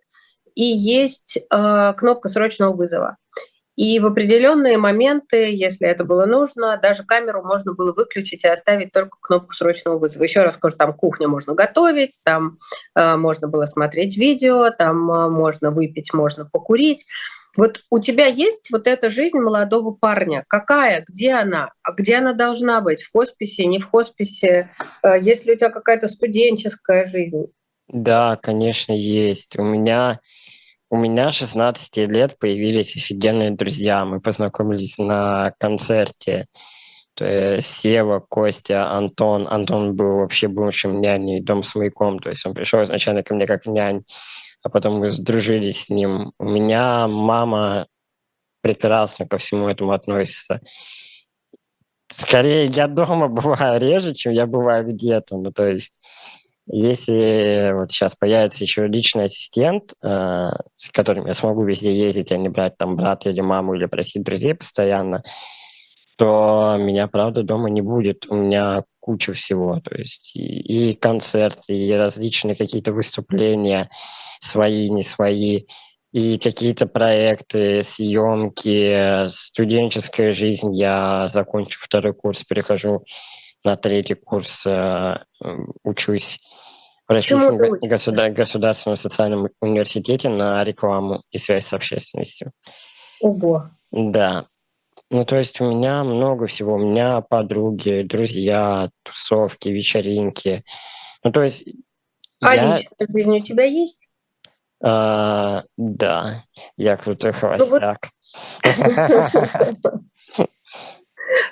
и 0.54 0.64
есть 0.64 1.38
кнопка 1.50 2.28
срочного 2.28 2.74
вызова. 2.74 3.18
И 3.80 3.98
в 3.98 4.04
определенные 4.04 4.76
моменты, 4.76 5.56
если 5.56 5.88
это 5.88 6.04
было 6.04 6.26
нужно, 6.26 6.76
даже 6.76 7.02
камеру 7.02 7.42
можно 7.42 7.72
было 7.72 7.94
выключить 7.94 8.44
и 8.44 8.48
оставить 8.48 8.92
только 8.92 9.16
кнопку 9.18 9.54
срочного 9.54 9.96
вызова. 9.96 10.22
Еще 10.22 10.42
раз 10.42 10.56
скажу, 10.56 10.76
там 10.76 10.92
кухня 10.92 11.28
можно 11.28 11.54
готовить, 11.54 12.20
там 12.22 12.58
э, 12.94 13.16
можно 13.16 13.48
было 13.48 13.64
смотреть 13.64 14.18
видео, 14.18 14.68
там 14.68 15.10
э, 15.10 15.30
можно 15.30 15.70
выпить, 15.70 16.12
можно 16.12 16.44
покурить. 16.44 17.06
Вот 17.56 17.80
у 17.88 18.00
тебя 18.00 18.26
есть 18.26 18.70
вот 18.70 18.86
эта 18.86 19.08
жизнь 19.08 19.38
молодого 19.38 19.92
парня. 19.92 20.44
Какая? 20.46 21.02
Где 21.08 21.32
она? 21.32 21.70
А 21.82 21.92
где 21.92 22.16
она 22.16 22.34
должна 22.34 22.82
быть? 22.82 23.02
В 23.02 23.10
хосписе, 23.10 23.64
не 23.64 23.78
в 23.78 23.86
хосписе? 23.86 24.68
Э, 25.02 25.18
есть 25.18 25.46
ли 25.46 25.54
у 25.54 25.56
тебя 25.56 25.70
какая-то 25.70 26.06
студенческая 26.08 27.06
жизнь? 27.06 27.46
Да, 27.88 28.36
конечно, 28.36 28.92
есть. 28.92 29.58
У 29.58 29.62
меня 29.62 30.20
у 30.90 30.96
меня 30.96 31.30
16 31.30 31.96
лет 32.08 32.36
появились 32.38 32.96
офигенные 32.96 33.52
друзья. 33.52 34.04
Мы 34.04 34.20
познакомились 34.20 34.98
на 34.98 35.52
концерте. 35.58 36.46
То 37.14 37.24
есть 37.24 37.68
Сева, 37.68 38.18
Костя, 38.18 38.90
Антон. 38.90 39.46
Антон 39.48 39.94
был 39.94 40.16
вообще 40.16 40.48
бывшим 40.48 41.00
няней 41.00 41.40
дом 41.40 41.62
с 41.62 41.76
маяком. 41.76 42.18
То 42.18 42.30
есть 42.30 42.44
он 42.44 42.54
пришел 42.54 42.82
изначально 42.82 43.22
ко 43.22 43.34
мне 43.34 43.46
как 43.46 43.66
нянь, 43.66 44.02
а 44.64 44.68
потом 44.68 44.94
мы 44.98 45.10
сдружились 45.10 45.84
с 45.84 45.88
ним. 45.90 46.32
У 46.40 46.44
меня 46.44 47.06
мама 47.06 47.86
прекрасно 48.60 49.28
ко 49.28 49.38
всему 49.38 49.68
этому 49.68 49.92
относится. 49.92 50.60
Скорее, 52.08 52.66
я 52.66 52.88
дома 52.88 53.28
бываю 53.28 53.80
реже, 53.80 54.12
чем 54.12 54.32
я 54.32 54.46
бываю 54.46 54.84
где-то. 54.86 55.38
Ну, 55.38 55.52
то 55.52 55.68
есть 55.68 56.00
если 56.72 57.72
вот 57.74 57.90
сейчас 57.90 58.14
появится 58.14 58.62
еще 58.62 58.86
личный 58.86 59.24
ассистент, 59.24 59.92
э, 60.02 60.50
с 60.76 60.90
которым 60.90 61.26
я 61.26 61.34
смогу 61.34 61.64
везде 61.64 61.92
ездить, 61.92 62.30
а 62.30 62.36
не 62.36 62.48
брать 62.48 62.76
там 62.76 62.94
брата 62.94 63.30
или 63.30 63.40
маму 63.40 63.74
или 63.74 63.86
просить 63.86 64.22
друзей 64.22 64.54
постоянно, 64.54 65.24
то 66.16 66.76
меня, 66.78 67.08
правда, 67.08 67.42
дома 67.42 67.70
не 67.70 67.80
будет. 67.80 68.26
У 68.28 68.36
меня 68.36 68.84
куча 69.00 69.32
всего. 69.32 69.80
То 69.80 69.96
есть 69.96 70.32
и, 70.36 70.90
и 70.90 70.94
концерты, 70.94 71.74
и 71.74 71.92
различные 71.92 72.54
какие-то 72.54 72.92
выступления, 72.92 73.90
свои, 74.38 74.90
не 74.90 75.02
свои, 75.02 75.62
и 76.12 76.38
какие-то 76.38 76.86
проекты, 76.86 77.82
съемки, 77.82 79.28
студенческая 79.28 80.30
жизнь. 80.30 80.72
Я 80.74 81.26
закончу 81.28 81.80
второй 81.82 82.14
курс, 82.14 82.44
перехожу 82.44 83.04
на 83.64 83.76
третий 83.76 84.14
курс 84.14 84.66
э, 84.66 85.18
учусь 85.84 86.40
в 87.06 87.12
Российском 87.12 87.56
государ- 87.56 88.30
государственном 88.30 88.96
социальном 88.96 89.48
университете 89.60 90.28
на 90.28 90.62
рекламу 90.64 91.20
и 91.30 91.38
связь 91.38 91.66
с 91.66 91.72
общественностью. 91.72 92.52
Ого. 93.20 93.70
Да. 93.90 94.46
Ну, 95.10 95.24
то 95.24 95.36
есть 95.36 95.60
у 95.60 95.70
меня 95.70 96.04
много 96.04 96.46
всего. 96.46 96.74
У 96.74 96.78
меня 96.78 97.20
подруги, 97.20 98.02
друзья, 98.08 98.90
тусовки, 99.02 99.68
вечеринки. 99.68 100.64
Ну, 101.24 101.32
то 101.32 101.42
есть... 101.42 101.68
А 102.40 102.54
я... 102.54 102.76
личная 102.76 103.08
жизнь 103.08 103.36
у 103.36 103.40
тебя 103.40 103.64
есть? 103.64 104.08
А, 104.82 105.64
да, 105.76 106.44
я 106.76 106.96
крутой 106.96 107.32
холостяк. 107.32 108.08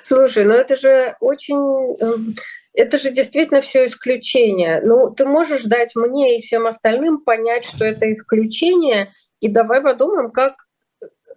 Слушай, 0.01 0.45
ну 0.45 0.53
это 0.53 0.75
же 0.75 1.15
очень... 1.19 1.97
Эм, 1.99 2.35
это 2.73 2.97
же 2.99 3.11
действительно 3.11 3.61
все 3.61 3.87
исключение. 3.87 4.81
Ну, 4.83 5.09
ты 5.09 5.25
можешь 5.25 5.63
дать 5.63 5.95
мне 5.95 6.37
и 6.37 6.41
всем 6.41 6.67
остальным 6.67 7.19
понять, 7.21 7.65
что 7.65 7.83
это 7.83 8.13
исключение, 8.13 9.11
и 9.41 9.49
давай 9.49 9.81
подумаем, 9.81 10.31
как 10.31 10.55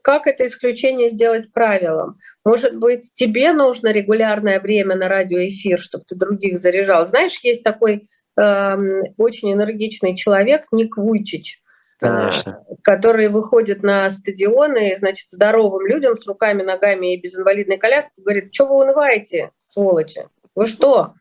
как 0.03 0.27
это 0.27 0.47
исключение 0.47 1.09
сделать 1.11 1.53
правилом? 1.53 2.19
Может 2.45 2.77
быть, 2.77 3.13
тебе 3.15 3.53
нужно 3.53 3.93
регулярное 3.93 4.61
время 4.61 4.97
на 4.97 5.09
радиоэфир, 5.09 5.79
чтобы 5.79 6.05
ты 6.07 6.17
других 6.17 6.59
заряжал? 6.59 7.07
Знаешь, 7.07 7.39
есть 7.43 7.63
такой 7.63 8.09
э, 8.41 8.77
очень 9.17 9.53
энергичный 9.53 10.17
человек 10.17 10.67
Ник 10.73 10.97
Вуйчич. 10.97 11.61
Конечно. 12.03 12.65
А, 12.69 12.75
которые 12.83 13.29
выходят 13.29 13.83
на 13.83 14.11
стадионы, 14.11 14.97
значит, 14.99 15.31
здоровым 15.31 15.87
людям 15.87 16.17
с 16.17 16.27
руками, 16.27 16.63
ногами 16.63 17.15
и 17.15 17.21
без 17.21 17.37
инвалидной 17.37 17.79
коляски, 17.79 18.21
говорит, 18.21 18.53
что 18.55 18.67
вы 18.67 18.83
унываете, 18.83 19.51
сволочи? 19.65 20.29
Вы 20.55 20.67
что? 20.67 21.15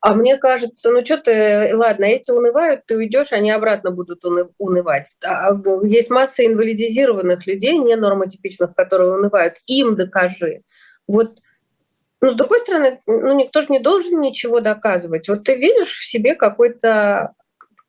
А 0.00 0.14
мне 0.14 0.38
кажется, 0.38 0.90
ну 0.90 1.04
что 1.04 1.18
ты, 1.18 1.76
ладно, 1.76 2.04
эти 2.04 2.30
унывают, 2.30 2.86
ты 2.86 2.96
уйдешь, 2.96 3.32
они 3.32 3.50
обратно 3.50 3.90
будут 3.90 4.24
унывать. 4.56 5.16
А 5.22 5.50
есть 5.82 6.08
масса 6.08 6.46
инвалидизированных 6.46 7.46
людей, 7.46 7.76
не 7.76 7.96
нормотипичных, 7.96 8.74
которые 8.74 9.12
унывают. 9.12 9.56
Им 9.66 9.96
докажи. 9.96 10.62
Вот 11.06 11.40
но 12.22 12.30
с 12.30 12.34
другой 12.34 12.60
стороны, 12.60 13.00
ну 13.06 13.34
никто 13.34 13.62
же 13.62 13.68
не 13.70 13.78
должен 13.78 14.20
ничего 14.20 14.60
доказывать. 14.60 15.28
Вот 15.28 15.44
ты 15.44 15.56
видишь 15.56 15.92
в 15.92 16.06
себе 16.06 16.34
какой-то 16.34 17.32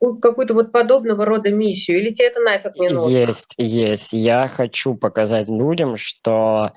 какую-то 0.02 0.54
вот 0.54 0.72
подобного 0.72 1.26
рода 1.26 1.52
миссию, 1.52 2.00
или 2.00 2.14
тебе 2.14 2.28
это 2.28 2.40
нафиг 2.42 2.76
не 2.76 2.90
нужно? 2.90 3.16
Есть, 3.16 3.54
есть. 3.58 4.14
Я 4.14 4.48
хочу 4.48 4.96
показать 4.96 5.48
людям, 5.48 5.98
что 5.98 6.72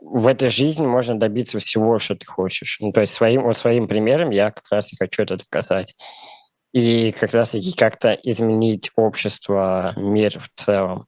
в 0.00 0.26
этой 0.26 0.50
жизни 0.50 0.86
можно 0.86 1.18
добиться 1.18 1.58
всего, 1.58 1.98
что 1.98 2.14
ты 2.14 2.26
хочешь. 2.26 2.78
Ну, 2.80 2.92
то 2.92 3.00
есть 3.00 3.12
своим, 3.12 3.42
вот 3.42 3.56
своим 3.56 3.88
примером 3.88 4.30
я 4.30 4.50
как 4.50 4.64
раз 4.70 4.92
и 4.92 4.96
хочу 4.96 5.22
это 5.22 5.36
доказать. 5.36 5.94
И 6.72 7.12
как 7.12 7.32
раз-таки 7.32 7.72
как-то 7.72 8.12
изменить 8.12 8.90
общество, 8.96 9.94
мир 9.96 10.38
в 10.38 10.50
целом. 10.54 11.06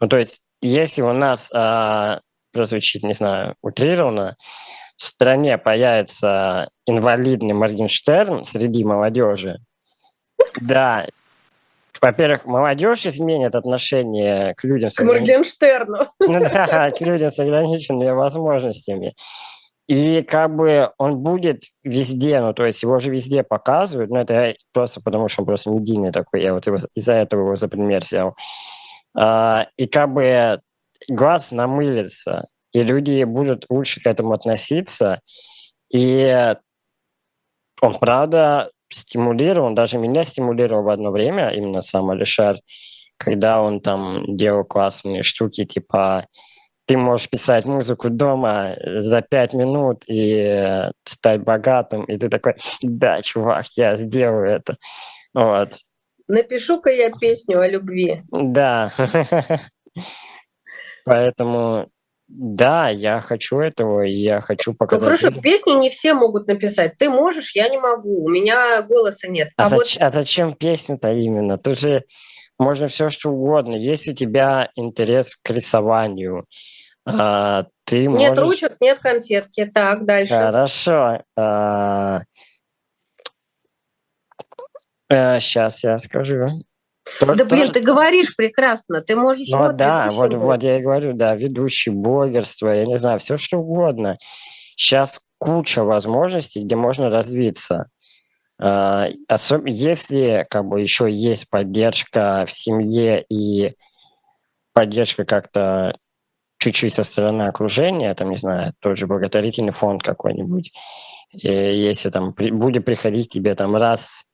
Ну, 0.00 0.08
то 0.08 0.18
есть 0.18 0.40
если 0.60 1.02
у 1.02 1.12
нас, 1.12 1.50
а, 1.52 2.20
прозвучит, 2.52 3.02
не 3.02 3.14
знаю, 3.14 3.54
утрированно, 3.62 4.36
в 4.96 5.04
стране 5.04 5.58
появится 5.58 6.68
инвалидный 6.86 7.54
Моргенштерн 7.54 8.44
среди 8.44 8.84
молодежи, 8.84 9.60
да. 10.60 11.06
Во-первых, 12.00 12.44
молодежь 12.44 13.06
изменит 13.06 13.54
отношение 13.54 14.54
к 14.54 14.64
людям 14.64 14.90
с 14.90 14.96
К 14.96 15.04
Моргенштерну. 15.04 16.06
Ну, 16.20 16.40
да, 16.40 16.90
к 16.96 17.00
людям 17.00 17.30
с 17.30 17.38
ограниченными 17.40 18.10
возможностями. 18.10 19.14
И 19.88 20.22
как 20.22 20.54
бы 20.54 20.92
он 20.98 21.18
будет 21.18 21.62
везде, 21.82 22.40
ну, 22.40 22.52
то 22.52 22.66
есть 22.66 22.82
его 22.82 22.98
же 22.98 23.10
везде 23.10 23.42
показывают, 23.42 24.10
но 24.10 24.20
это 24.20 24.54
просто 24.72 25.00
потому, 25.00 25.28
что 25.28 25.42
он 25.42 25.46
просто 25.46 25.70
медийный 25.70 26.12
такой, 26.12 26.42
я 26.42 26.52
вот 26.52 26.66
его, 26.66 26.76
из-за 26.94 27.14
этого 27.14 27.40
его 27.40 27.56
за 27.56 27.68
пример 27.68 28.04
взял. 28.04 28.36
А, 29.16 29.66
и 29.78 29.86
как 29.86 30.12
бы 30.12 30.60
глаз 31.08 31.52
намылится, 31.52 32.48
и 32.72 32.82
люди 32.82 33.24
будут 33.24 33.64
лучше 33.70 34.00
к 34.02 34.06
этому 34.06 34.34
относиться, 34.34 35.20
и 35.90 36.54
он, 37.80 37.94
правда, 37.98 38.70
стимулировал, 38.90 39.74
даже 39.74 39.98
меня 39.98 40.24
стимулировал 40.24 40.82
в 40.82 40.88
одно 40.88 41.10
время, 41.10 41.50
именно 41.50 41.82
сам 41.82 42.10
Алишер, 42.10 42.58
когда 43.16 43.60
он 43.60 43.80
там 43.80 44.36
делал 44.36 44.64
классные 44.64 45.22
штуки, 45.22 45.64
типа 45.64 46.26
ты 46.86 46.96
можешь 46.96 47.28
писать 47.28 47.66
музыку 47.66 48.08
дома 48.08 48.74
за 48.82 49.20
пять 49.20 49.52
минут 49.52 50.04
и 50.08 50.88
стать 51.04 51.42
богатым, 51.42 52.04
и 52.04 52.16
ты 52.16 52.30
такой, 52.30 52.54
да, 52.80 53.20
чувак, 53.20 53.66
я 53.76 53.96
сделаю 53.96 54.50
это. 54.50 54.78
Вот. 55.34 55.74
Напишу-ка 56.28 56.90
я 56.90 57.10
песню 57.10 57.60
о 57.60 57.68
любви. 57.68 58.22
Да. 58.30 58.90
Поэтому 61.04 61.90
да, 62.28 62.90
я 62.90 63.20
хочу 63.20 63.58
этого, 63.58 64.02
и 64.02 64.12
я 64.12 64.40
хочу 64.40 64.74
показать. 64.74 65.02
Ну 65.02 65.16
хорошо, 65.16 65.40
песню 65.40 65.78
не 65.78 65.88
все 65.88 66.12
могут 66.12 66.46
написать. 66.46 66.98
Ты 66.98 67.08
можешь, 67.08 67.56
я 67.56 67.68
не 67.68 67.78
могу. 67.78 68.24
У 68.24 68.28
меня 68.28 68.82
голоса 68.82 69.28
нет. 69.28 69.50
А, 69.56 69.66
а, 69.66 69.68
вот... 69.70 69.96
а 69.98 70.10
зачем 70.10 70.52
песня-то 70.52 71.12
именно? 71.12 71.56
Тут 71.56 71.78
же 71.78 72.04
можно 72.58 72.86
все 72.86 73.08
что 73.08 73.30
угодно. 73.30 73.74
Есть 73.74 74.08
у 74.08 74.12
тебя 74.12 74.70
интерес 74.76 75.36
к 75.36 75.50
рисованию, 75.50 76.46
а, 77.06 77.66
ты 77.84 78.06
нет 78.06 78.36
можешь... 78.36 78.38
ручек, 78.38 78.76
нет 78.80 78.98
конфетки. 78.98 79.64
Так, 79.64 80.04
дальше. 80.04 80.34
Хорошо. 80.34 81.22
А... 81.36 82.20
А, 85.10 85.40
сейчас 85.40 85.82
я 85.84 85.96
скажу. 85.96 86.64
Да 87.20 87.44
блин, 87.44 87.72
ты 87.72 87.80
говоришь 87.80 88.34
прекрасно, 88.36 89.00
ты 89.00 89.16
можешь... 89.16 89.48
Ну 89.48 89.58
вот 89.58 89.76
да, 89.76 90.08
вот, 90.10 90.34
вот 90.34 90.62
я 90.62 90.78
и 90.78 90.82
говорю, 90.82 91.12
да, 91.14 91.34
ведущий, 91.34 91.90
блогерство, 91.90 92.68
я 92.68 92.86
не 92.86 92.98
знаю, 92.98 93.18
все 93.18 93.36
что 93.36 93.58
угодно. 93.58 94.18
Сейчас 94.76 95.20
куча 95.38 95.84
возможностей, 95.84 96.62
где 96.62 96.76
можно 96.76 97.10
развиться. 97.10 97.90
Uh, 98.60 99.12
особенно 99.28 99.72
если 99.72 100.44
как 100.50 100.64
бы 100.64 100.80
еще 100.80 101.08
есть 101.08 101.48
поддержка 101.48 102.44
в 102.44 102.50
семье 102.50 103.24
и 103.28 103.74
поддержка 104.72 105.24
как-то 105.24 105.94
чуть-чуть 106.58 106.92
со 106.92 107.04
стороны 107.04 107.44
окружения, 107.44 108.12
там, 108.14 108.30
не 108.30 108.36
знаю, 108.36 108.74
тот 108.80 108.96
же 108.96 109.06
благотворительный 109.06 109.70
фонд 109.70 110.02
какой-нибудь, 110.02 110.72
и 111.32 111.48
если 111.48 112.10
там 112.10 112.32
при, 112.32 112.50
будет 112.50 112.84
приходить 112.84 113.28
тебе 113.28 113.54
там 113.54 113.76
раз, 113.76 114.24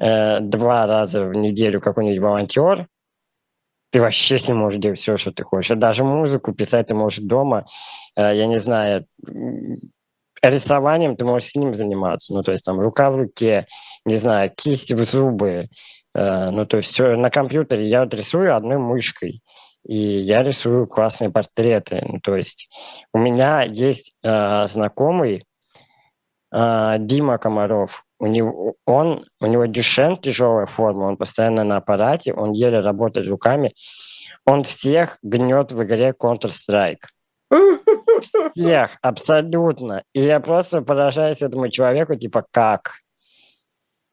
э, 0.00 0.40
два 0.40 0.86
раза 0.86 1.22
в 1.26 1.34
неделю 1.34 1.80
какой-нибудь 1.80 2.20
волонтер, 2.20 2.88
ты 3.92 4.00
вообще 4.00 4.38
с 4.38 4.48
ним 4.48 4.58
можешь 4.58 4.80
делать 4.80 4.98
все, 4.98 5.16
что 5.16 5.32
ты 5.32 5.42
хочешь. 5.42 5.76
Даже 5.76 6.04
музыку 6.04 6.52
писать 6.52 6.88
ты 6.88 6.94
можешь 6.94 7.18
дома. 7.18 7.66
Э, 8.16 8.34
я 8.34 8.46
не 8.46 8.58
знаю, 8.58 9.06
рисованием 10.42 11.16
ты 11.16 11.24
можешь 11.24 11.50
с 11.50 11.54
ним 11.54 11.74
заниматься. 11.74 12.34
Ну, 12.34 12.42
то 12.42 12.52
есть 12.52 12.64
там 12.64 12.80
рука 12.80 13.10
в 13.10 13.16
руке, 13.16 13.66
не 14.04 14.16
знаю, 14.16 14.50
кисть 14.56 14.92
в 14.92 15.04
зубы. 15.04 15.68
Э, 16.14 16.50
ну, 16.50 16.66
то 16.66 16.78
есть 16.78 16.98
на 16.98 17.30
компьютере 17.30 17.84
я 17.86 18.04
вот 18.04 18.14
рисую 18.14 18.56
одной 18.56 18.78
мышкой 18.78 19.42
и 19.84 19.96
я 19.96 20.42
рисую 20.42 20.86
классные 20.86 21.30
портреты. 21.30 22.02
Ну, 22.06 22.20
то 22.20 22.36
есть 22.36 22.68
у 23.12 23.18
меня 23.18 23.62
есть 23.62 24.14
э, 24.22 24.66
знакомый 24.66 25.44
э, 26.52 26.96
Дима 26.98 27.38
Комаров. 27.38 28.04
У 28.20 28.26
него, 28.26 28.74
он, 28.84 29.24
у 29.40 29.46
него 29.46 29.64
дюшен, 29.64 30.18
тяжелая 30.18 30.66
форма, 30.66 31.04
он 31.04 31.16
постоянно 31.16 31.64
на 31.64 31.78
аппарате, 31.78 32.34
он 32.34 32.52
еле 32.52 32.80
работает 32.80 33.26
руками. 33.28 33.72
Он 34.44 34.62
всех 34.62 35.18
гнет 35.22 35.72
в 35.72 35.82
игре 35.82 36.10
Counter-Strike. 36.10 37.00
Всех, 38.54 38.90
абсолютно. 39.00 40.02
И 40.12 40.20
я 40.20 40.38
просто 40.40 40.82
поражаюсь 40.82 41.40
этому 41.40 41.70
человеку, 41.70 42.14
типа, 42.14 42.44
как? 42.50 42.92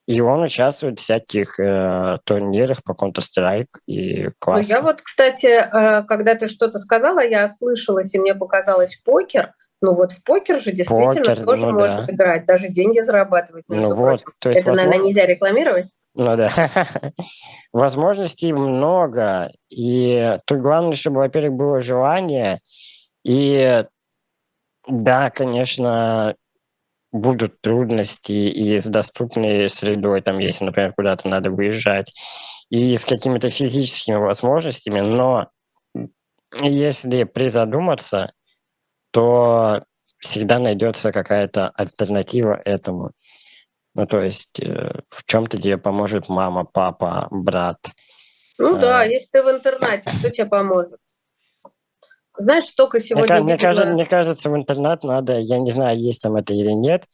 И 0.08 0.22
он 0.22 0.42
участвует 0.42 1.00
в 1.00 1.02
всяких 1.02 1.60
э, 1.60 2.20
турнирах 2.24 2.82
по 2.84 2.94
Counter-Strike 2.94 3.68
и 3.88 4.30
классно. 4.40 4.64
Ну, 4.64 4.70
я 4.70 4.82
вот, 4.82 5.02
кстати, 5.02 5.48
э, 5.48 6.04
когда 6.04 6.36
ты 6.36 6.48
что-то 6.48 6.78
сказала, 6.78 7.20
я 7.20 7.46
слышалась, 7.50 8.16
и 8.16 8.20
мне 8.20 8.34
показалось 8.34 8.96
покер. 9.04 9.52
Ну 9.82 9.94
вот 9.94 10.12
в 10.12 10.24
покер 10.24 10.60
же 10.60 10.72
действительно 10.72 11.14
покер, 11.14 11.46
тоже 11.46 11.66
ну, 11.68 11.74
можно 11.74 12.06
да. 12.06 12.14
играть, 12.14 12.46
даже 12.46 12.70
деньги 12.70 13.00
зарабатывать. 13.00 13.66
Ну 13.68 13.96
вот, 13.96 14.24
то 14.40 14.50
есть, 14.50 14.62
Это, 14.62 14.72
возможно... 14.72 14.90
наверное, 14.90 15.08
нельзя 15.08 15.26
рекламировать. 15.26 15.86
Ну 16.16 16.36
да. 16.36 16.50
Возможностей 17.74 18.52
много. 18.52 19.52
И 19.70 20.40
тут 20.46 20.62
главное, 20.62 20.96
чтобы, 20.96 21.18
во-первых, 21.18 21.54
было 21.54 21.80
желание. 21.80 22.60
И 23.24 23.86
да, 24.88 25.30
конечно, 25.30 26.36
будут 27.12 27.62
трудности 27.62 28.32
и 28.32 28.80
с 28.80 28.86
доступной 28.86 29.70
средой, 29.70 30.22
там, 30.22 30.40
если, 30.40 30.66
например, 30.66 30.94
куда-то 30.94 31.28
надо 31.28 31.52
выезжать, 31.52 32.14
и 32.70 32.98
с 32.98 33.06
какими-то 33.06 33.50
физическими 33.50 34.16
возможностями, 34.16 35.02
но 35.02 35.50
если 36.62 37.24
призадуматься, 37.24 38.32
то 39.18 39.84
всегда 40.20 40.60
найдется 40.60 41.12
какая-то 41.12 41.70
альтернатива 41.70 42.62
этому. 42.64 43.14
Ну, 43.96 44.06
то 44.06 44.22
есть 44.22 44.60
э, 44.60 45.02
в 45.10 45.26
чем-то 45.26 45.58
тебе 45.58 45.80
поможет 45.80 46.30
мама, 46.30 46.66
папа, 46.66 47.28
брат. 47.32 47.80
Ну 48.60 48.76
а... 48.76 48.80
да, 48.80 49.04
если 49.06 49.30
ты 49.32 49.44
в 49.44 49.50
интернате, 49.50 50.12
кто 50.20 50.30
тебе 50.30 50.46
поможет? 50.46 51.00
Знаешь, 52.38 52.70
только 52.74 53.00
сегодня... 53.00 53.38
Мне, 53.38 53.44
мне, 53.44 53.58
кажется, 53.58 53.92
мне 53.92 54.06
кажется, 54.06 54.52
в 54.52 54.56
интернет 54.56 55.04
надо, 55.04 55.40
я 55.40 55.58
не 55.58 55.72
знаю, 55.72 55.98
есть 55.98 56.22
там 56.22 56.36
это 56.36 56.54
или 56.54 56.74
нет, 56.74 57.06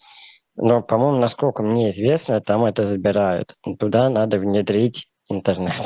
но, 0.57 0.81
по-моему, 0.81 1.19
насколько 1.19 1.63
мне 1.63 1.87
известно, 1.87 2.41
там 2.41 2.65
это 2.65 2.85
забирают. 2.85 3.55
Туда 3.79 4.09
надо 4.09 4.39
внедрить 4.39 5.07
интернет. 5.29 5.81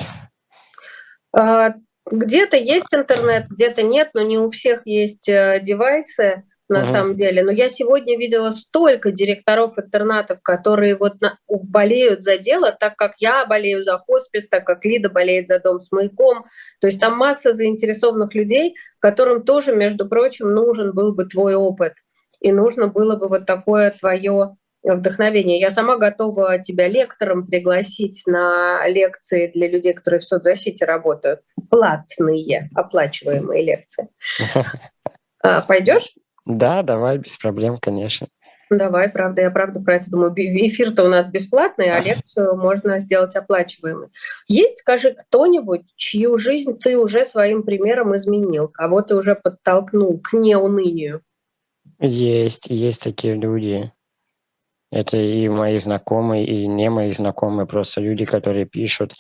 А, 1.32 1.74
где-то 2.12 2.58
есть 2.58 2.93
интернет, 2.93 3.47
где-то 3.49 3.84
нет, 3.84 4.12
но 4.14 4.22
не 4.22 4.38
у 4.38 4.49
всех 4.49 4.86
есть 4.86 5.28
э, 5.30 5.60
девайсы 5.62 6.43
на 6.70 6.82
угу. 6.82 6.91
самом 6.91 7.16
деле. 7.16 7.43
Но 7.43 7.51
я 7.51 7.70
сегодня 7.70 8.18
видела 8.18 8.51
столько 8.51 9.12
директоров 9.12 9.78
интернатов, 9.78 10.41
которые 10.41 10.97
вот 10.97 11.22
на, 11.22 11.38
болеют 11.47 12.24
за 12.24 12.38
дело, 12.38 12.72
так 12.72 12.95
как 12.95 13.14
я 13.20 13.45
болею 13.45 13.84
за 13.84 13.97
хоспис, 13.97 14.47
так 14.47 14.66
как 14.66 14.84
Лида 14.84 15.10
болеет 15.10 15.47
за 15.47 15.60
дом 15.60 15.80
с 15.80 15.91
маяком. 15.91 16.45
То 16.82 16.88
есть 16.88 16.99
там 16.99 17.18
масса 17.18 17.53
заинтересованных 17.53 18.36
людей, 18.36 18.76
которым 18.99 19.43
тоже, 19.43 19.76
между 19.76 20.08
прочим, 20.08 20.53
нужен 20.53 20.93
был 20.93 21.14
бы 21.14 21.26
твой 21.26 21.55
опыт. 21.55 21.93
И 22.39 22.51
нужно 22.51 22.88
было 22.88 23.16
бы 23.16 23.28
вот 23.28 23.45
такое 23.45 23.91
твое 23.91 24.58
вдохновение. 24.95 25.59
Я 25.59 25.69
сама 25.69 25.97
готова 25.97 26.59
тебя 26.59 26.88
лектором 26.88 27.45
пригласить 27.45 28.23
на 28.25 28.88
лекции 28.88 29.51
для 29.53 29.67
людей, 29.67 29.93
которые 29.93 30.19
в 30.19 30.23
соцзащите 30.23 30.85
работают. 30.85 31.41
Платные, 31.69 32.69
оплачиваемые 32.75 33.63
лекции. 33.63 34.09
А, 35.43 35.61
Пойдешь? 35.61 36.15
Да, 36.45 36.81
давай, 36.81 37.17
без 37.17 37.38
проблем, 37.38 37.77
конечно. 37.77 38.27
Давай, 38.69 39.09
правда, 39.09 39.43
я 39.43 39.51
правда 39.51 39.79
про 39.79 39.95
это 39.95 40.09
думаю. 40.09 40.33
Эфир-то 40.35 41.03
у 41.03 41.07
нас 41.07 41.27
бесплатный, 41.27 41.91
а 41.91 41.99
лекцию 42.03 42.55
можно 42.57 42.99
сделать 42.99 43.35
оплачиваемой. 43.35 44.09
Есть, 44.47 44.77
скажи, 44.77 45.13
кто-нибудь, 45.13 45.93
чью 45.95 46.38
жизнь 46.38 46.77
ты 46.77 46.97
уже 46.97 47.25
своим 47.25 47.63
примером 47.63 48.15
изменил, 48.15 48.67
кого 48.67 49.01
ты 49.01 49.15
уже 49.15 49.35
подтолкнул 49.35 50.19
к 50.19 50.33
неунынию? 50.33 51.21
Есть, 51.99 52.67
есть 52.69 53.03
такие 53.03 53.35
люди. 53.35 53.91
Это 54.91 55.17
и 55.17 55.47
мои 55.49 55.79
знакомые, 55.79 56.45
и 56.45 56.67
не 56.67 56.89
мои 56.89 57.11
знакомые, 57.11 57.67
просто 57.67 58.01
люди, 58.01 58.25
которые 58.25 58.65
пишут, 58.65 59.13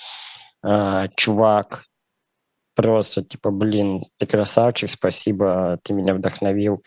а, 0.63 1.07
чувак, 1.15 1.83
просто 2.75 3.23
типа, 3.23 3.51
блин, 3.51 4.03
ты 4.17 4.25
красавчик, 4.25 4.89
спасибо, 4.89 5.79
ты 5.83 5.93
меня 5.93 6.13
вдохновил 6.13 6.83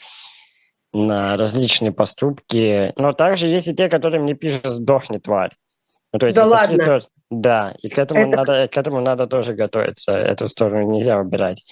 на 0.92 1.36
различные 1.36 1.92
поступки. 1.92 2.92
Но 2.96 3.12
также 3.12 3.48
есть 3.48 3.68
и 3.68 3.74
те, 3.74 3.88
которые 3.88 4.20
мне 4.20 4.34
пишут 4.34 4.64
«сдохни, 4.64 5.18
тварь». 5.18 5.52
Ну, 6.12 6.18
то 6.18 6.26
есть 6.26 6.36
да 6.36 6.46
ладно? 6.46 6.84
Тоже, 6.84 7.06
да, 7.30 7.74
и 7.80 7.88
к 7.88 7.98
этому, 7.98 8.20
Это... 8.20 8.36
надо, 8.36 8.68
к 8.68 8.76
этому 8.76 9.00
надо 9.00 9.26
тоже 9.26 9.52
готовиться. 9.52 10.12
Эту 10.12 10.48
сторону 10.48 10.90
нельзя 10.90 11.20
убирать. 11.20 11.64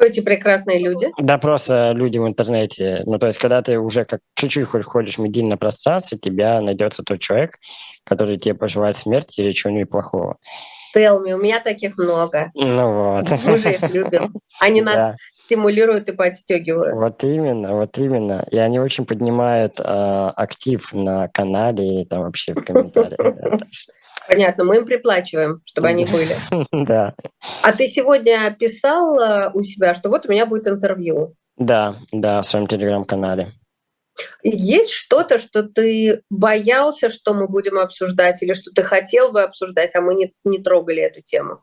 Эти 0.00 0.20
прекрасные 0.20 0.78
люди? 0.78 1.08
Да, 1.18 1.38
просто 1.38 1.92
люди 1.92 2.18
в 2.18 2.26
интернете. 2.26 3.02
Ну, 3.06 3.18
то 3.18 3.26
есть, 3.26 3.38
когда 3.38 3.62
ты 3.62 3.78
уже 3.78 4.04
как 4.04 4.20
чуть-чуть 4.34 4.66
ходишь 4.66 5.18
в 5.18 5.20
медийном 5.20 5.58
пространстве, 5.58 6.18
тебя 6.18 6.60
найдется 6.60 7.02
тот 7.02 7.20
человек, 7.20 7.58
который 8.04 8.36
тебе 8.38 8.54
пожелает 8.54 8.96
смерти 8.96 9.40
или 9.40 9.52
чего-нибудь 9.52 9.90
плохого. 9.90 10.36
Me, 10.94 11.32
у 11.32 11.38
меня 11.38 11.60
таких 11.60 11.96
много. 11.96 12.50
Ну 12.54 13.14
вот. 13.14 13.30
Мы 13.44 13.58
же 13.58 13.72
их 13.72 13.90
любим. 13.90 14.34
Они 14.60 14.82
нас 14.82 15.16
стимулируют 15.34 16.08
и 16.08 16.12
подстегивают. 16.12 16.94
Вот 16.94 17.24
именно, 17.24 17.74
вот 17.74 17.96
именно. 17.98 18.46
И 18.50 18.58
они 18.58 18.78
очень 18.78 19.06
поднимают 19.06 19.80
э, 19.80 19.84
актив 19.84 20.92
на 20.92 21.28
канале 21.28 22.02
и 22.02 22.04
там 22.04 22.22
вообще 22.22 22.54
в 22.54 22.62
комментариях. 22.62 23.18
Понятно, 24.28 24.64
мы 24.64 24.76
им 24.76 24.86
приплачиваем, 24.86 25.60
чтобы 25.64 25.88
они 25.88 26.04
были. 26.04 26.36
Да. 26.72 27.14
А 27.62 27.72
ты 27.72 27.86
сегодня 27.86 28.54
писал 28.58 29.18
э, 29.18 29.50
у 29.52 29.62
себя, 29.62 29.94
что 29.94 30.08
вот 30.08 30.26
у 30.26 30.30
меня 30.30 30.46
будет 30.46 30.68
интервью. 30.68 31.34
Да, 31.56 31.96
да, 32.12 32.42
в 32.42 32.46
своем 32.46 32.66
телеграм-канале. 32.66 33.52
Есть 34.42 34.90
что-то, 34.90 35.38
что 35.38 35.62
ты 35.62 36.22
боялся, 36.30 37.08
что 37.08 37.34
мы 37.34 37.48
будем 37.48 37.78
обсуждать, 37.78 38.42
или 38.42 38.52
что 38.52 38.70
ты 38.70 38.82
хотел 38.82 39.32
бы 39.32 39.42
обсуждать, 39.42 39.94
а 39.94 40.00
мы 40.00 40.14
не, 40.14 40.32
не 40.44 40.58
трогали 40.58 41.02
эту 41.02 41.22
тему? 41.22 41.62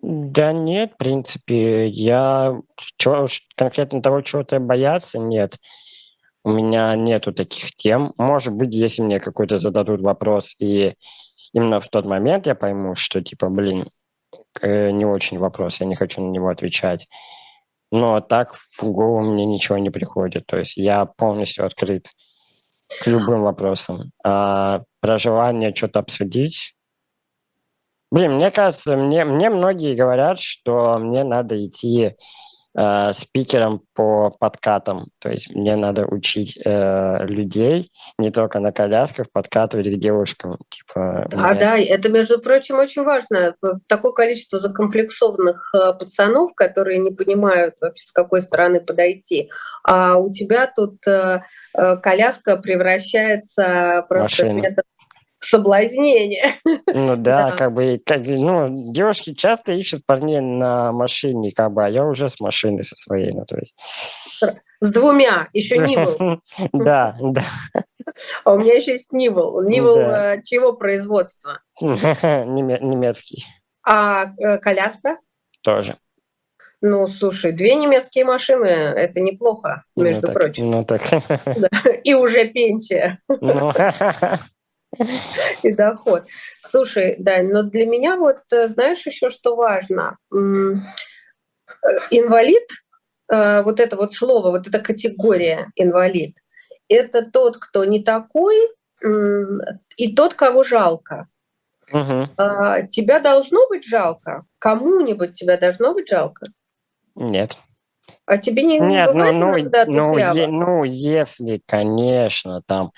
Да 0.00 0.52
нет, 0.52 0.92
в 0.94 0.96
принципе, 0.96 1.88
я 1.88 2.56
чё, 2.96 3.26
конкретно 3.56 4.00
того, 4.00 4.22
чего-то 4.22 4.60
бояться, 4.60 5.18
нет. 5.18 5.58
У 6.44 6.50
меня 6.50 6.94
нету 6.94 7.32
таких 7.32 7.74
тем. 7.74 8.14
Может 8.16 8.54
быть, 8.54 8.72
если 8.72 9.02
мне 9.02 9.20
какой-то 9.20 9.58
зададут 9.58 10.00
вопрос, 10.00 10.54
и 10.58 10.94
именно 11.52 11.80
в 11.80 11.88
тот 11.88 12.06
момент 12.06 12.46
я 12.46 12.54
пойму, 12.54 12.94
что, 12.94 13.22
типа, 13.22 13.48
блин, 13.48 13.88
э, 14.60 14.90
не 14.90 15.04
очень 15.04 15.38
вопрос, 15.38 15.80
я 15.80 15.86
не 15.86 15.94
хочу 15.94 16.20
на 16.20 16.30
него 16.30 16.48
отвечать. 16.48 17.08
Но 17.90 18.20
так 18.20 18.54
в 18.54 18.82
голову 18.92 19.20
мне 19.32 19.46
ничего 19.46 19.78
не 19.78 19.90
приходит. 19.90 20.46
То 20.46 20.58
есть 20.58 20.76
я 20.76 21.06
полностью 21.06 21.64
открыт 21.64 22.08
к 23.00 23.06
любым 23.06 23.42
вопросам. 23.42 24.12
А 24.24 24.82
про 25.00 25.16
желание 25.16 25.74
что-то 25.74 26.00
обсудить... 26.00 26.74
Блин, 28.10 28.36
мне 28.36 28.50
кажется, 28.50 28.96
мне, 28.96 29.26
мне 29.26 29.50
многие 29.50 29.94
говорят, 29.94 30.38
что 30.38 30.96
мне 30.98 31.24
надо 31.24 31.62
идти 31.62 32.16
э, 32.76 33.12
спикером 33.12 33.82
по 33.94 34.30
подкатам. 34.30 35.08
То 35.20 35.30
есть 35.30 35.54
мне 35.54 35.76
надо 35.76 36.06
учить 36.06 36.58
э, 36.64 37.26
людей 37.26 37.90
не 38.18 38.30
только 38.30 38.60
на 38.60 38.72
колясках 38.72 39.26
подкатывать 39.32 39.88
к 39.88 39.98
девушкам. 39.98 40.58
Типа, 40.68 41.28
а 41.32 41.54
да, 41.54 41.78
это, 41.78 42.08
между 42.08 42.38
прочим, 42.40 42.78
очень 42.78 43.02
важно. 43.02 43.54
Такое 43.86 44.12
количество 44.12 44.58
закомплексованных 44.58 45.74
э, 45.74 45.92
пацанов, 45.98 46.54
которые 46.54 46.98
не 46.98 47.10
понимают 47.10 47.74
вообще, 47.80 48.04
с 48.04 48.12
какой 48.12 48.42
стороны 48.42 48.80
подойти. 48.80 49.50
А 49.84 50.16
у 50.16 50.30
тебя 50.30 50.66
тут 50.66 51.06
э, 51.06 51.42
э 51.76 51.96
коляска 51.96 52.56
превращается 52.56 54.04
просто 54.08 54.46
в 54.46 54.52
метод 54.52 54.84
соблазнение. 55.48 56.56
Ну 56.64 57.16
да, 57.16 57.50
да, 57.50 57.56
как 57.56 57.72
бы, 57.72 58.00
как, 58.04 58.20
ну, 58.24 58.92
девушки 58.92 59.34
часто 59.34 59.72
ищут 59.72 60.04
парней 60.04 60.40
на 60.40 60.92
машине, 60.92 61.50
как 61.54 61.72
бы, 61.72 61.84
а 61.84 61.88
я 61.88 62.04
уже 62.04 62.28
с 62.28 62.40
машиной 62.40 62.84
со 62.84 62.96
своей, 62.96 63.32
ну, 63.32 63.44
то 63.46 63.56
есть... 63.56 63.76
С 64.80 64.92
двумя, 64.92 65.48
еще 65.52 65.78
Нивол. 65.78 66.40
Да, 66.72 67.16
да. 67.20 67.44
А 68.44 68.52
у 68.52 68.58
меня 68.58 68.74
еще 68.74 68.92
есть 68.92 69.12
Нивол. 69.12 69.62
Нивол 69.62 69.98
э, 69.98 70.42
чего 70.44 70.72
производства? 70.72 71.60
Немецкий. 71.80 73.44
А 73.86 74.32
э, 74.38 74.58
коляска? 74.58 75.18
Тоже. 75.62 75.96
Ну, 76.80 77.08
слушай, 77.08 77.52
две 77.52 77.74
немецкие 77.74 78.24
машины– 78.24 78.66
это 78.66 79.20
неплохо, 79.20 79.82
ну 79.96 80.04
между 80.04 80.20
ну, 80.20 80.26
так, 80.28 80.34
прочим. 80.34 80.70
Ну, 80.70 80.84
так. 80.84 81.02
И 82.04 82.14
уже 82.14 82.46
пенсия. 82.46 83.18
Ну. 83.28 83.72
и 85.62 85.72
доход. 85.72 86.24
Слушай, 86.60 87.16
да, 87.18 87.42
но 87.42 87.62
для 87.62 87.86
меня 87.86 88.16
вот, 88.16 88.40
э, 88.52 88.68
знаешь, 88.68 89.06
еще 89.06 89.30
что 89.30 89.56
важно? 89.56 90.16
Э, 90.32 90.36
инвалид, 92.10 92.66
э, 93.30 93.62
вот 93.62 93.80
это 93.80 93.96
вот 93.96 94.14
слово, 94.14 94.50
вот 94.50 94.66
эта 94.66 94.78
категория 94.78 95.70
инвалид, 95.76 96.36
это 96.88 97.30
тот, 97.30 97.58
кто 97.58 97.84
не 97.84 98.02
такой, 98.02 98.56
и 99.96 100.14
тот, 100.16 100.34
кого 100.34 100.64
жалко. 100.64 101.28
Угу. 101.92 102.28
Тебя 102.90 103.20
должно 103.20 103.68
быть 103.68 103.84
жалко? 103.84 104.44
Кому-нибудь 104.58 105.34
тебя 105.34 105.56
должно 105.56 105.94
быть 105.94 106.08
жалко? 106.08 106.46
Нет. 107.14 107.58
А 108.26 108.38
тебе 108.38 108.62
не, 108.62 108.78
не 108.78 108.86
Нет, 108.88 109.12
бывает 109.12 109.34
ну, 109.34 109.58
иногда 109.58 109.84
ну, 109.86 110.18
е, 110.18 110.46
ну, 110.48 110.84
если, 110.84 111.62
конечно, 111.66 112.62
там 112.66 112.92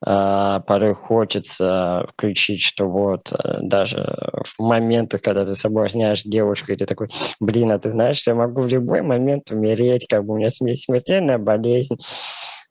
порой 0.00 0.94
хочется 0.94 2.04
включить, 2.08 2.62
что 2.62 2.86
вот 2.86 3.32
э, 3.32 3.58
даже 3.62 4.16
в 4.44 4.60
моментах, 4.60 5.22
когда 5.22 5.44
ты 5.44 5.54
соблазняешь 5.54 6.22
девушку, 6.22 6.70
и 6.70 6.76
ты 6.76 6.86
такой, 6.86 7.08
блин, 7.40 7.72
а 7.72 7.78
ты 7.80 7.90
знаешь, 7.90 8.24
я 8.26 8.34
могу 8.34 8.62
в 8.62 8.68
любой 8.68 9.02
момент 9.02 9.50
умереть, 9.50 10.06
как 10.08 10.24
бы 10.24 10.34
у 10.34 10.36
меня 10.36 10.50
смертельная 10.50 11.38
болезнь. 11.38 11.96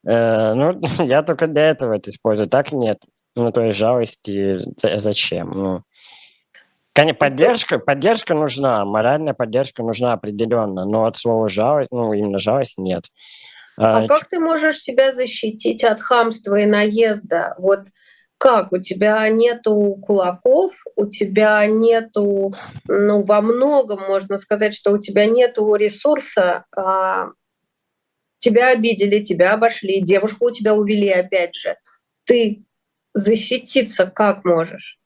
Э, 0.08 0.54
ну, 0.54 0.80
я 1.04 1.22
только 1.22 1.48
для 1.48 1.70
этого 1.70 1.94
это 1.94 2.10
использую. 2.10 2.48
Так 2.48 2.72
нет. 2.72 3.00
Ну, 3.36 3.52
то 3.52 3.62
есть 3.62 3.78
жалости 3.78 4.60
зачем? 4.98 5.52
Ну, 5.52 5.82
Конечно, 6.98 7.20
поддержка, 7.20 7.78
поддержка 7.78 8.34
нужна, 8.34 8.84
моральная 8.84 9.36
поддержка 9.36 9.84
нужна 9.84 10.14
определенно, 10.14 10.84
но 10.84 11.06
от 11.06 11.16
слова 11.16 11.48
жалость, 11.48 11.92
ну, 11.92 12.12
именно 12.12 12.40
жалость 12.40 12.80
нет. 12.80 13.04
А, 13.78 14.00
а 14.00 14.08
как 14.08 14.28
ты 14.28 14.40
можешь 14.40 14.80
себя 14.80 15.14
защитить 15.14 15.84
от 15.84 16.02
хамства 16.02 16.56
и 16.56 16.66
наезда? 16.66 17.56
Вот 17.60 17.82
как? 18.38 18.72
У 18.72 18.80
тебя 18.80 19.28
нету 19.30 19.98
кулаков, 20.02 20.74
у 20.96 21.08
тебя 21.08 21.66
нету, 21.68 22.56
ну, 22.88 23.24
во 23.24 23.42
многом 23.42 24.02
можно 24.08 24.38
сказать, 24.38 24.74
что 24.74 24.92
у 24.92 24.98
тебя 24.98 25.26
нету 25.26 25.74
ресурса. 25.76 26.66
А, 26.76 27.30
тебя 28.40 28.70
обидели, 28.70 29.24
тебя 29.24 29.54
обошли, 29.54 30.02
девушку 30.02 30.48
у 30.48 30.52
тебя 30.52 30.74
увели 30.74 31.10
опять 31.10 31.56
же. 31.56 31.76
Ты 32.26 32.64
защититься 33.14 34.08
как 34.08 34.44
можешь? 34.44 35.00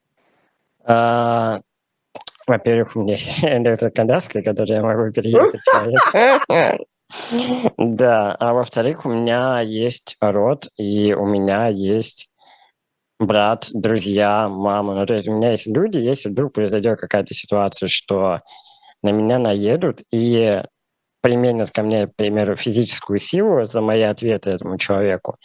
А, 0.84 1.62
во-первых, 2.48 2.96
у 2.96 3.02
меня 3.02 3.14
есть 3.14 3.40
электроколяска, 3.44 4.42
которую 4.42 4.78
я 4.78 4.84
могу 4.84 5.12
переехать. 5.14 5.62
Да, 7.78 8.36
а 8.39 8.53
во-вторых, 8.53 9.05
у 9.05 9.09
меня 9.09 9.62
есть 9.62 10.18
род, 10.22 10.70
и 10.78 11.14
у 11.14 11.26
меня 11.26 11.68
есть 11.68 12.28
брат, 13.20 13.70
друзья, 13.72 14.49
мама. 14.49 14.95
Ну, 14.95 15.05
то 15.05 15.14
есть 15.14 15.28
у 15.28 15.34
меня 15.34 15.51
есть 15.51 15.68
люди, 15.68 15.97
если 15.97 16.30
вдруг 16.30 16.53
произойдет 16.53 16.99
какая-то 16.99 17.34
ситуация, 17.34 17.88
что 17.88 18.39
на 19.03 19.09
меня 19.12 19.39
наедут 19.39 20.01
и 20.12 20.64
применят 21.22 21.72
ко 21.72 21.84
мне, 21.84 22.07
к 22.07 22.16
примеру, 22.16 22.55
физическую 22.55 23.20
силу 23.20 23.66
за 23.66 23.82
мои 23.82 24.01
ответы 24.01 24.49
этому 24.49 24.78
человеку, 24.78 25.38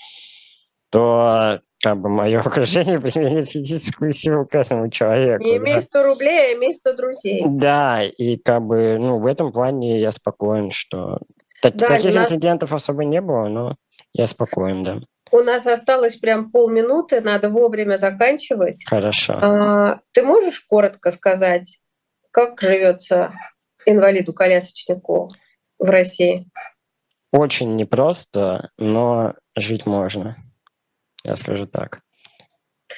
то 0.90 1.60
как 1.82 2.00
бы 2.00 2.08
мое 2.08 2.40
окружение 2.44 2.98
применит 2.98 3.48
физическую 3.48 4.12
силу 4.12 4.46
к 4.46 4.54
этому 4.54 4.90
человеку. 4.90 5.44
Не 5.44 5.58
имей 5.58 5.80
100 5.80 6.02
рублей, 6.02 6.52
а 6.52 6.54
имей 6.56 6.74
100 6.74 6.92
друзей. 6.94 7.44
Да, 7.46 8.02
и 8.02 8.36
как 8.36 8.62
бы, 8.62 8.96
ну, 8.98 9.18
в 9.18 9.26
этом 9.26 9.52
плане 9.52 10.00
я 10.00 10.10
спокоен, 10.10 10.70
что 10.70 11.18
так, 11.62 11.76
да, 11.76 11.88
таких 11.88 12.14
нас... 12.14 12.30
инцидентов 12.30 12.72
особо 12.72 13.04
не 13.04 13.20
было, 13.20 13.48
но 13.48 13.76
я 14.12 14.26
спокоен, 14.26 14.82
да. 14.82 15.00
У 15.32 15.38
нас 15.38 15.66
осталось 15.66 16.16
прям 16.16 16.50
полминуты, 16.50 17.20
надо 17.20 17.50
вовремя 17.50 17.98
заканчивать. 17.98 18.84
Хорошо. 18.86 19.38
А, 19.42 20.00
ты 20.12 20.22
можешь 20.22 20.61
коротко 20.61 21.11
сказать, 21.11 21.80
как 22.30 22.61
живется 22.61 23.32
инвалиду-колясочнику 23.86 25.28
в 25.78 25.90
России? 25.90 26.48
Очень 27.32 27.76
непросто, 27.76 28.70
но 28.78 29.34
жить 29.57 29.86
можно. 29.86 30.36
Я 31.24 31.36
скажу 31.36 31.66
так. 31.66 32.00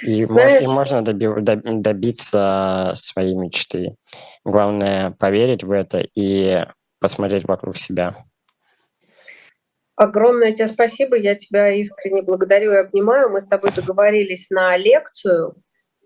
И, 0.02 0.24
Знаешь, 0.24 0.64
мож, 0.66 0.74
и 0.74 0.78
можно 0.78 1.02
доби, 1.02 1.28
добиться 1.40 2.92
своей 2.94 3.34
мечты. 3.34 3.96
Главное 4.44 5.12
поверить 5.12 5.64
в 5.64 5.72
это 5.72 6.06
и 6.14 6.66
посмотреть 7.00 7.48
вокруг 7.48 7.78
себя. 7.78 8.24
Огромное 9.98 10.52
тебе 10.52 10.68
спасибо, 10.68 11.16
я 11.16 11.34
тебя 11.34 11.70
искренне 11.70 12.22
благодарю 12.22 12.70
и 12.70 12.76
обнимаю. 12.76 13.30
Мы 13.30 13.40
с 13.40 13.48
тобой 13.48 13.72
договорились 13.72 14.48
на 14.48 14.76
лекцию 14.76 15.56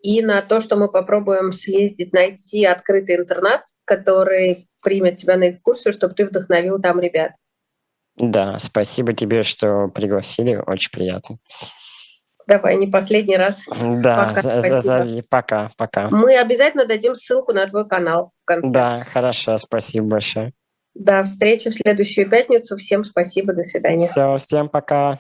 и 0.02 0.22
на 0.22 0.40
то, 0.40 0.62
что 0.62 0.76
мы 0.76 0.90
попробуем 0.90 1.52
съездить, 1.52 2.14
найти 2.14 2.64
открытый 2.64 3.16
интернат, 3.16 3.64
который 3.84 4.70
примет 4.82 5.18
тебя 5.18 5.36
на 5.36 5.50
экскурсию, 5.50 5.92
чтобы 5.92 6.14
ты 6.14 6.24
вдохновил 6.24 6.80
там 6.80 7.00
ребят. 7.00 7.32
Да, 8.16 8.58
спасибо 8.58 9.12
тебе, 9.12 9.42
что 9.42 9.88
пригласили, 9.88 10.56
очень 10.66 10.90
приятно. 10.90 11.36
Давай, 12.46 12.76
не 12.76 12.86
последний 12.86 13.36
раз. 13.36 13.66
Да, 13.68 14.32
пока, 14.34 14.80
за, 14.82 15.22
пока, 15.28 15.70
пока. 15.76 16.08
Мы 16.08 16.38
обязательно 16.38 16.86
дадим 16.86 17.14
ссылку 17.14 17.52
на 17.52 17.66
твой 17.66 17.86
канал 17.86 18.32
в 18.40 18.44
конце. 18.46 18.70
Да, 18.70 19.04
хорошо, 19.04 19.58
спасибо 19.58 20.06
большое. 20.06 20.54
До 20.94 21.22
встречи 21.22 21.70
в 21.70 21.74
следующую 21.74 22.28
пятницу. 22.28 22.76
Всем 22.76 23.04
спасибо, 23.04 23.52
до 23.52 23.62
свидания. 23.62 24.08
Все, 24.08 24.36
всем 24.36 24.68
пока. 24.68 25.18